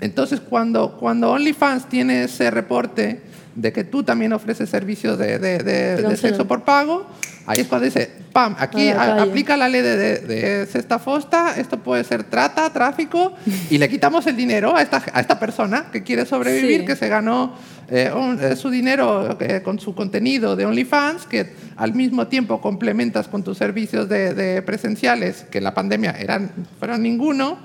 entonces, 0.00 0.40
cuando, 0.40 0.96
cuando 0.96 1.32
OnlyFans 1.32 1.88
tiene 1.88 2.22
ese 2.24 2.52
reporte 2.52 3.20
de 3.56 3.72
que 3.72 3.82
tú 3.82 4.04
también 4.04 4.32
ofreces 4.32 4.70
servicios 4.70 5.18
de, 5.18 5.40
de- 5.40 5.58
de- 5.58 5.96
sexo 6.16 6.46
por 6.46 6.62
pago, 6.62 7.04
ahí 7.48 7.60
es 7.62 7.66
cuando 7.66 7.86
dice, 7.86 8.10
pam, 8.32 8.54
aquí 8.58 8.90
la 8.92 9.22
aplica 9.22 9.56
la 9.56 9.68
ley 9.68 9.82
de, 9.82 9.96
de, 9.96 10.18
de 10.20 10.66
Sexta 10.66 10.98
Fosta, 10.98 11.54
esto 11.58 11.78
puede 11.78 12.04
ser 12.04 12.22
trata, 12.24 12.70
tráfico, 12.72 13.32
y 13.70 13.78
le 13.78 13.88
quitamos 13.88 14.26
el 14.26 14.36
dinero 14.36 14.76
a 14.76 14.82
esta, 14.82 15.02
a 15.12 15.20
esta 15.20 15.40
persona 15.40 15.86
que 15.90 16.02
quiere 16.02 16.24
sobrevivir, 16.26 16.80
Sí. 16.82 16.86
que 16.86 16.94
se 16.96 17.08
ganó 17.08 17.54
eh, 17.90 18.12
un- 18.14 18.38
eh, 18.40 18.54
su 18.54 18.68
dinero 18.68 19.36
eh, 19.40 19.62
con 19.64 19.78
su 19.80 19.94
contenido 19.94 20.54
de 20.56 20.66
OnlyFans, 20.66 21.24
que 21.26 21.54
al 21.76 21.94
mismo 21.94 22.26
tiempo 22.26 22.60
complementas 22.60 23.28
con 23.28 23.42
tus 23.42 23.56
servicios 23.56 24.08
de, 24.10 24.34
de 24.34 24.60
presenciales, 24.62 25.46
que 25.50 25.58
en 25.58 25.64
la 25.64 25.72
pandemia 25.74 26.10
eran, 26.18 26.50
fueron 26.78 27.02
ninguno, 27.02 27.58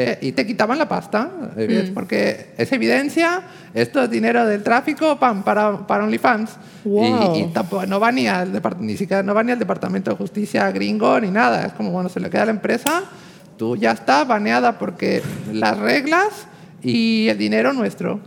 eh, 0.00 0.16
y 0.22 0.30
te 0.30 0.46
quitaban 0.46 0.78
la 0.78 0.88
pasta, 0.88 1.28
eh, 1.56 1.90
porque 1.92 2.54
es 2.56 2.70
evidencia, 2.70 3.42
esto 3.74 4.00
es 4.04 4.08
dinero 4.08 4.46
del 4.46 4.62
tráfico 4.62 5.18
pam, 5.18 5.42
para, 5.42 5.86
para 5.88 6.04
OnlyFans. 6.04 6.50
Wow. 6.84 7.34
Y, 7.34 7.40
y 7.40 7.44
tampoco, 7.48 7.84
no 7.84 7.98
va 7.98 8.12
ni 8.12 8.28
al 8.28 8.52
depart- 8.52 8.78
ni 8.78 8.96
siquiera 8.96 9.24
no 9.24 9.34
va 9.34 9.42
ni 9.42 9.50
al 9.50 9.58
Departamento 9.58 10.12
de 10.12 10.16
Justicia 10.16 10.70
gringo 10.70 11.18
ni 11.20 11.32
nada. 11.32 11.66
Es 11.66 11.72
como, 11.72 11.90
bueno, 11.90 12.08
se 12.08 12.20
le 12.20 12.30
queda 12.30 12.42
a 12.42 12.46
la 12.46 12.52
empresa, 12.52 13.02
tú 13.56 13.76
ya 13.76 13.90
está 13.90 14.22
baneada 14.24 14.78
porque 14.78 15.20
las 15.52 15.76
reglas 15.76 16.46
y 16.80 17.26
el 17.28 17.36
dinero 17.36 17.72
nuestro. 17.72 18.20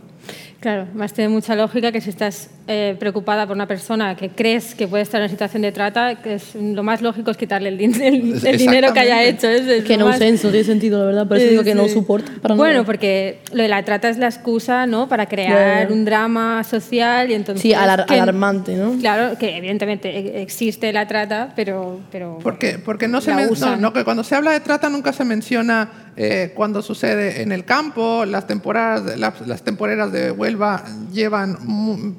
Claro, 0.62 0.86
más 0.94 1.12
tiene 1.12 1.28
mucha 1.28 1.56
lógica 1.56 1.90
que 1.90 2.00
si 2.00 2.08
estás 2.10 2.48
eh, 2.68 2.94
preocupada 2.96 3.48
por 3.48 3.56
una 3.56 3.66
persona 3.66 4.14
que 4.14 4.28
crees 4.28 4.76
que 4.76 4.86
puede 4.86 5.02
estar 5.02 5.20
en 5.20 5.24
una 5.24 5.28
situación 5.30 5.62
de 5.62 5.72
trata, 5.72 6.22
que 6.22 6.34
es, 6.34 6.54
lo 6.54 6.84
más 6.84 7.02
lógico 7.02 7.32
es 7.32 7.36
quitarle 7.36 7.68
el, 7.70 7.78
din- 7.78 8.00
el- 8.00 8.46
el 8.46 8.58
dinero 8.58 8.92
que 8.92 9.00
haya 9.00 9.24
hecho. 9.24 9.48
Es, 9.48 9.66
es 9.66 9.82
Que 9.84 9.96
no 9.96 10.06
más- 10.06 10.20
tiene 10.20 10.38
sentido, 10.38 11.00
la 11.00 11.04
verdad. 11.06 11.26
Por 11.26 11.38
eso 11.38 11.46
Sí, 11.46 11.50
digo 11.50 11.64
que 11.64 11.74
no 11.74 11.88
soporta 11.88 12.30
para 12.40 12.54
Bueno, 12.54 12.74
nada. 12.74 12.84
porque 12.84 13.40
lo 13.52 13.60
de 13.64 13.68
la 13.68 13.82
trata 13.84 14.08
es 14.08 14.18
la 14.18 14.26
excusa, 14.26 14.86
¿no? 14.86 15.08
Para 15.08 15.26
crear 15.26 15.90
un 15.90 16.04
drama 16.04 16.62
social 16.62 17.28
y 17.32 17.34
entonces... 17.34 17.60
Sí, 17.60 17.74
alar- 17.74 18.06
que- 18.06 18.14
alarmante, 18.14 18.76
¿no? 18.76 18.92
Claro, 19.00 19.36
que 19.36 19.56
evidentemente 19.56 20.16
e- 20.16 20.42
existe 20.42 20.92
la 20.92 21.08
trata, 21.08 21.52
pero... 21.56 21.98
pero 22.12 22.38
Porque, 22.40 22.78
porque 22.78 23.08
no 23.08 23.20
se 23.20 23.34
men- 23.34 23.46
no, 23.46 23.52
usan. 23.52 23.80
no, 23.80 23.92
que 23.92 24.04
cuando 24.04 24.22
se 24.22 24.36
habla 24.36 24.52
de 24.52 24.60
trata 24.60 24.88
nunca 24.88 25.12
se 25.12 25.24
menciona 25.24 25.88
eh, 26.16 26.52
cuando 26.54 26.82
sucede 26.82 27.42
en 27.42 27.52
el 27.52 27.64
campo. 27.64 28.24
Las 28.26 28.46
temporadas, 28.46 29.18
las, 29.18 29.40
las 29.46 29.62
temporeras 29.62 30.12
de 30.12 30.30
Huelva 30.30 30.84
llevan 31.12 31.56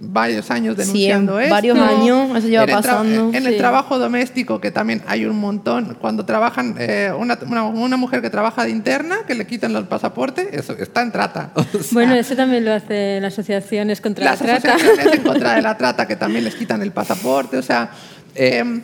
varios 0.01 0.49
años 0.51 0.75
Sí, 0.77 0.81
en 0.81 0.87
denunciando 0.87 1.39
esto. 1.39 1.53
varios 1.53 1.77
años 1.79 2.35
eso 2.37 2.47
lleva 2.47 2.63
en 2.63 2.69
el 2.69 2.75
pasando. 2.75 3.29
en 3.33 3.45
el 3.45 3.53
Sí. 3.53 3.57
trabajo 3.59 3.99
doméstico, 3.99 4.59
que 4.59 4.71
también 4.71 5.01
hay 5.07 5.25
un 5.25 5.37
montón, 5.39 5.95
cuando 6.01 6.25
trabajan, 6.25 6.75
eh, 6.79 7.11
una, 7.17 7.37
una, 7.47 7.63
una 7.65 7.97
mujer 7.97 8.21
que 8.21 8.29
trabaja 8.29 8.63
de 8.63 8.71
interna, 8.71 9.17
que 9.27 9.35
le 9.35 9.45
quitan 9.45 9.75
el 9.75 9.85
pasaporte, 9.85 10.49
eso 10.57 10.73
está 10.79 11.01
en 11.01 11.11
trata. 11.11 11.51
O 11.55 11.63
sea, 11.63 11.81
Bueno, 11.91 12.13
eso 12.15 12.35
también 12.35 12.65
lo 12.65 12.73
hacen 12.73 13.21
las 13.21 13.33
asociaciones 13.33 14.01
contra 14.01 14.25
las 14.25 14.41
la 14.41 14.59
trata. 14.59 14.75
asociaciones 14.75 15.13
en 15.17 15.23
contra 15.23 15.55
de 15.55 15.61
la 15.61 15.77
trata 15.77 16.07
que 16.07 16.15
también 16.15 16.43
les 16.43 16.55
quitan 16.55 16.81
el 16.81 16.91
pasaporte. 16.91 17.57
O 17.57 17.61
sea, 17.61 17.91
eh, 18.35 18.81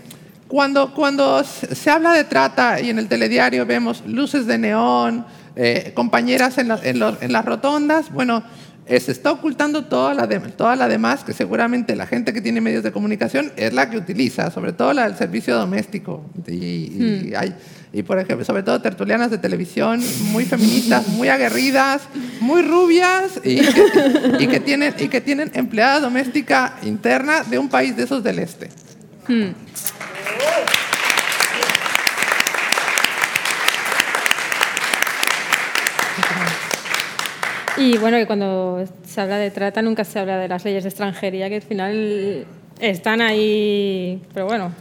cuando, 0.50 0.94
cuando 0.94 1.42
se 1.46 1.90
habla 1.90 2.12
de 2.14 2.26
trata 2.26 2.82
y 2.82 2.90
en 2.90 3.00
el 3.00 3.08
telediario 3.08 3.66
vemos 3.66 4.04
luces 4.06 4.46
de 4.48 4.58
neón, 4.58 5.26
eh, 5.56 5.92
compañeras 5.94 6.58
en, 6.58 6.68
la- 6.68 6.80
en 6.84 7.00
los- 7.00 7.22
en 7.22 7.32
las 7.32 7.46
rotondas, 7.46 8.12
bueno, 8.12 8.44
eh, 8.88 9.00
se 9.00 9.12
está 9.12 9.32
ocultando 9.32 9.86
toda 9.86 10.16
la, 10.16 10.26
de- 10.26 10.40
toda 10.40 10.76
la 10.76 10.88
demás 10.88 11.24
que 11.24 11.34
seguramente 11.34 11.96
la 11.96 12.08
gente 12.08 12.34
que 12.34 12.42
tiene 12.42 12.60
medios 12.62 12.84
de 12.84 12.92
comunicación 12.92 13.52
es 13.56 13.72
la 13.74 13.90
que 13.92 13.98
utiliza, 13.98 14.50
sobre 14.50 14.74
todo 14.74 14.92
la 14.94 15.04
del 15.08 15.16
servicio 15.16 15.56
doméstico. 15.56 16.26
Y, 16.48 16.54
y 16.56 17.34
hay, 17.38 17.54
y 17.94 18.02
por 18.02 18.18
ejemplo, 18.18 18.44
sobre 18.44 18.64
todo 18.64 18.82
tertulianas 18.82 19.30
de 19.30 19.38
televisión 19.38 20.02
muy 20.32 20.46
feministas, 20.46 21.08
muy 21.10 21.28
aguerridas, 21.30 22.02
muy 22.42 22.64
rubias 22.64 23.40
y 23.44 23.58
que, 23.58 23.84
y 24.40 24.48
que 24.48 24.60
tienen, 24.60 24.96
y 24.98 25.08
que 25.10 25.22
tienen 25.22 25.52
empleada 25.54 26.00
doméstica 26.00 26.74
interna 26.82 27.44
de 27.44 27.60
un 27.60 27.70
país 27.70 27.96
de 27.96 28.04
esos 28.04 28.24
del 28.24 28.40
este. 28.40 28.70
Y 37.78 37.98
bueno, 37.98 38.18
que 38.18 38.28
cuando 38.28 38.84
se 39.08 39.22
habla 39.22 39.38
de 39.38 39.52
trata 39.52 39.82
nunca 39.82 40.04
se 40.04 40.20
habla 40.20 40.38
de 40.38 40.50
las 40.50 40.66
leyes 40.66 40.84
de 40.84 40.90
extranjería, 40.90 41.48
que 41.48 41.56
al 41.56 41.62
final 41.62 42.46
están 42.80 43.22
ahí, 43.22 44.22
pero 44.34 44.48
bueno. 44.48 44.74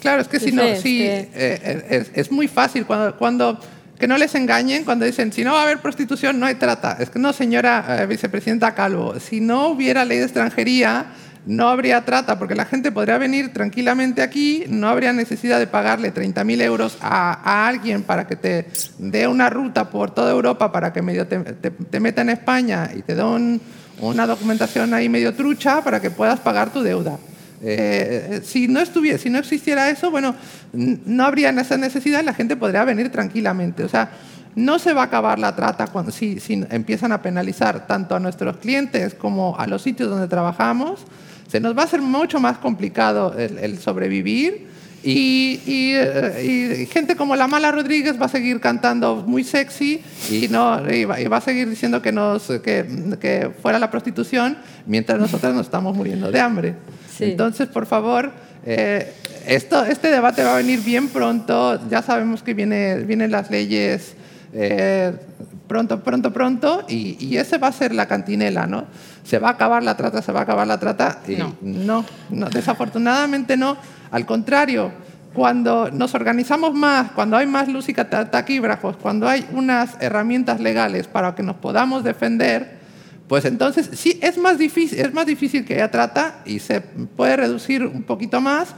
Claro, 0.00 0.20
es 0.20 0.28
que 0.28 0.38
si 0.38 0.52
no, 0.52 0.62
sí, 0.76 1.02
es, 1.02 2.10
es, 2.14 2.30
muy 2.30 2.46
fácil 2.46 2.84
cuando, 2.84 3.16
cuando 3.16 3.58
que 3.98 4.06
no 4.06 4.18
les 4.18 4.34
engañen 4.34 4.84
cuando 4.84 5.04
dicen, 5.04 5.32
si 5.32 5.44
no 5.44 5.54
va 5.54 5.60
a 5.60 5.62
haber 5.62 5.78
prostitución, 5.78 6.38
no 6.38 6.46
hay 6.46 6.56
trata. 6.56 6.98
Es 7.00 7.10
que 7.10 7.18
no, 7.18 7.32
señora 7.32 8.02
eh, 8.02 8.06
vicepresidenta 8.06 8.74
Calvo, 8.74 9.18
si 9.18 9.40
no 9.40 9.68
hubiera 9.68 10.04
ley 10.04 10.18
de 10.18 10.24
extranjería, 10.24 11.06
no 11.46 11.68
habría 11.68 12.04
trata, 12.04 12.38
porque 12.38 12.54
la 12.54 12.64
gente 12.64 12.92
podría 12.92 13.18
venir 13.18 13.52
tranquilamente 13.52 14.20
aquí, 14.20 14.64
no 14.68 14.88
habría 14.88 15.12
necesidad 15.12 15.58
de 15.58 15.66
pagarle 15.66 16.12
30.000 16.12 16.60
euros 16.62 16.98
a, 17.00 17.66
alguien 17.68 18.02
para 18.02 18.26
que 18.26 18.36
te 18.36 18.66
dé 18.98 19.28
una 19.28 19.48
ruta 19.48 19.88
por 19.90 20.10
toda 20.10 20.32
Europa 20.32 20.72
para 20.72 20.92
que 20.92 21.02
medio 21.02 21.26
te, 21.26 21.38
te, 21.38 22.00
meta 22.00 22.22
en 22.22 22.30
España 22.30 22.90
y 22.94 23.02
te 23.02 23.14
dé 23.14 23.22
una 24.00 24.26
documentación 24.26 24.92
ahí 24.92 25.08
medio 25.08 25.34
trucha 25.34 25.82
para 25.82 26.00
que 26.00 26.10
puedas 26.10 26.40
pagar 26.40 26.70
tu 26.72 26.82
deuda. 26.82 27.16
Eh, 27.62 28.40
si, 28.44 28.68
no 28.68 28.80
estuviera, 28.80 29.18
si 29.18 29.30
no 29.30 29.38
existiera 29.38 29.88
eso, 29.88 30.10
bueno, 30.10 30.34
no 30.72 31.24
habría 31.24 31.50
esa 31.50 31.76
necesidad 31.76 32.22
la 32.22 32.34
gente 32.34 32.56
podría 32.56 32.84
venir 32.84 33.10
tranquilamente. 33.10 33.84
O 33.84 33.88
sea, 33.88 34.10
no 34.54 34.78
se 34.78 34.92
va 34.92 35.02
a 35.02 35.04
acabar 35.04 35.38
la 35.38 35.54
trata 35.54 35.86
cuando, 35.86 36.10
si, 36.10 36.40
si 36.40 36.64
empiezan 36.70 37.12
a 37.12 37.22
penalizar 37.22 37.86
tanto 37.86 38.14
a 38.14 38.20
nuestros 38.20 38.56
clientes 38.58 39.14
como 39.14 39.56
a 39.58 39.66
los 39.66 39.82
sitios 39.82 40.10
donde 40.10 40.28
trabajamos. 40.28 41.06
Se 41.48 41.60
nos 41.60 41.76
va 41.76 41.82
a 41.82 41.84
hacer 41.84 42.02
mucho 42.02 42.40
más 42.40 42.58
complicado 42.58 43.34
el, 43.36 43.78
sobrevivir. 43.78 44.66
Y, 45.02 45.60
y, 45.66 45.94
y, 45.94 46.86
gente 46.86 47.14
como 47.14 47.36
la 47.36 47.46
Mala 47.46 47.70
Rodríguez 47.70 48.20
va 48.20 48.26
a 48.26 48.28
seguir 48.28 48.60
cantando 48.60 49.22
muy 49.24 49.44
sexy 49.44 50.02
y, 50.30 50.48
no, 50.48 50.82
y 50.90 51.04
va, 51.04 51.36
a 51.36 51.40
seguir 51.40 51.70
diciendo 51.70 52.02
que, 52.02 52.10
nos, 52.10 52.48
que, 52.48 52.84
que 53.20 53.50
fuera 53.62 53.78
la 53.78 53.88
prostitución 53.88 54.56
mientras 54.84 55.20
nosotros 55.20 55.54
nos 55.54 55.66
estamos 55.66 55.96
muriendo 55.96 56.32
de 56.32 56.40
hambre. 56.40 56.74
Entonces, 57.20 57.68
por 57.68 57.86
favor, 57.86 58.32
eh, 58.64 59.12
esto, 59.46 59.84
este 59.84 60.08
debate 60.08 60.42
va 60.42 60.54
a 60.54 60.56
venir 60.56 60.80
bien 60.80 61.08
pronto. 61.08 61.80
Ya 61.88 62.02
sabemos 62.02 62.42
que 62.42 62.54
viene, 62.54 62.96
vienen 62.96 63.30
las 63.30 63.48
leyes 63.48 64.14
eh, 64.58 65.12
pronto, 65.68 66.02
pronto, 66.02 66.32
pronto, 66.32 66.84
y, 66.88 67.22
y, 67.22 67.36
ese 67.36 67.58
va 67.58 67.68
a 67.68 67.72
ser 67.72 67.94
la 67.94 68.06
cantinela, 68.06 68.66
¿no? 68.66 68.86
Se 69.22 69.38
va 69.38 69.48
a 69.48 69.52
acabar 69.52 69.82
la 69.82 69.98
trata, 69.98 70.22
se 70.22 70.32
va 70.32 70.40
a 70.40 70.42
acabar 70.44 70.66
la 70.66 70.80
trata. 70.80 71.20
Y 71.28 71.36
no, 71.36 72.04
no, 72.30 72.48
desafortunadamente 72.48 73.58
no. 73.58 73.76
Al 74.10 74.24
contrario, 74.24 74.92
cuando 75.34 75.90
nos 75.90 76.14
organizamos 76.14 76.72
más, 76.72 77.12
cuando 77.12 77.36
hay 77.36 77.46
más 77.46 77.68
luz 77.68 77.90
y 77.90 77.92
taquígrafos, 77.92 78.96
cuando 78.96 79.28
hay 79.28 79.46
unas 79.52 79.98
herramientas 80.00 80.58
legales 80.58 81.06
para 81.06 81.34
que 81.34 81.42
nos 81.42 81.56
podamos 81.56 82.02
defender, 82.02 82.78
pues 83.28 83.44
entonces 83.44 83.90
sí, 83.92 84.18
es 84.22 84.38
más, 84.38 84.56
difícil, 84.56 84.98
es 84.98 85.12
más 85.12 85.26
difícil 85.26 85.66
que 85.66 85.74
ella 85.74 85.90
trata 85.90 86.40
y 86.46 86.60
se 86.60 86.80
puede 86.80 87.36
reducir 87.36 87.84
un 87.84 88.04
poquito 88.04 88.40
más 88.40 88.68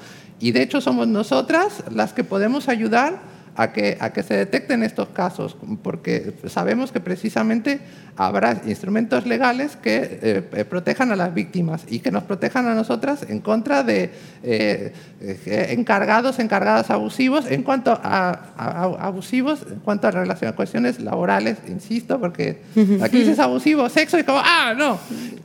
y 0.40 0.50
de 0.50 0.62
hecho 0.62 0.80
somos 0.80 1.06
nosotras 1.06 1.84
las 1.92 2.12
que 2.12 2.24
podemos 2.24 2.68
ayudar 2.68 3.37
a 3.58 3.72
que, 3.72 3.98
a 3.98 4.12
que 4.12 4.22
se 4.22 4.34
detecten 4.34 4.84
estos 4.84 5.08
casos, 5.08 5.56
porque 5.82 6.32
sabemos 6.46 6.92
que 6.92 7.00
precisamente 7.00 7.80
habrá 8.16 8.62
instrumentos 8.66 9.26
legales 9.26 9.74
que 9.74 10.20
eh, 10.22 10.64
protejan 10.64 11.10
a 11.10 11.16
las 11.16 11.34
víctimas 11.34 11.82
y 11.88 11.98
que 11.98 12.12
nos 12.12 12.22
protejan 12.22 12.68
a 12.68 12.74
nosotras 12.76 13.26
en 13.28 13.40
contra 13.40 13.82
de 13.82 14.12
eh, 14.44 14.92
eh, 15.20 15.66
encargados, 15.70 16.38
encargadas 16.38 16.90
abusivos, 16.90 17.50
en 17.50 17.64
cuanto 17.64 17.98
a, 18.00 18.94
abusivos, 19.00 19.66
en 19.68 19.80
cuanto 19.80 20.06
a 20.06 20.12
relación, 20.12 20.52
a 20.52 20.54
cuestiones 20.54 21.00
laborales, 21.00 21.58
insisto, 21.66 22.20
porque 22.20 22.62
aquí 23.02 23.18
dices 23.18 23.40
abusivo, 23.40 23.88
sexo 23.88 24.20
y 24.20 24.22
como, 24.22 24.38
ah, 24.40 24.72
no, 24.78 25.00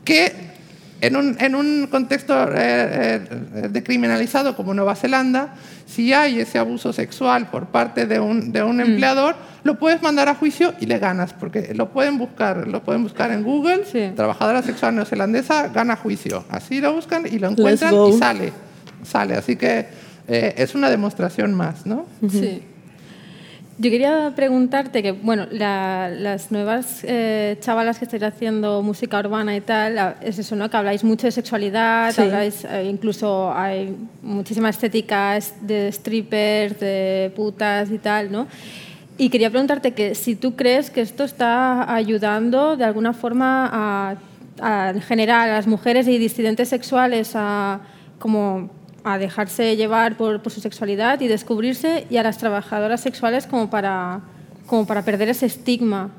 que 0.05 0.52
en 1.01 1.15
un, 1.15 1.35
en 1.39 1.55
un 1.55 1.87
contexto 1.87 2.33
eh, 2.33 2.55
eh, 2.55 3.67
decriminalizado 3.69 4.55
como 4.55 4.73
Nueva 4.73 4.95
Zelanda, 4.95 5.55
si 5.85 6.13
hay 6.13 6.39
ese 6.39 6.59
abuso 6.59 6.93
sexual 6.93 7.49
por 7.49 7.67
parte 7.67 8.05
de 8.05 8.19
un, 8.19 8.51
de 8.51 8.63
un 8.63 8.77
mm. 8.77 8.81
empleador, 8.81 9.35
lo 9.63 9.77
puedes 9.77 10.01
mandar 10.01 10.29
a 10.29 10.35
juicio 10.35 10.73
y 10.79 10.85
le 10.85 10.99
ganas, 10.99 11.33
porque 11.33 11.73
lo 11.73 11.89
pueden 11.89 12.17
buscar, 12.17 12.67
lo 12.67 12.83
pueden 12.83 13.03
buscar 13.03 13.31
en 13.31 13.43
Google, 13.43 13.83
trabajadora 14.15 14.61
sexual 14.61 14.95
neozelandesa 14.95 15.69
gana 15.69 15.95
juicio. 15.95 16.45
Así 16.49 16.81
lo 16.81 16.93
buscan 16.93 17.25
y 17.25 17.39
lo 17.39 17.49
encuentran 17.49 17.93
y 18.07 18.13
sale, 18.13 18.53
sale. 19.03 19.35
Así 19.35 19.55
que 19.55 19.87
eh, 20.27 20.53
es 20.57 20.75
una 20.75 20.89
demostración 20.89 21.53
más, 21.53 21.85
¿no? 21.85 22.05
Sí. 22.29 22.63
Yo 23.79 23.89
quería 23.89 24.31
preguntarte 24.35 25.01
que, 25.01 25.13
bueno, 25.13 25.47
las 25.49 26.51
nuevas 26.51 27.03
eh, 27.03 27.57
chavalas 27.59 27.97
que 27.97 28.05
estáis 28.05 28.21
haciendo 28.21 28.83
música 28.83 29.19
urbana 29.19 29.55
y 29.55 29.61
tal, 29.61 30.15
es 30.21 30.37
eso, 30.37 30.55
¿no? 30.55 30.69
Que 30.69 30.77
habláis 30.77 31.03
mucho 31.03 31.25
de 31.25 31.31
sexualidad, 31.31 32.13
habláis, 32.19 32.65
eh, 32.65 32.85
incluso 32.87 33.51
hay 33.51 33.95
muchísima 34.21 34.69
estética 34.69 35.39
de 35.61 35.91
strippers, 35.91 36.79
de 36.79 37.33
putas 37.35 37.89
y 37.89 37.97
tal, 37.97 38.31
¿no? 38.31 38.47
Y 39.17 39.29
quería 39.29 39.49
preguntarte 39.49 39.93
que 39.93 40.13
si 40.13 40.35
tú 40.35 40.55
crees 40.55 40.91
que 40.91 41.01
esto 41.01 41.23
está 41.23 41.95
ayudando 41.95 42.77
de 42.77 42.83
alguna 42.83 43.13
forma 43.13 43.69
a, 43.73 44.15
a 44.61 44.89
en 44.91 45.01
general 45.01 45.49
a 45.49 45.53
las 45.53 45.65
mujeres 45.65 46.07
y 46.07 46.19
disidentes 46.19 46.69
sexuales 46.69 47.31
a 47.33 47.79
como 48.19 48.69
a 49.03 49.17
dejarse 49.17 49.75
llevar 49.75 50.17
por, 50.17 50.41
por, 50.41 50.51
su 50.51 50.61
sexualidad 50.61 51.19
y 51.21 51.27
descubrirse 51.27 52.05
y 52.09 52.17
a 52.17 52.23
las 52.23 52.37
trabajadoras 52.37 53.01
sexuales 53.01 53.47
como 53.47 53.69
para, 53.69 54.21
como 54.65 54.87
para 54.87 55.03
perder 55.03 55.29
ese 55.29 55.45
estigma. 55.45 56.11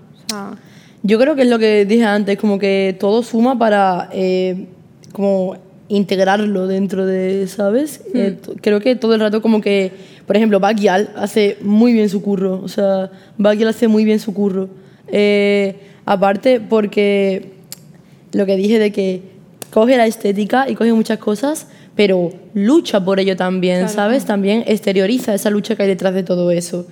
Yo 1.02 1.18
creo 1.18 1.34
que 1.34 1.42
es 1.42 1.48
lo 1.48 1.58
que 1.58 1.84
dije 1.84 2.04
antes, 2.04 2.38
como 2.38 2.58
que 2.58 2.96
todo 2.98 3.22
suma 3.22 3.58
para 3.58 4.08
eh, 4.12 4.66
como 5.12 5.56
integrarlo 5.88 6.66
dentro 6.66 7.06
de, 7.06 7.46
¿sabes? 7.46 8.02
Hmm. 8.12 8.18
Eh, 8.18 8.38
creo 8.60 8.80
que 8.80 8.96
todo 8.96 9.14
el 9.14 9.20
rato 9.20 9.42
como 9.42 9.60
que, 9.60 9.92
por 10.26 10.36
ejemplo, 10.36 10.60
Baguial 10.60 11.10
hace 11.16 11.58
muy 11.60 11.92
bien 11.92 12.08
su 12.08 12.22
curro, 12.22 12.60
o 12.62 12.68
sea, 12.68 13.10
Baguial 13.38 13.68
hace 13.68 13.88
muy 13.88 14.04
bien 14.04 14.18
su 14.18 14.32
curro. 14.32 14.68
Eh, 15.08 15.76
aparte 16.06 16.60
porque 16.60 17.52
lo 18.32 18.46
que 18.46 18.56
dije 18.56 18.78
de 18.78 18.90
que 18.90 19.22
coge 19.70 19.96
la 19.96 20.06
estética 20.06 20.68
y 20.68 20.74
coge 20.74 20.92
muchas 20.92 21.18
cosas, 21.18 21.66
pero 21.96 22.32
lucha 22.54 23.04
por 23.04 23.20
ello 23.20 23.36
también, 23.36 23.88
¿sabes? 23.88 24.24
También 24.24 24.64
exterioriza 24.66 25.34
esa 25.34 25.50
lucha 25.50 25.76
que 25.76 25.82
hay 25.82 25.88
detrás 25.88 26.14
de 26.14 26.22
todo 26.22 26.50
eso. 26.50 26.86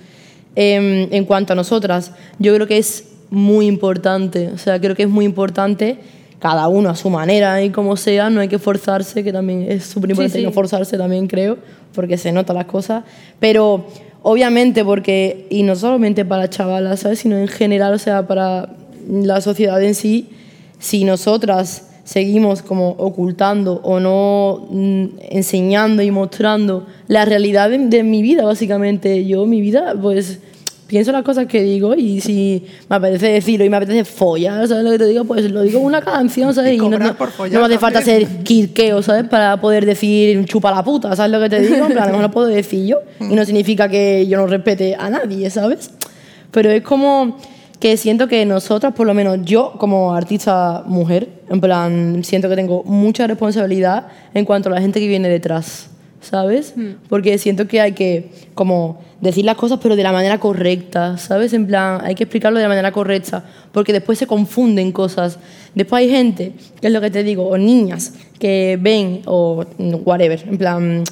Em, 0.55 1.07
en 1.11 1.25
cuanto 1.25 1.53
a 1.53 1.55
nosotras, 1.55 2.11
yo 2.39 2.53
creo 2.53 2.67
que 2.67 2.77
es 2.77 3.05
muy 3.29 3.65
importante, 3.65 4.49
o 4.49 4.57
sea, 4.57 4.79
creo 4.79 4.95
que 4.95 5.03
es 5.03 5.09
muy 5.09 5.25
importante 5.25 5.97
cada 6.39 6.67
uno 6.67 6.89
a 6.89 6.95
su 6.95 7.09
manera 7.09 7.63
y 7.63 7.69
como 7.69 7.97
sea, 7.97 8.29
no 8.29 8.41
hay 8.41 8.47
que 8.47 8.59
forzarse, 8.59 9.23
que 9.23 9.33
también 9.33 9.65
es 9.69 9.85
súper 9.85 10.11
importante 10.11 10.41
no 10.41 10.51
forzarse 10.51 10.97
también, 10.97 11.27
creo, 11.27 11.57
porque 11.93 12.17
se 12.17 12.31
notan 12.31 12.57
las 12.57 12.65
cosas, 12.65 13.03
pero 13.39 13.87
obviamente 14.21 14.85
porque, 14.85 15.47
y 15.49 15.63
no 15.63 15.75
solamente 15.75 16.25
para 16.25 16.49
chavalas, 16.49 16.99
¿sabes? 16.99 17.19
Sino 17.19 17.37
en 17.37 17.47
general, 17.47 17.93
o 17.93 17.99
sea, 17.99 18.27
para 18.27 18.69
la 19.09 19.41
sociedad 19.41 19.81
en 19.81 19.95
sí, 19.95 20.29
si 20.79 21.03
nosotras 21.03 21.92
seguimos 22.03 22.61
como 22.61 22.89
ocultando 22.89 23.79
o 23.83 23.99
no 23.99 24.67
mm, 24.69 25.05
enseñando 25.29 26.01
y 26.01 26.11
mostrando 26.11 26.85
la 27.07 27.25
realidad 27.25 27.69
de, 27.69 28.03
mi 28.03 28.21
vida, 28.21 28.43
básicamente. 28.43 29.25
Yo, 29.25 29.45
mi 29.45 29.61
vida, 29.61 29.95
pues 29.99 30.39
pienso 30.87 31.11
las 31.11 31.23
cosas 31.23 31.47
que 31.47 31.63
digo 31.63 31.95
y 31.95 32.21
si 32.21 32.65
me 32.89 32.97
apetece 32.97 33.27
decirlo 33.27 33.65
y 33.65 33.69
me 33.69 33.77
apetece 33.77 34.03
follar, 34.03 34.67
¿sabes 34.67 34.83
lo 34.83 34.91
que 34.91 34.99
te 34.99 35.07
digo? 35.07 35.23
Pues 35.23 35.49
lo 35.49 35.61
digo 35.61 35.79
en 35.79 35.85
una 35.85 36.01
canción, 36.01 36.53
¿sabes? 36.53 36.73
Y, 36.73 36.77
no, 36.77 36.89
no, 36.89 36.99
me 36.99 37.65
hace 37.65 37.79
falta 37.79 38.01
ser 38.01 38.27
quirqueo, 38.43 39.01
¿sabes? 39.01 39.23
Para 39.29 39.59
poder 39.59 39.85
decir 39.85 40.45
chupa 40.45 40.71
la 40.71 40.83
puta, 40.83 41.15
¿sabes 41.15 41.31
lo 41.31 41.39
que 41.39 41.49
te 41.49 41.61
digo? 41.61 41.85
En 41.85 41.93
plan, 41.93 42.21
lo 42.21 42.31
puedo 42.31 42.47
decir 42.47 42.85
yo 42.85 42.97
y 43.19 43.33
no 43.33 43.45
significa 43.45 43.87
que 43.87 44.27
yo 44.27 44.37
no 44.37 44.45
respete 44.45 44.95
a 44.95 45.09
nadie, 45.09 45.49
¿sabes? 45.49 45.89
Pero 46.51 46.69
es 46.69 46.83
como 46.83 47.37
que 47.83 47.97
siento 47.97 48.29
que 48.29 48.45
nosotras, 48.45 48.93
por 48.93 49.05
lo 49.05 49.13
menos 49.13 49.39
yo 49.43 49.73
como 49.77 50.15
artista 50.15 50.83
mujer, 50.85 51.27
en 51.49 51.59
plan, 51.59 52.23
siento 52.23 52.47
que 52.47 52.55
tengo 52.55 52.81
mucha 52.85 53.27
responsabilidad 53.27 54.07
en 54.33 54.45
cuanto 54.45 54.69
a 54.69 54.71
la 54.71 54.79
gente 54.79 55.01
que 55.01 55.07
viene 55.09 55.27
detrás, 55.27 55.89
¿sabes? 56.21 56.75
Hmm. 56.77 56.91
Porque 57.09 57.37
siento 57.37 57.67
que 57.67 57.81
hay 57.81 57.91
que 57.91 58.31
como 58.53 59.01
decir 59.19 59.43
las 59.43 59.57
cosas 59.57 59.79
pero 59.83 59.97
de 59.97 60.03
la 60.03 60.13
manera 60.13 60.39
correcta, 60.39 61.17
¿sabes? 61.17 61.51
En 61.51 61.67
plan, 61.67 61.99
hay 62.05 62.15
que 62.15 62.23
explicarlo 62.23 62.57
de 62.57 62.63
la 62.63 62.69
manera 62.69 62.93
correcta, 62.93 63.43
porque 63.73 63.91
después 63.91 64.17
se 64.17 64.27
confunden 64.27 64.93
cosas. 64.93 65.37
Después 65.75 66.03
hay 66.03 66.09
gente, 66.09 66.53
que 66.79 66.87
es 66.87 66.93
lo 66.93 67.01
que 67.01 67.11
te 67.11 67.21
digo, 67.21 67.49
o 67.49 67.57
niñas 67.57 68.13
que 68.39 68.79
ven 68.79 69.23
o 69.25 69.65
whatever, 70.05 70.41
en 70.47 70.57
plan 70.57 71.03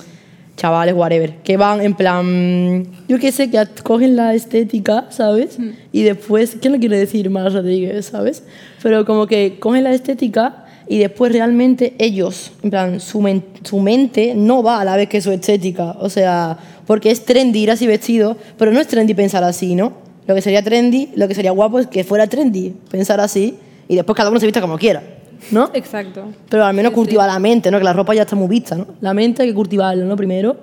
chavales, 0.58 0.94
whatever, 0.96 1.38
que 1.44 1.58
van 1.58 1.82
en 1.82 1.94
plan, 1.96 2.86
yo 3.08 3.20
qué 3.20 3.32
sé, 3.32 3.50
que 3.50 3.64
cogen 3.84 4.16
la 4.16 4.34
estética, 4.34 5.08
¿sabes? 5.10 5.58
Mm. 5.58 5.70
Y 5.92 6.04
después, 6.04 6.58
¿qué 6.62 6.70
no 6.70 6.80
quiere 6.80 7.00
decir 7.00 7.30
más 7.30 7.54
Rodríguez, 7.54 8.06
¿sabes? 8.06 8.44
Pero 8.84 9.06
como 9.06 9.28
que 9.28 9.58
cogen 9.60 9.84
la 9.84 9.94
estética 9.94 10.66
y 10.88 10.98
después 10.98 11.32
realmente 11.32 11.96
ellos, 12.00 12.52
en 12.64 12.70
plan, 12.70 13.00
su, 13.00 13.42
su 13.64 13.80
mente 13.80 14.34
no 14.36 14.62
va 14.62 14.82
a 14.82 14.86
la 14.86 14.98
vez 14.98 15.10
que 15.10 15.22
su 15.22 15.32
estética, 15.32 15.96
o 16.00 16.10
sea, 16.10 16.58
porque 16.86 17.12
es 17.12 17.26
trendy 17.26 17.60
ir 17.60 17.72
así 17.72 17.88
vestido, 17.88 18.38
pero 18.58 18.72
no 18.72 18.80
es 18.80 18.88
trendy 18.88 19.14
pensar 19.14 19.44
así, 19.44 19.76
¿no? 19.76 19.94
Lo 20.28 20.36
que 20.36 20.42
sería 20.42 20.62
trendy, 20.62 21.10
lo 21.16 21.28
que 21.28 21.36
sería 21.36 21.52
guapo 21.52 21.80
es 21.80 21.88
que 21.88 22.04
fuera 22.04 22.28
trendy 22.28 22.76
pensar 22.90 23.20
así 23.20 23.58
y 23.88 23.96
después 23.96 24.16
cada 24.16 24.30
uno 24.30 24.40
se 24.40 24.46
vista 24.46 24.62
como 24.62 24.78
quiera. 24.78 25.02
¿No? 25.50 25.70
Exacto. 25.74 26.26
Pero 26.50 26.66
al 26.66 26.74
menos 26.76 26.92
Sí, 26.92 26.96
cultiva 26.96 27.24
sí. 27.26 27.32
la 27.34 27.40
mente, 27.40 27.72
¿no? 27.72 27.78
Que 27.78 27.84
la 27.84 27.94
ropa 27.94 28.14
ya 28.14 28.22
está 28.24 28.36
muy 28.36 28.48
vista, 28.48 28.76
¿no? 28.76 28.88
La 29.02 29.14
mente 29.14 29.42
hay 29.42 29.50
que 29.50 29.56
cultivarla, 29.56 30.06
¿no? 30.06 30.16
Primero. 30.16 30.58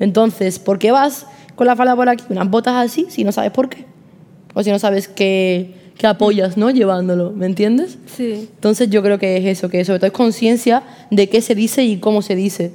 Entonces, 0.00 0.58
¿por 0.58 0.78
qué 0.78 0.90
vas 0.90 1.26
con 1.56 1.66
la 1.66 1.74
falda 1.74 1.96
por 1.96 2.08
aquí, 2.08 2.24
unas 2.28 2.48
botas 2.48 2.74
así, 2.74 3.06
si 3.08 3.24
no 3.24 3.32
sabes 3.32 3.50
por 3.50 3.68
qué? 3.68 3.84
O 4.54 4.62
si 4.62 4.70
no 4.70 4.78
sabes 4.78 5.08
qué, 5.08 5.74
qué 5.96 6.06
apoyas, 6.06 6.56
¿no? 6.56 6.70
Llevándolo, 6.70 7.32
¿me 7.32 7.46
entiendes? 7.46 7.98
Sí. 8.06 8.48
Entonces 8.54 8.90
yo 8.90 9.02
creo 9.02 9.18
que 9.18 9.36
es 9.38 9.44
eso, 9.44 9.68
que 9.68 9.84
sobre 9.84 9.98
todo 9.98 10.06
es 10.06 10.12
conciencia 10.12 10.82
de 11.10 11.28
qué 11.28 11.40
se 11.40 11.54
dice 11.56 11.84
y 11.84 11.96
cómo 11.98 12.22
se 12.22 12.36
dice, 12.36 12.72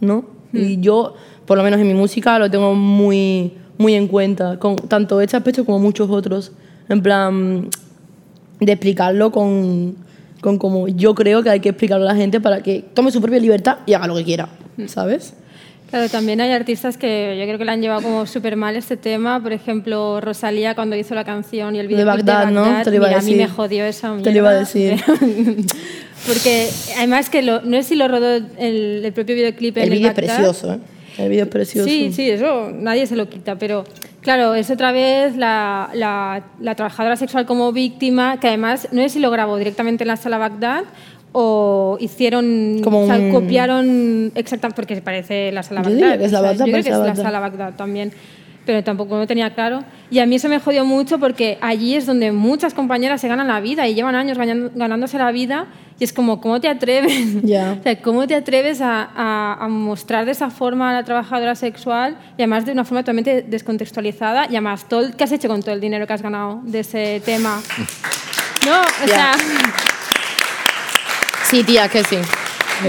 ¿no? 0.00 0.24
Y 0.52 0.80
yo, 0.80 1.14
por 1.46 1.56
lo 1.58 1.64
menos 1.64 1.80
en 1.80 1.86
mi 1.88 1.94
música, 1.94 2.38
lo 2.38 2.48
tengo 2.50 2.74
muy, 2.74 3.52
muy 3.78 3.94
en 3.94 4.06
cuenta, 4.08 4.58
con 4.58 4.76
tanto 4.76 5.20
este 5.20 5.36
aspecto 5.36 5.64
como 5.64 5.78
muchos 5.80 6.08
otros, 6.10 6.52
en 6.88 7.02
plan 7.02 7.68
de 8.60 8.72
explicarlo 8.72 9.32
con, 9.32 9.96
con 10.44 10.58
como 10.58 10.86
yo 10.88 11.14
creo 11.14 11.42
que 11.42 11.48
hay 11.48 11.60
que 11.60 11.70
explicarlo 11.70 12.04
a 12.04 12.12
la 12.12 12.16
gente 12.16 12.38
para 12.38 12.62
que 12.62 12.84
tome 12.92 13.10
su 13.10 13.20
propia 13.22 13.38
libertad 13.40 13.78
y 13.86 13.94
haga 13.94 14.06
lo 14.06 14.14
que 14.14 14.24
quiera, 14.24 14.48
¿sabes? 14.86 15.32
Claro, 15.88 16.08
también 16.10 16.40
hay 16.42 16.50
artistas 16.50 16.98
que 16.98 17.36
yo 17.38 17.44
creo 17.46 17.56
que 17.56 17.64
le 17.64 17.70
han 17.70 17.80
llevado 17.80 18.02
como 18.02 18.26
súper 18.26 18.56
mal 18.56 18.74
este 18.76 18.96
tema. 18.98 19.40
Por 19.42 19.52
ejemplo, 19.52 20.20
Rosalía 20.20 20.74
cuando 20.74 20.96
hizo 20.96 21.14
la 21.14 21.24
canción 21.24 21.76
y 21.76 21.78
el 21.78 21.86
De 21.88 21.94
video 21.94 22.06
Bagdad, 22.06 22.50
¿no? 22.50 22.82
Te 22.82 22.90
lo 22.90 22.96
iba 22.96 23.06
a 23.06 23.08
mira, 23.10 23.20
mí 23.22 23.32
decir. 23.32 23.36
me 23.36 23.48
jodió 23.48 23.84
esa 23.86 24.16
Te 24.22 24.32
lo 24.32 24.36
iba 24.38 24.50
a 24.50 24.52
mierda, 24.52 24.58
decir. 24.60 25.00
Porque 26.26 26.68
además 26.98 27.30
que 27.30 27.42
lo- 27.42 27.62
no 27.62 27.76
sé 27.78 27.82
si 27.84 27.94
lo 27.96 28.08
rodó 28.08 28.34
el, 28.36 29.02
el 29.04 29.12
propio 29.12 29.34
videoclip 29.34 29.76
en 29.78 29.84
El 29.84 29.90
vídeo 29.90 30.08
es 30.10 30.16
Bagdad. 30.16 30.34
precioso, 30.36 30.72
¿eh? 30.74 30.78
El 31.18 31.28
vídeo 31.28 31.44
es 31.44 31.50
precioso. 31.50 31.88
Sí, 31.88 32.12
sí, 32.12 32.28
eso 32.30 32.70
nadie 32.72 33.06
se 33.06 33.14
lo 33.14 33.28
quita, 33.28 33.56
pero 33.56 33.84
claro, 34.24 34.54
es 34.56 34.68
otra 34.70 34.90
vez 34.90 35.36
la, 35.36 35.90
la- 35.94 36.42
la 36.60 36.74
trabajadora 36.74 37.14
sexual 37.16 37.46
como 37.46 37.70
víctima, 37.72 38.40
que 38.40 38.48
además 38.48 38.88
no 38.90 39.00
sé 39.02 39.08
si 39.10 39.20
lo 39.20 39.30
grabó 39.30 39.56
directamente 39.56 40.02
en 40.02 40.08
la 40.08 40.16
sala 40.16 40.38
Bagdad 40.38 40.82
o 41.36 41.96
hicieron, 42.00 42.80
Como 42.82 43.02
o 43.02 43.06
sea, 43.06 43.30
copiaron 43.30 44.32
exactamente, 44.34 44.76
porque 44.76 45.00
parece 45.02 45.52
la 45.52 45.62
sala 45.62 45.82
Yo 45.82 45.90
Bagdad. 45.90 45.96
diría 45.96 46.18
que 46.18 46.24
es 46.24 46.32
la 46.32 46.38
o 46.38 46.42
sea, 46.42 46.50
Bagdad, 46.50 46.66
yo 46.66 46.72
creo 46.72 46.84
que 46.84 46.90
es 46.90 46.98
la 46.98 47.16
sala 47.16 47.40
Bagdad 47.40 47.74
también. 47.74 48.12
Pero 48.66 48.82
tampoco 48.82 49.16
lo 49.18 49.26
tenía 49.26 49.54
claro. 49.54 49.84
Y 50.10 50.20
a 50.20 50.26
mí 50.26 50.36
eso 50.36 50.48
me 50.48 50.58
jodió 50.58 50.84
mucho 50.86 51.18
porque 51.18 51.58
allí 51.60 51.94
es 51.96 52.06
donde 52.06 52.32
muchas 52.32 52.72
compañeras 52.72 53.20
se 53.20 53.28
ganan 53.28 53.46
la 53.48 53.60
vida 53.60 53.86
y 53.86 53.94
llevan 53.94 54.14
años 54.14 54.38
ganándose 54.38 55.18
la 55.18 55.30
vida. 55.32 55.66
Y 56.00 56.04
es 56.04 56.12
como, 56.12 56.40
¿cómo 56.40 56.60
te 56.60 56.68
atreves? 56.68 57.12
Ya. 57.44 57.76
O 57.78 57.82
sea, 57.82 58.00
¿cómo 58.00 58.26
te 58.26 58.34
atreves 58.34 58.80
a, 58.80 59.02
a- 59.14 59.58
a 59.64 59.68
mostrar 59.68 60.24
de 60.24 60.32
esa 60.32 60.48
forma 60.50 60.90
a 60.90 60.92
la 60.94 61.04
trabajadora 61.04 61.54
sexual 61.54 62.16
y 62.38 62.42
además 62.42 62.64
de 62.64 62.72
una 62.72 62.84
forma 62.84 63.02
totalmente 63.02 63.42
descontextualizada 63.42 64.44
y 64.46 64.56
además, 64.56 64.86
todo 64.88 65.00
el- 65.00 65.14
¿qué 65.14 65.24
has 65.24 65.32
hecho 65.32 65.48
con 65.48 65.60
todo 65.62 65.74
el 65.74 65.80
dinero 65.80 66.06
que 66.06 66.12
has 66.14 66.22
ganado 66.22 66.60
de 66.64 66.80
ese 66.80 67.20
tema? 67.24 67.60
No, 68.66 68.80
o 68.80 69.06
Ya. 69.06 69.14
sea, 69.14 69.32
Sí, 71.50 71.62
tía, 71.64 71.86
que 71.88 72.02
sí. 72.02 72.16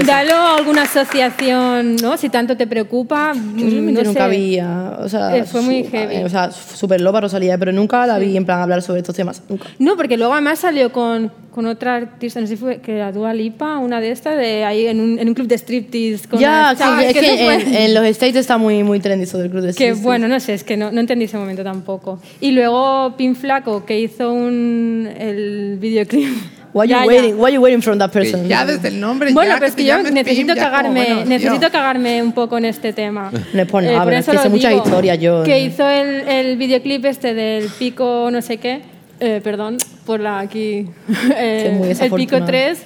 Dalo 0.06 0.34
a 0.36 0.56
alguna 0.58 0.84
asociación, 0.84 1.96
¿no? 1.98 2.18
Si 2.18 2.30
tanto 2.30 2.56
te 2.58 2.68
preocupa, 2.68 3.34
Yo 3.34 3.66
mm, 3.66 3.94
no 3.94 4.04
nunca 4.04 4.30
sé. 4.30 4.36
vi 4.38 4.60
o 4.60 5.10
sea, 5.10 5.38
Eh, 5.38 5.44
fue 5.44 5.62
muy 5.62 5.84
su- 5.84 5.92
heavy. 5.92 6.24
O 6.24 6.30
sea, 6.30 6.52
súper 6.52 7.02
loba 7.02 7.22
Rosalía, 7.22 7.58
pero 7.58 7.72
nunca 7.72 8.06
la 8.06 8.18
vi 8.20 8.36
en 8.38 8.46
plan 8.46 8.60
hablar 8.62 8.82
sobre 8.82 9.00
estos 9.02 9.16
temas. 9.16 9.42
Nunca. 9.50 9.66
No, 9.80 9.96
porque 9.96 10.18
luego 10.18 10.34
además 10.34 10.60
salió 10.60 10.92
con, 10.92 11.32
con 11.52 11.66
otra 11.68 11.96
artista, 11.96 12.40
no 12.42 12.48
sé 12.48 12.56
si 12.56 12.62
fue 12.62 12.78
que 12.82 12.96
era 12.96 13.12
Dua 13.12 13.34
Lipa, 13.34 13.78
una 13.78 14.02
de 14.02 14.12
estas, 14.12 14.38
de 14.38 14.64
ahí 14.66 14.88
en 14.88 15.00
un, 15.00 15.20
en 15.20 15.28
un 15.28 15.34
club 15.34 15.48
de 15.48 15.56
striptease. 15.58 16.28
Con 16.28 16.40
Ya, 16.40 16.72
sí, 16.74 16.80
chavas, 16.80 17.04
es 17.06 17.14
que, 17.14 17.20
fue- 17.22 17.54
en, 17.56 17.76
en 17.76 17.94
los 17.94 18.04
States 18.06 18.36
está 18.38 18.58
muy, 18.58 18.84
muy 18.84 19.00
trendy 19.00 19.24
eso 19.24 19.38
del 19.38 19.50
club 19.50 19.62
de 19.62 19.68
Que 19.70 19.74
striptease. 19.74 20.04
bueno, 20.04 20.28
no 20.28 20.40
sé, 20.40 20.54
es 20.54 20.64
que 20.64 20.76
no, 20.78 20.92
no 20.92 21.00
entendí 21.00 21.26
ese 21.26 21.38
momento 21.38 21.64
tampoco. 21.64 22.20
Y 22.42 22.52
luego 22.52 23.16
Pin 23.18 23.36
Flaco, 23.36 23.86
que 23.86 24.00
hizo 24.00 24.32
un, 24.34 25.10
el 25.18 25.78
videoclip. 25.80 26.30
Why 26.76 26.88
you 26.88 26.90
Ya, 26.90 27.00
ya. 27.04 27.08
waiting? 27.08 27.38
Why 27.40 27.52
you 27.54 27.62
waiting 27.62 27.82
from 27.82 27.98
that 28.00 28.12
Que 28.12 28.20
person? 28.20 28.50
ya 28.50 28.66
desde 28.66 28.90
el 28.90 29.00
nombre. 29.00 29.32
Bueno, 29.32 29.52
ya 29.54 29.56
pero 29.56 29.68
es 29.68 29.76
que 29.76 29.86
yo 29.86 29.98
necesito 30.04 30.48
Pim, 30.54 30.56
ya 30.58 30.64
como, 30.64 30.72
cagarme, 30.72 31.06
bueno, 31.06 31.26
necesito 31.26 31.72
cagarme 31.72 32.22
un 32.22 32.34
poco 32.34 32.58
en 32.58 32.66
este 32.66 32.92
tema. 32.92 33.32
Eh, 33.34 33.40
No 33.54 33.62
es 33.62 33.68
por 33.70 33.82
nada, 33.82 34.04
por 34.04 34.12
es 34.14 34.20
eso 34.20 34.32
que 34.32 34.38
lo 34.38 34.44
sé 34.44 34.50
muchas 34.50 34.74
historias 34.74 35.18
yo, 35.20 35.44
Que 35.44 35.56
eh. 35.56 35.60
hizo 35.64 35.88
el, 35.88 36.28
el 36.28 36.58
videoclip 36.58 37.06
este 37.06 37.34
del 37.34 37.70
pico 37.80 38.28
no 38.30 38.42
sé 38.42 38.58
qué, 38.58 38.82
eh, 39.22 39.40
perdón, 39.42 39.78
por 40.06 40.20
la 40.20 40.40
aquí, 40.40 40.86
eh, 41.38 41.68
el 41.72 41.78
pico 41.78 41.86
desafortunado. 41.88 42.46
3. 42.46 42.80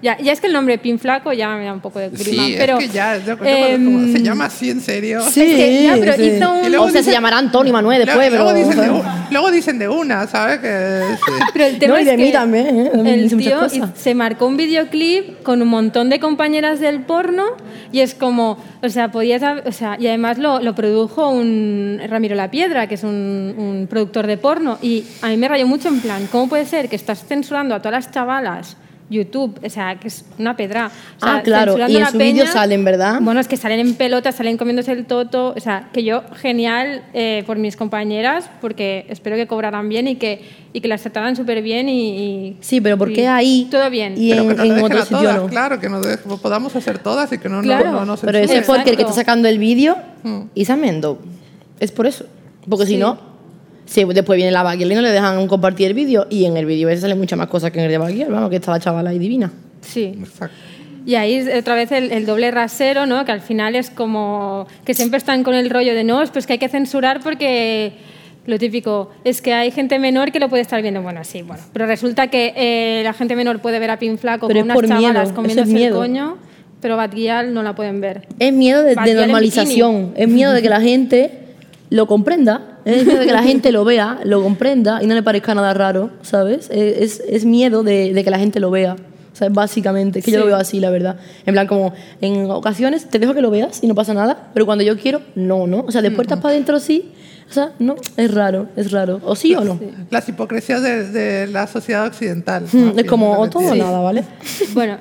Ya, 0.00 0.16
ya 0.18 0.30
es 0.32 0.40
que 0.40 0.46
el 0.46 0.52
nombre 0.52 0.78
Pin 0.78 0.96
Flaco 1.00 1.32
ya 1.32 1.56
me 1.56 1.64
da 1.64 1.72
un 1.72 1.80
poco 1.80 1.98
de 1.98 2.08
grima, 2.10 2.44
Sí, 2.46 2.54
pero 2.56 2.78
es 2.78 2.86
que 2.86 2.92
ya, 2.94 3.16
yo- 3.18 3.36
cuando- 3.36 3.56
como 3.84 4.00
em, 4.04 4.12
se 4.12 4.22
llama 4.22 4.44
así 4.44 4.70
en 4.70 4.80
serio. 4.80 5.20
Sí, 5.22 5.40
Es 5.42 5.56
que 5.56 5.82
ya, 5.82 5.96
pero 5.98 6.12
sí. 6.14 6.22
hizo 6.36 6.52
un- 6.52 6.68
luego 6.70 6.84
O 6.84 6.88
sea, 6.88 6.92
se 6.92 6.98
dice- 7.00 7.12
llamará 7.12 7.38
Antonio 7.38 7.72
Manuel 7.72 8.04
Luego, 8.06 8.20
después, 8.20 8.40
luego 8.40 8.52
pero... 8.54 8.68
dicen 8.68 8.80
de, 8.94 9.02
luego 9.32 9.50
dicen 9.50 9.78
de 9.80 9.88
una, 9.88 10.26
¿sabes? 10.28 10.58
Que, 10.60 11.00
sí. 11.16 11.32
Pero 11.52 11.64
el 11.64 11.78
tema 11.80 11.94
No, 11.94 11.98
y 11.98 12.02
es 12.02 12.06
de 12.06 12.16
mí 12.16 12.24
que 12.26 12.32
también, 12.32 12.66
¿eh? 12.68 12.90
Mí 12.94 13.10
El 13.10 13.36
tío 13.36 13.58
se 13.96 14.14
marcó 14.14 14.46
un 14.46 14.56
videoclip 14.56 15.42
con 15.42 15.62
un 15.62 15.68
montón 15.68 16.10
de 16.10 16.20
compañeras 16.20 16.78
del 16.78 17.00
porno 17.00 17.44
y 17.90 17.98
es 17.98 18.14
como, 18.14 18.56
o 18.82 18.88
sea, 18.88 19.10
podías, 19.10 19.42
o 19.66 19.72
sea, 19.72 19.96
y 19.98 20.06
además 20.06 20.38
lo, 20.38 20.60
lo 20.60 20.76
produjo 20.76 21.28
un 21.28 22.00
Ramiro 22.08 22.36
La 22.36 22.52
Piedra, 22.52 22.86
que 22.86 22.94
es 22.94 23.02
un, 23.02 23.54
un 23.58 23.88
productor 23.90 24.28
de 24.28 24.36
porno 24.36 24.78
y 24.80 25.02
a 25.22 25.28
mí 25.28 25.36
me 25.36 25.48
rayó 25.48 25.66
mucho 25.66 25.88
en 25.88 26.00
plan, 26.00 26.28
¿cómo 26.30 26.48
puede 26.48 26.66
ser 26.66 26.88
que 26.88 26.94
estás 26.94 27.24
censurando 27.26 27.74
a 27.74 27.78
todas 27.80 28.04
las 28.04 28.12
chavalas? 28.14 28.76
YouTube, 29.10 29.58
o 29.64 29.70
sea, 29.70 29.96
que 29.98 30.08
es 30.08 30.24
una 30.38 30.54
pedra. 30.56 30.90
O 31.16 31.20
sea, 31.24 31.36
Ah, 31.36 31.42
claro, 31.42 31.78
y 31.78 31.80
en 31.92 31.96
a 31.96 32.00
la 32.00 32.10
su 32.10 32.18
vídeo 32.18 32.42
peña. 32.44 32.52
salen, 32.52 32.84
¿verdad? 32.84 33.18
Bueno, 33.22 33.40
es 33.40 33.48
que 33.48 33.56
salen 33.56 33.80
en 33.80 33.94
pelotas, 33.94 34.34
salen 34.34 34.56
comiéndose 34.58 34.92
el 34.92 35.06
toto. 35.06 35.54
O 35.56 35.60
sea, 35.60 35.88
que 35.92 36.04
yo, 36.04 36.22
genial 36.36 37.02
eh, 37.14 37.42
por 37.46 37.56
mis 37.58 37.74
compañeras, 37.76 38.50
porque 38.60 39.06
espero 39.08 39.36
que 39.36 39.46
cobraran 39.46 39.88
bien 39.88 40.08
y 40.08 40.16
que, 40.16 40.42
y 40.72 40.80
que 40.80 40.88
las 40.88 41.00
trataran 41.02 41.36
súper 41.36 41.62
bien 41.62 41.88
y, 41.88 42.08
y- 42.18 42.56
Sí, 42.60 42.80
pero 42.80 42.98
¿por 42.98 43.12
qué 43.12 43.26
ahí 43.28 43.66
Todo 43.70 43.88
bien. 43.88 44.14
y 44.16 44.30
Pero 44.30 44.42
en, 44.50 44.56
que 44.56 44.62
en 44.62 44.82
otro 44.84 45.02
sitio 45.02 45.32
no? 45.32 45.46
Claro, 45.46 45.80
que 45.80 45.88
nos 45.88 46.06
podamos 46.40 46.76
hacer 46.76 46.98
todas 46.98 47.32
y 47.32 47.38
que 47.38 47.48
no, 47.48 47.62
Claro. 47.62 47.92
no, 47.92 48.00
no 48.00 48.04
nos 48.04 48.20
Pero 48.20 48.38
eso 48.38 48.44
es 48.44 48.50
censuren. 48.58 48.76
porque 48.80 48.90
el 48.90 48.96
que 48.96 49.02
está 49.02 49.14
sacando 49.14 49.48
el 49.48 49.58
vídeo 49.58 49.96
Mm. 50.22 50.40
y 50.54 50.64
Samendo. 50.64 51.18
Es 51.80 51.92
por 51.92 52.06
eso. 52.06 52.26
Porque 52.68 52.84
si 52.86 52.92
Sí. 52.94 52.98
no, 52.98 53.18
si 53.88 54.04
después 54.04 54.36
viene 54.36 54.52
la 54.52 54.62
Baguiel 54.62 54.92
y 54.92 54.94
no 54.94 55.00
le 55.00 55.10
dejan 55.10 55.46
compartir 55.46 55.86
el 55.86 55.94
vídeo 55.94 56.26
y 56.28 56.44
en 56.44 56.56
el 56.58 56.66
vídeo 56.66 56.88
ese 56.90 57.00
salen 57.00 57.18
muchas 57.18 57.38
más 57.38 57.48
cosas 57.48 57.70
que 57.70 57.78
en 57.78 57.86
el 57.86 57.90
de 57.90 57.98
Baguiel, 57.98 58.30
vamos, 58.30 58.50
que 58.50 58.56
está 58.56 58.70
la 58.70 58.80
chavala 58.80 59.10
ahí 59.10 59.18
divina. 59.18 59.50
Sí. 59.80 60.14
Exacto. 60.20 60.54
Y 61.06 61.14
ahí 61.14 61.48
otra 61.56 61.74
vez 61.74 61.90
el, 61.90 62.12
el 62.12 62.26
doble 62.26 62.50
rasero, 62.50 63.06
¿no? 63.06 63.24
Que 63.24 63.32
al 63.32 63.40
final 63.40 63.74
es 63.76 63.88
como 63.88 64.66
que 64.84 64.92
siempre 64.92 65.16
están 65.16 65.42
con 65.42 65.54
el 65.54 65.70
rollo 65.70 65.94
de 65.94 66.04
no, 66.04 66.22
pues 66.30 66.46
que 66.46 66.54
hay 66.54 66.58
que 66.58 66.68
censurar 66.68 67.20
porque 67.20 67.94
lo 68.44 68.58
típico 68.58 69.10
es 69.24 69.40
que 69.40 69.54
hay 69.54 69.70
gente 69.70 69.98
menor 69.98 70.32
que 70.32 70.38
lo 70.38 70.50
puede 70.50 70.60
estar 70.60 70.82
viendo. 70.82 71.00
Bueno, 71.00 71.24
sí, 71.24 71.40
bueno. 71.40 71.62
Pero 71.72 71.86
resulta 71.86 72.26
que 72.26 72.52
eh, 72.56 73.00
la 73.04 73.14
gente 73.14 73.36
menor 73.36 73.60
puede 73.60 73.78
ver 73.78 73.90
a 73.90 73.98
Pin 73.98 74.18
Flaco 74.18 74.48
Pero 74.48 74.60
con 74.60 74.70
unas 74.70 74.88
chavalas 74.88 75.32
comiéndose 75.32 75.76
es 75.76 75.82
el 75.86 75.92
coño, 75.94 76.36
pero 76.82 76.98
Batguial 76.98 77.54
no 77.54 77.62
la 77.62 77.74
pueden 77.74 78.02
ver. 78.02 78.28
Es 78.38 78.52
miedo 78.52 78.82
de, 78.82 78.94
de 78.94 79.14
normalización, 79.14 80.12
es 80.14 80.28
miedo 80.28 80.52
de 80.52 80.60
que 80.60 80.68
la 80.68 80.82
gente 80.82 81.30
lo 81.88 82.06
comprenda, 82.06 82.67
es 82.96 83.04
miedo 83.06 83.20
de 83.20 83.26
que 83.26 83.32
la 83.32 83.42
gente 83.42 83.72
lo 83.72 83.84
vea, 83.84 84.18
lo 84.24 84.42
comprenda 84.42 85.02
y 85.02 85.06
no 85.06 85.14
le 85.14 85.22
parezca 85.22 85.54
nada 85.54 85.74
raro, 85.74 86.10
¿sabes? 86.22 86.68
Es, 86.70 87.22
es 87.28 87.44
miedo 87.44 87.82
de, 87.82 88.12
de 88.12 88.24
que 88.24 88.30
la 88.30 88.38
gente 88.38 88.60
lo 88.60 88.70
vea. 88.70 88.96
Sea, 89.32 89.50
básicamente, 89.50 90.18
es 90.18 90.24
que 90.24 90.32
yo 90.32 90.38
Sí. 90.38 90.40
lo 90.40 90.46
veo 90.46 90.56
así, 90.56 90.80
la 90.80 90.90
verdad. 90.90 91.16
En 91.46 91.54
plan, 91.54 91.68
como 91.68 91.92
en 92.20 92.50
ocasiones 92.50 93.08
te 93.08 93.20
dejo 93.20 93.34
que 93.34 93.40
lo 93.42 93.50
veas 93.50 93.84
y 93.84 93.86
no 93.86 93.94
pasa 93.94 94.12
nada, 94.12 94.50
pero 94.52 94.66
cuando 94.66 94.82
yo 94.82 94.96
quiero, 94.98 95.20
no, 95.36 95.66
¿no? 95.68 95.84
O 95.86 95.92
sea, 95.92 96.02
de 96.02 96.10
puertas 96.10 96.40
para 96.40 96.54
adentro 96.54 96.80
sí, 96.80 97.12
o 97.48 97.52
sea, 97.52 97.70
no, 97.78 97.94
es 98.16 98.34
raro, 98.34 98.66
es 98.76 98.90
raro. 98.90 99.20
O 99.24 99.36
sí 99.36 99.54
o 99.54 99.62
no. 99.62 99.78
Las 100.10 100.28
hipocresías 100.28 100.82
de, 100.82 101.04
de 101.10 101.46
la 101.46 101.68
sociedad 101.68 102.04
occidental. 102.06 102.64
Mm, 102.72 102.84
¿no? 102.84 102.92
Es 102.96 103.04
como 103.04 103.38
o 103.38 103.48
todo 103.48 103.62
o 103.68 103.72
Sí. 103.72 103.78
nada, 103.78 104.00
¿vale? 104.00 104.24
Bueno, 104.74 104.98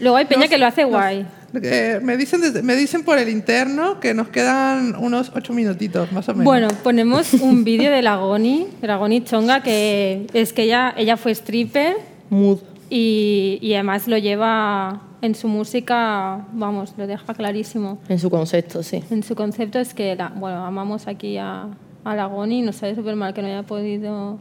luego 0.00 0.16
hay 0.16 0.24
peña 0.26 0.48
que 0.48 0.58
lo 0.58 0.66
hace 0.66 0.84
guay. 0.84 1.26
Eh, 1.62 2.00
me, 2.02 2.16
dicen 2.18 2.40
desde- 2.42 2.62
me 2.62 2.74
dicen 2.76 3.02
por 3.02 3.18
el 3.18 3.28
interno 3.30 3.98
que 3.98 4.12
nos 4.12 4.28
quedan 4.28 4.94
unos 4.96 5.32
ocho 5.34 5.52
minutitos, 5.54 6.12
más 6.12 6.28
o 6.28 6.32
menos. 6.32 6.44
Bueno, 6.44 6.68
ponemos 6.82 7.32
un 7.34 7.64
vídeo 7.64 7.90
de 7.90 8.02
la 8.02 8.16
Goni, 8.16 8.66
de 8.80 8.86
la 8.86 8.96
Goni 8.96 9.22
Chonga, 9.24 9.62
que 9.62 10.26
es 10.34 10.52
que 10.52 10.64
ella, 10.64 10.92
ella 10.96 11.16
fue 11.16 11.32
stripper 11.32 11.96
Mood. 12.28 12.58
y, 12.90 13.58
y 13.62 13.72
además 13.74 14.06
lo 14.06 14.18
lleva 14.18 15.00
en 15.22 15.34
su 15.34 15.48
música, 15.48 16.44
vamos, 16.52 16.92
lo 16.98 17.06
deja 17.06 17.32
clarísimo. 17.32 17.98
En 18.08 18.18
su 18.18 18.28
concepto, 18.28 18.82
sí. 18.82 19.02
En 19.10 19.22
su 19.22 19.34
concepto 19.34 19.78
es 19.78 19.94
que, 19.94 20.14
la, 20.14 20.28
bueno, 20.28 20.64
amamos 20.66 21.06
aquí 21.06 21.38
a, 21.38 21.68
a 22.04 22.14
la 22.16 22.26
Goni, 22.26 22.60
nos 22.60 22.76
sabe 22.76 22.94
súper 22.96 23.16
mal 23.16 23.32
que 23.32 23.40
no 23.40 23.48
haya 23.48 23.62
podido 23.62 24.38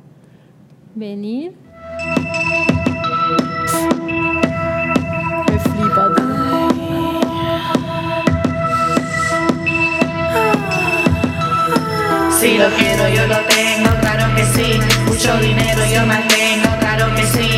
venir. 0.95 1.53
Si 12.45 12.59
lo 12.59 12.69
quiero, 12.75 13.09
yo 13.09 13.25
lo 13.25 13.39
tengo, 13.47 13.89
claro 14.01 14.35
que 14.35 14.45
sí. 14.45 14.79
Mucho 15.07 15.35
dinero 15.37 15.81
yo 15.91 16.05
mantengo, 16.05 16.77
claro 16.79 17.07
que 17.15 17.23
sí. 17.23 17.49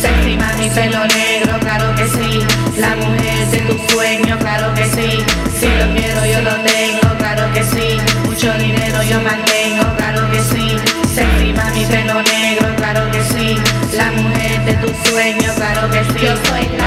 Sexy 0.00 0.38
mi 0.60 0.70
pelo 0.70 1.04
negro, 1.04 1.58
claro 1.58 1.92
que 1.96 2.06
sí. 2.06 2.46
La 2.78 2.94
mujer 2.94 3.48
de 3.50 3.58
tus 3.62 3.90
sueños, 3.90 4.38
claro 4.38 4.72
que 4.74 4.84
sí. 4.84 5.24
Si 5.58 5.66
lo 5.66 5.92
quiero, 5.96 6.24
yo 6.26 6.42
lo 6.42 6.54
tengo, 6.62 7.18
claro 7.18 7.52
que 7.52 7.64
sí. 7.64 7.98
Mucho 8.24 8.52
dinero 8.52 9.02
yo 9.02 9.20
mantengo, 9.20 9.96
claro 9.96 10.30
que 10.30 10.40
sí. 10.40 10.76
Sexy 11.12 11.52
mi 11.74 11.84
pelo 11.86 12.22
negro, 12.22 12.68
claro 12.76 13.10
que 13.10 13.24
sí. 13.24 13.58
La 13.96 14.12
mujer 14.12 14.64
de 14.64 14.74
tus 14.74 14.96
sueños, 15.10 15.54
claro 15.56 15.90
que 15.90 16.04
sí. 16.04 16.24
Yo 16.24 16.36
soy 16.46 16.85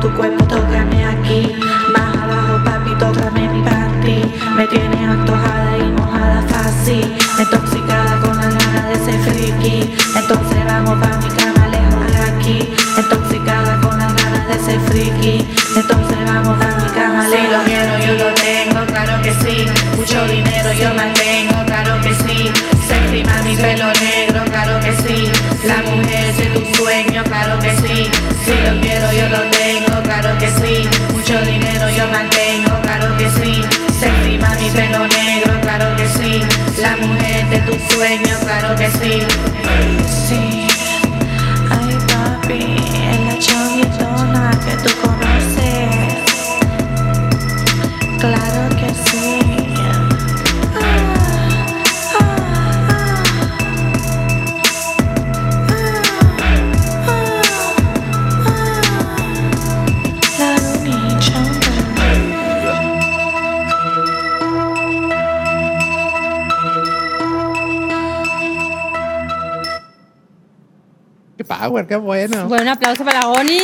tu 0.00 0.12
cuerpo, 0.14 0.44
tócame 0.44 1.04
aquí. 1.04 1.54
Más 1.92 2.16
abajo 2.16 2.62
papi, 2.64 2.90
tócame 2.98 3.48
mi 3.48 3.62
panty. 3.62 4.22
Me 4.56 4.66
tienes 4.66 5.00
antojada 5.00 5.76
y 5.78 5.90
mojada 5.92 6.42
fácil. 6.48 7.16
Intoxicada 7.38 8.20
con 8.20 8.36
las 8.36 8.54
ganas 8.54 8.88
de 8.88 8.96
ser 9.04 9.20
friki. 9.20 9.94
Entonces 10.16 10.64
vamos 10.66 10.98
pa' 11.00 11.18
mi 11.18 11.30
cama 11.30 11.68
lejos 11.68 12.12
de 12.12 12.18
aquí. 12.30 12.68
Intoxicada 12.96 13.80
con 13.80 13.98
las 13.98 14.14
ganas 14.22 14.48
de 14.48 14.58
ser 14.64 14.80
friki. 14.80 15.48
Entonces 15.74 16.18
vamos 16.26 16.58
pa' 16.58 16.76
mi 16.82 16.90
cama 16.90 17.28
lejos. 17.28 17.46
Si 17.46 17.52
lo 17.52 17.62
quiero 17.64 17.98
yo 17.98 18.12
lo 18.24 18.34
tengo, 18.34 18.86
claro 18.86 19.22
que 19.22 19.32
sí. 19.32 19.66
Mucho 19.96 20.24
dinero 20.26 20.72
yo 20.74 20.94
mantengo, 20.94 21.17
mujer 37.68 37.80
de 37.80 37.86
tu 37.86 37.94
sueño, 37.94 38.38
claro 38.40 38.76
que 38.76 38.90
sí. 38.90 39.22
Sí. 40.28 40.66
Ay 41.70 41.98
papi, 42.08 42.76
power, 71.68 71.86
qué 71.86 71.96
bueno. 71.96 72.46
Bueno, 72.48 72.62
un 72.64 72.68
aplauso 72.68 73.04
para 73.04 73.24
Goni. 73.26 73.58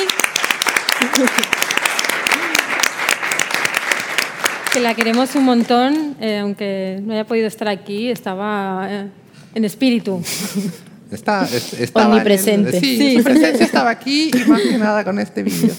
que 4.73 4.81
la 4.81 4.95
queremos 4.95 5.35
un 5.37 5.45
montón, 5.45 6.17
eh, 6.21 6.39
aunque 6.39 6.99
no 7.03 7.13
haya 7.13 7.25
podido 7.25 7.47
estar 7.47 7.69
aquí, 7.69 8.11
estaba 8.11 8.89
eh, 8.91 9.09
en 9.55 9.65
espíritu. 9.65 10.21
Está, 11.13 11.45
es- 11.45 11.75
estaba 11.75 12.07
en 12.07 12.13
Omnipresente. 12.13 12.81
sí, 12.81 12.97
Sí. 12.99 13.17
su 13.19 13.23
presencia 13.25 13.65
estaba 13.65 13.91
aquí 13.91 14.31
y 14.35 14.49
más 14.51 14.61
que 14.63 14.77
nada 14.79 15.05
con 15.05 15.19
este 15.21 15.45
vídeo. 15.45 15.73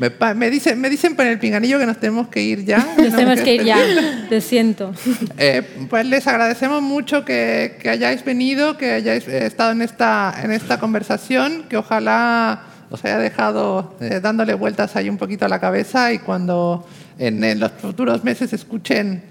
Me, 0.00 0.34
me 0.34 0.48
dicen, 0.48 0.80
me 0.80 0.88
dicen 0.88 1.14
por 1.14 1.26
el 1.26 1.38
pinganillo 1.38 1.78
que 1.78 1.84
nos 1.84 2.00
tenemos 2.00 2.28
que 2.28 2.40
ir 2.42 2.64
ya. 2.64 2.78
Nos 2.96 3.14
tenemos 3.14 3.40
que 3.42 3.56
ir 3.56 3.64
ya, 3.64 3.76
te 4.30 4.40
siento. 4.40 4.94
Eh, 5.36 5.62
pues 5.90 6.06
les 6.06 6.26
agradecemos 6.26 6.80
mucho 6.80 7.22
que, 7.26 7.76
que 7.82 7.90
hayáis 7.90 8.24
venido, 8.24 8.78
que 8.78 8.92
hayáis 8.92 9.28
eh, 9.28 9.44
estado 9.44 9.72
en 9.72 9.82
esta, 9.82 10.34
en 10.42 10.52
esta 10.52 10.80
conversación, 10.80 11.64
que 11.68 11.76
ojalá 11.76 12.62
os 12.88 13.04
haya 13.04 13.18
dejado 13.18 13.94
eh, 14.00 14.20
dándole 14.22 14.54
vueltas 14.54 14.96
ahí 14.96 15.10
un 15.10 15.18
poquito 15.18 15.44
a 15.44 15.48
la 15.48 15.60
cabeza 15.60 16.14
y 16.14 16.18
cuando 16.18 16.88
en, 17.18 17.44
en 17.44 17.60
los 17.60 17.70
futuros 17.72 18.24
meses 18.24 18.54
escuchen 18.54 19.22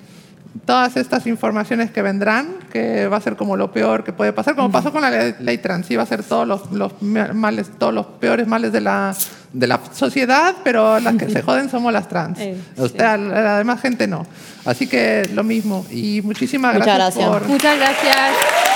todas 0.66 0.98
estas 0.98 1.28
informaciones 1.28 1.92
que 1.92 2.02
vendrán, 2.02 2.56
que 2.72 3.08
va 3.08 3.18
a 3.18 3.22
ser 3.22 3.36
como 3.36 3.56
lo 3.56 3.72
peor 3.72 4.04
que 4.04 4.14
puede 4.14 4.34
pasar, 4.34 4.56
como 4.56 4.72
pasó 4.72 4.92
con 4.92 5.02
la 5.02 5.12
ley, 5.12 5.36
ley 5.40 5.58
trans, 5.58 5.86
sí, 5.86 5.96
va 5.96 6.04
a 6.04 6.08
ser 6.08 6.24
todos 6.24 6.48
los, 6.48 6.72
los 6.72 6.94
males, 7.02 7.70
todos 7.78 7.94
los 7.94 8.06
peores 8.06 8.48
males 8.48 8.72
de 8.72 8.82
la, 8.82 9.16
de 9.54 9.68
la 9.68 9.80
sociedad, 9.94 10.56
pero 10.64 11.00
las 11.00 11.16
que 11.16 11.30
se 11.30 11.42
joden 11.44 11.70
somos 11.70 11.94
las 11.94 12.08
trans. 12.08 12.40
Eh, 12.40 12.58
Usted, 12.78 13.04
a 13.04 13.18
la 13.18 13.42
la 13.42 13.58
demás 13.58 13.82
gente 13.82 14.08
no. 14.08 14.26
Así 14.66 14.88
que 14.88 15.30
lo 15.34 15.44
mismo. 15.44 15.86
Y 15.90 16.22
muchísimas 16.24 16.74
Muchas 16.74 16.96
gracias, 16.96 17.16
gracias. 17.16 17.42
por... 17.42 17.48
Muchas 17.50 17.78
gracias. 17.78 18.69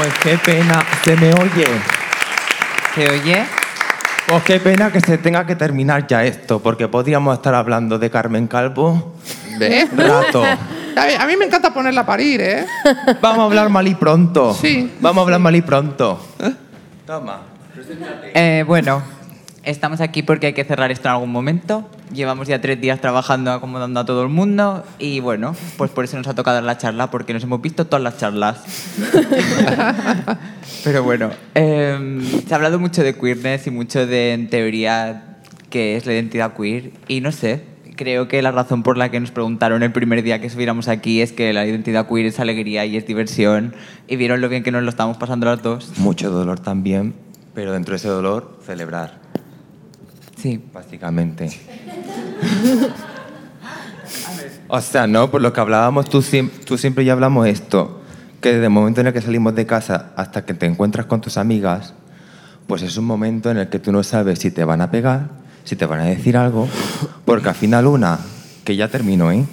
Pues 0.00 0.14
qué 0.22 0.38
pena, 0.38 0.82
se 1.04 1.14
me 1.14 1.30
oye. 1.34 1.66
¿Se 2.94 3.06
oye? 3.06 3.44
Pues 4.26 4.42
qué 4.44 4.58
pena 4.58 4.90
que 4.90 4.98
se 4.98 5.18
tenga 5.18 5.44
que 5.44 5.56
terminar 5.56 6.06
ya 6.06 6.24
esto, 6.24 6.58
porque 6.58 6.88
podríamos 6.88 7.36
estar 7.36 7.54
hablando 7.54 7.98
de 7.98 8.08
Carmen 8.08 8.46
Calvo 8.46 9.16
¿Ve? 9.58 9.86
rato. 9.94 10.42
A 10.42 11.06
mí, 11.06 11.12
a 11.18 11.26
mí 11.26 11.36
me 11.36 11.44
encanta 11.44 11.74
ponerla 11.74 12.00
a 12.00 12.06
parir, 12.06 12.40
¿eh? 12.40 12.66
Vamos 13.20 13.40
a 13.40 13.44
hablar 13.44 13.68
mal 13.68 13.86
y 13.86 13.94
pronto. 13.94 14.56
Sí. 14.58 14.90
Vamos 15.00 15.20
a 15.20 15.24
hablar 15.24 15.40
mal 15.40 15.54
y 15.54 15.60
pronto. 15.60 16.18
Toma. 17.06 17.42
Eh, 18.32 18.64
bueno, 18.66 19.02
estamos 19.64 20.00
aquí 20.00 20.22
porque 20.22 20.48
hay 20.48 20.52
que 20.52 20.64
cerrar 20.64 20.90
esto 20.90 21.08
en 21.08 21.14
algún 21.14 21.32
momento. 21.32 21.88
Llevamos 22.12 22.48
ya 22.48 22.60
tres 22.60 22.80
días 22.80 23.00
trabajando 23.00 23.52
acomodando 23.52 24.00
a 24.00 24.04
todo 24.04 24.22
el 24.22 24.28
mundo 24.28 24.84
y 24.98 25.20
bueno, 25.20 25.54
pues 25.76 25.90
por 25.90 26.04
eso 26.04 26.16
nos 26.16 26.26
ha 26.28 26.34
tocado 26.34 26.60
la 26.60 26.78
charla 26.78 27.10
porque 27.10 27.32
nos 27.32 27.42
hemos 27.42 27.60
visto 27.60 27.86
todas 27.86 28.02
las 28.02 28.18
charlas. 28.18 28.62
Pero 30.84 31.02
bueno, 31.02 31.30
eh, 31.54 32.20
se 32.46 32.52
ha 32.52 32.56
hablado 32.56 32.78
mucho 32.78 33.02
de 33.02 33.14
queerness 33.14 33.66
y 33.66 33.70
mucho 33.70 34.06
de, 34.06 34.32
en 34.32 34.48
teoría, 34.48 35.38
qué 35.68 35.96
es 35.96 36.06
la 36.06 36.14
identidad 36.14 36.54
queer 36.54 36.92
y 37.08 37.20
no 37.20 37.32
sé. 37.32 37.68
Creo 37.96 38.28
que 38.28 38.40
la 38.40 38.50
razón 38.50 38.82
por 38.82 38.96
la 38.96 39.10
que 39.10 39.20
nos 39.20 39.30
preguntaron 39.30 39.82
el 39.82 39.92
primer 39.92 40.22
día 40.22 40.40
que 40.40 40.46
estuviéramos 40.46 40.88
aquí 40.88 41.20
es 41.20 41.32
que 41.32 41.52
la 41.52 41.66
identidad 41.66 42.08
queer 42.08 42.26
es 42.26 42.40
alegría 42.40 42.86
y 42.86 42.96
es 42.96 43.06
diversión 43.06 43.74
y 44.08 44.16
vieron 44.16 44.40
lo 44.40 44.48
bien 44.48 44.62
que 44.62 44.72
nos 44.72 44.82
lo 44.82 44.88
estamos 44.88 45.18
pasando 45.18 45.44
las 45.44 45.62
dos. 45.62 45.98
Mucho 45.98 46.30
dolor 46.30 46.60
también, 46.60 47.12
pero 47.52 47.74
dentro 47.74 47.92
de 47.92 47.96
ese 47.96 48.08
dolor, 48.08 48.58
celebrar, 48.64 49.19
Sí, 50.40 50.60
básicamente. 50.72 51.50
O 54.72 54.80
sea, 54.80 55.06
no, 55.08 55.30
por 55.32 55.40
lo 55.42 55.52
que 55.52 55.60
hablábamos, 55.60 56.08
tú, 56.08 56.18
siem- 56.22 56.48
tú 56.64 56.78
siempre 56.78 57.04
ya 57.04 57.12
hablamos 57.12 57.46
esto, 57.48 58.00
que 58.40 58.50
desde 58.52 58.64
el 58.64 58.70
momento 58.70 59.00
en 59.00 59.08
el 59.08 59.12
que 59.12 59.20
salimos 59.20 59.54
de 59.56 59.66
casa 59.66 60.12
hasta 60.16 60.44
que 60.44 60.54
te 60.54 60.66
encuentras 60.66 61.06
con 61.06 61.20
tus 61.20 61.36
amigas, 61.36 61.92
pues 62.68 62.82
es 62.82 62.96
un 62.96 63.04
momento 63.04 63.50
en 63.50 63.56
el 63.58 63.68
que 63.68 63.80
tú 63.80 63.90
no 63.90 64.04
sabes 64.04 64.38
si 64.38 64.52
te 64.52 64.62
van 64.64 64.80
a 64.80 64.90
pegar, 64.92 65.28
si 65.64 65.74
te 65.74 65.86
van 65.86 65.98
a 66.00 66.04
decir 66.04 66.36
algo, 66.36 66.68
porque 67.24 67.48
al 67.48 67.56
final 67.56 67.86
una, 67.88 68.20
que 68.62 68.76
ya 68.76 68.86
terminó, 68.86 69.32
¿eh? 69.32 69.44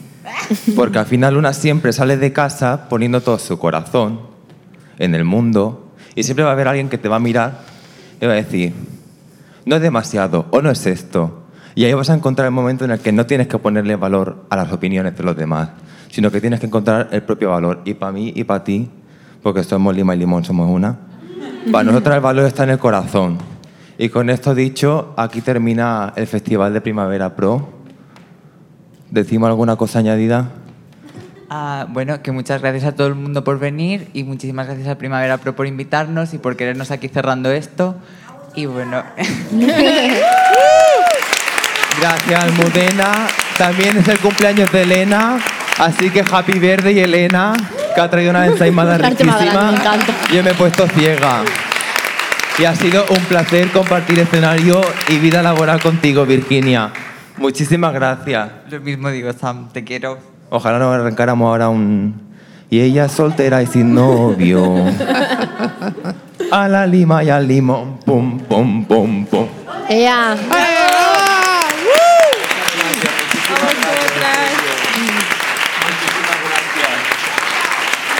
Porque 0.75 0.99
al 0.99 1.07
final 1.07 1.35
una 1.35 1.51
siempre 1.53 1.93
sale 1.93 2.17
de 2.17 2.31
casa 2.31 2.87
poniendo 2.87 3.21
todo 3.21 3.39
su 3.39 3.57
corazón 3.57 4.19
en 4.99 5.15
el 5.15 5.23
mundo 5.25 5.93
y 6.13 6.21
siempre 6.23 6.43
va 6.43 6.51
a 6.51 6.53
haber 6.53 6.67
alguien 6.67 6.89
que 6.89 6.99
te 6.99 7.09
va 7.09 7.15
a 7.15 7.19
mirar 7.19 7.61
y 8.21 8.25
va 8.27 8.33
a 8.33 8.35
decir, 8.35 8.71
no 9.67 9.75
es 9.75 9.81
demasiado 9.81 10.45
o 10.51 10.61
no 10.61 10.71
es 10.71 10.85
esto. 10.85 11.43
Y 11.75 11.85
ahí 11.85 11.93
vas 11.93 12.09
a 12.09 12.15
encontrar 12.15 12.47
el 12.47 12.53
momento 12.53 12.85
en 12.85 12.91
el 12.91 12.99
que 12.99 13.11
no 13.11 13.25
tienes 13.27 13.47
que 13.47 13.59
ponerle 13.59 13.95
valor 13.95 14.45
a 14.49 14.55
las 14.55 14.71
opiniones 14.71 15.15
de 15.15 15.23
los 15.23 15.35
demás, 15.35 15.69
sino 16.09 16.31
que 16.31 16.41
tienes 16.41 16.59
que 16.59 16.65
encontrar 16.65 17.09
el 17.11 17.21
propio 17.21 17.51
valor. 17.51 17.81
Y 17.85 17.93
para 17.93 18.11
mí 18.11 18.33
y 18.35 18.45
para 18.45 18.63
ti, 18.63 18.89
porque 19.43 19.63
somos 19.63 19.95
lima 19.95 20.15
y 20.15 20.19
limón, 20.19 20.43
somos 20.43 20.69
una, 20.69 20.97
Para 21.71 21.83
nosotros 21.83 22.15
el 22.15 22.21
valor 22.21 22.45
está 22.45 22.63
en 22.63 22.71
el 22.71 22.79
corazón. 22.79 23.37
Y 23.99 24.09
con 24.09 24.29
esto 24.29 24.55
dicho, 24.55 25.13
aquí 25.17 25.41
termina 25.41 26.13
el 26.15 26.27
Festival 26.27 26.73
de 26.73 26.81
Primavera 26.81 27.35
Pro. 27.35 27.69
¿Decimos 29.11 29.49
alguna 29.49 29.75
cosa 29.75 29.99
añadida? 29.99 30.51
Ah, 31.49 31.87
bueno, 31.89 32.21
que 32.21 32.31
muchas 32.31 32.61
gracias 32.61 32.83
a 32.83 32.95
todo 32.95 33.07
el 33.07 33.15
mundo 33.15 33.43
por 33.43 33.57
venir 33.57 34.09
y 34.13 34.23
muchísimas 34.23 34.67
gracias 34.67 34.87
a 34.87 34.97
Primavera 34.97 35.37
Pro 35.37 35.55
por 35.55 35.65
invitarnos 35.65 36.33
y 36.33 36.37
por 36.39 36.57
querernos 36.57 36.91
aquí 36.91 37.07
cerrando 37.07 37.51
esto. 37.51 37.95
Y 38.55 38.65
bueno, 38.65 39.03
Gracias, 41.99 42.43
Almudena. 42.43 43.27
También 43.57 43.97
es 43.97 44.07
el 44.07 44.19
cumpleaños 44.19 44.71
de 44.71 44.83
Elena. 44.83 45.39
Así 45.79 46.09
que 46.09 46.23
happy 46.29 46.59
verde 46.59 46.91
y 46.91 46.99
Elena, 46.99 47.53
que 47.93 48.01
ha 48.01 48.09
traído 48.09 48.31
una 48.31 48.45
ensaimada 48.45 48.97
riquísima. 49.09 49.71
me 49.71 49.77
encanta. 49.77 50.13
Yo 50.33 50.43
me 50.43 50.51
he 50.51 50.53
puesto 50.53 50.87
ciega. 50.87 51.43
Y 52.59 52.65
ha 52.65 52.75
sido 52.75 53.05
un 53.09 53.23
placer 53.25 53.71
compartir 53.71 54.19
escenario 54.19 54.81
y 55.09 55.17
vida 55.19 55.43
laboral 55.43 55.79
contigo, 55.79 56.25
Virginia. 56.25 56.91
Muchísimas 57.37 57.93
gracias. 57.93 58.49
lo 58.69 58.79
mismo 58.79 59.09
digo, 59.09 59.31
Sam, 59.33 59.69
te 59.71 59.83
quiero. 59.83 60.17
Ojalá 60.49 60.79
nos 60.79 60.95
arrancáramos 60.95 61.47
ahora 61.47 61.69
un... 61.69 62.27
Y 62.69 62.81
ella 62.81 63.05
es 63.05 63.11
soltera 63.11 63.61
y 63.61 63.67
sin 63.67 63.93
novio. 63.93 64.85
A 66.51 66.67
la 66.67 66.87
lima 66.87 67.23
y 67.23 67.29
al 67.29 67.47
limón. 67.47 67.97
Pum, 68.05 68.39
pum, 68.39 68.85
pum, 68.85 69.25
pum. 69.25 69.47
Ella. 69.89 70.35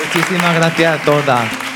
Muchísimas 0.04 0.56
gracias 0.56 1.00
a 1.00 1.04
todas. 1.04 1.66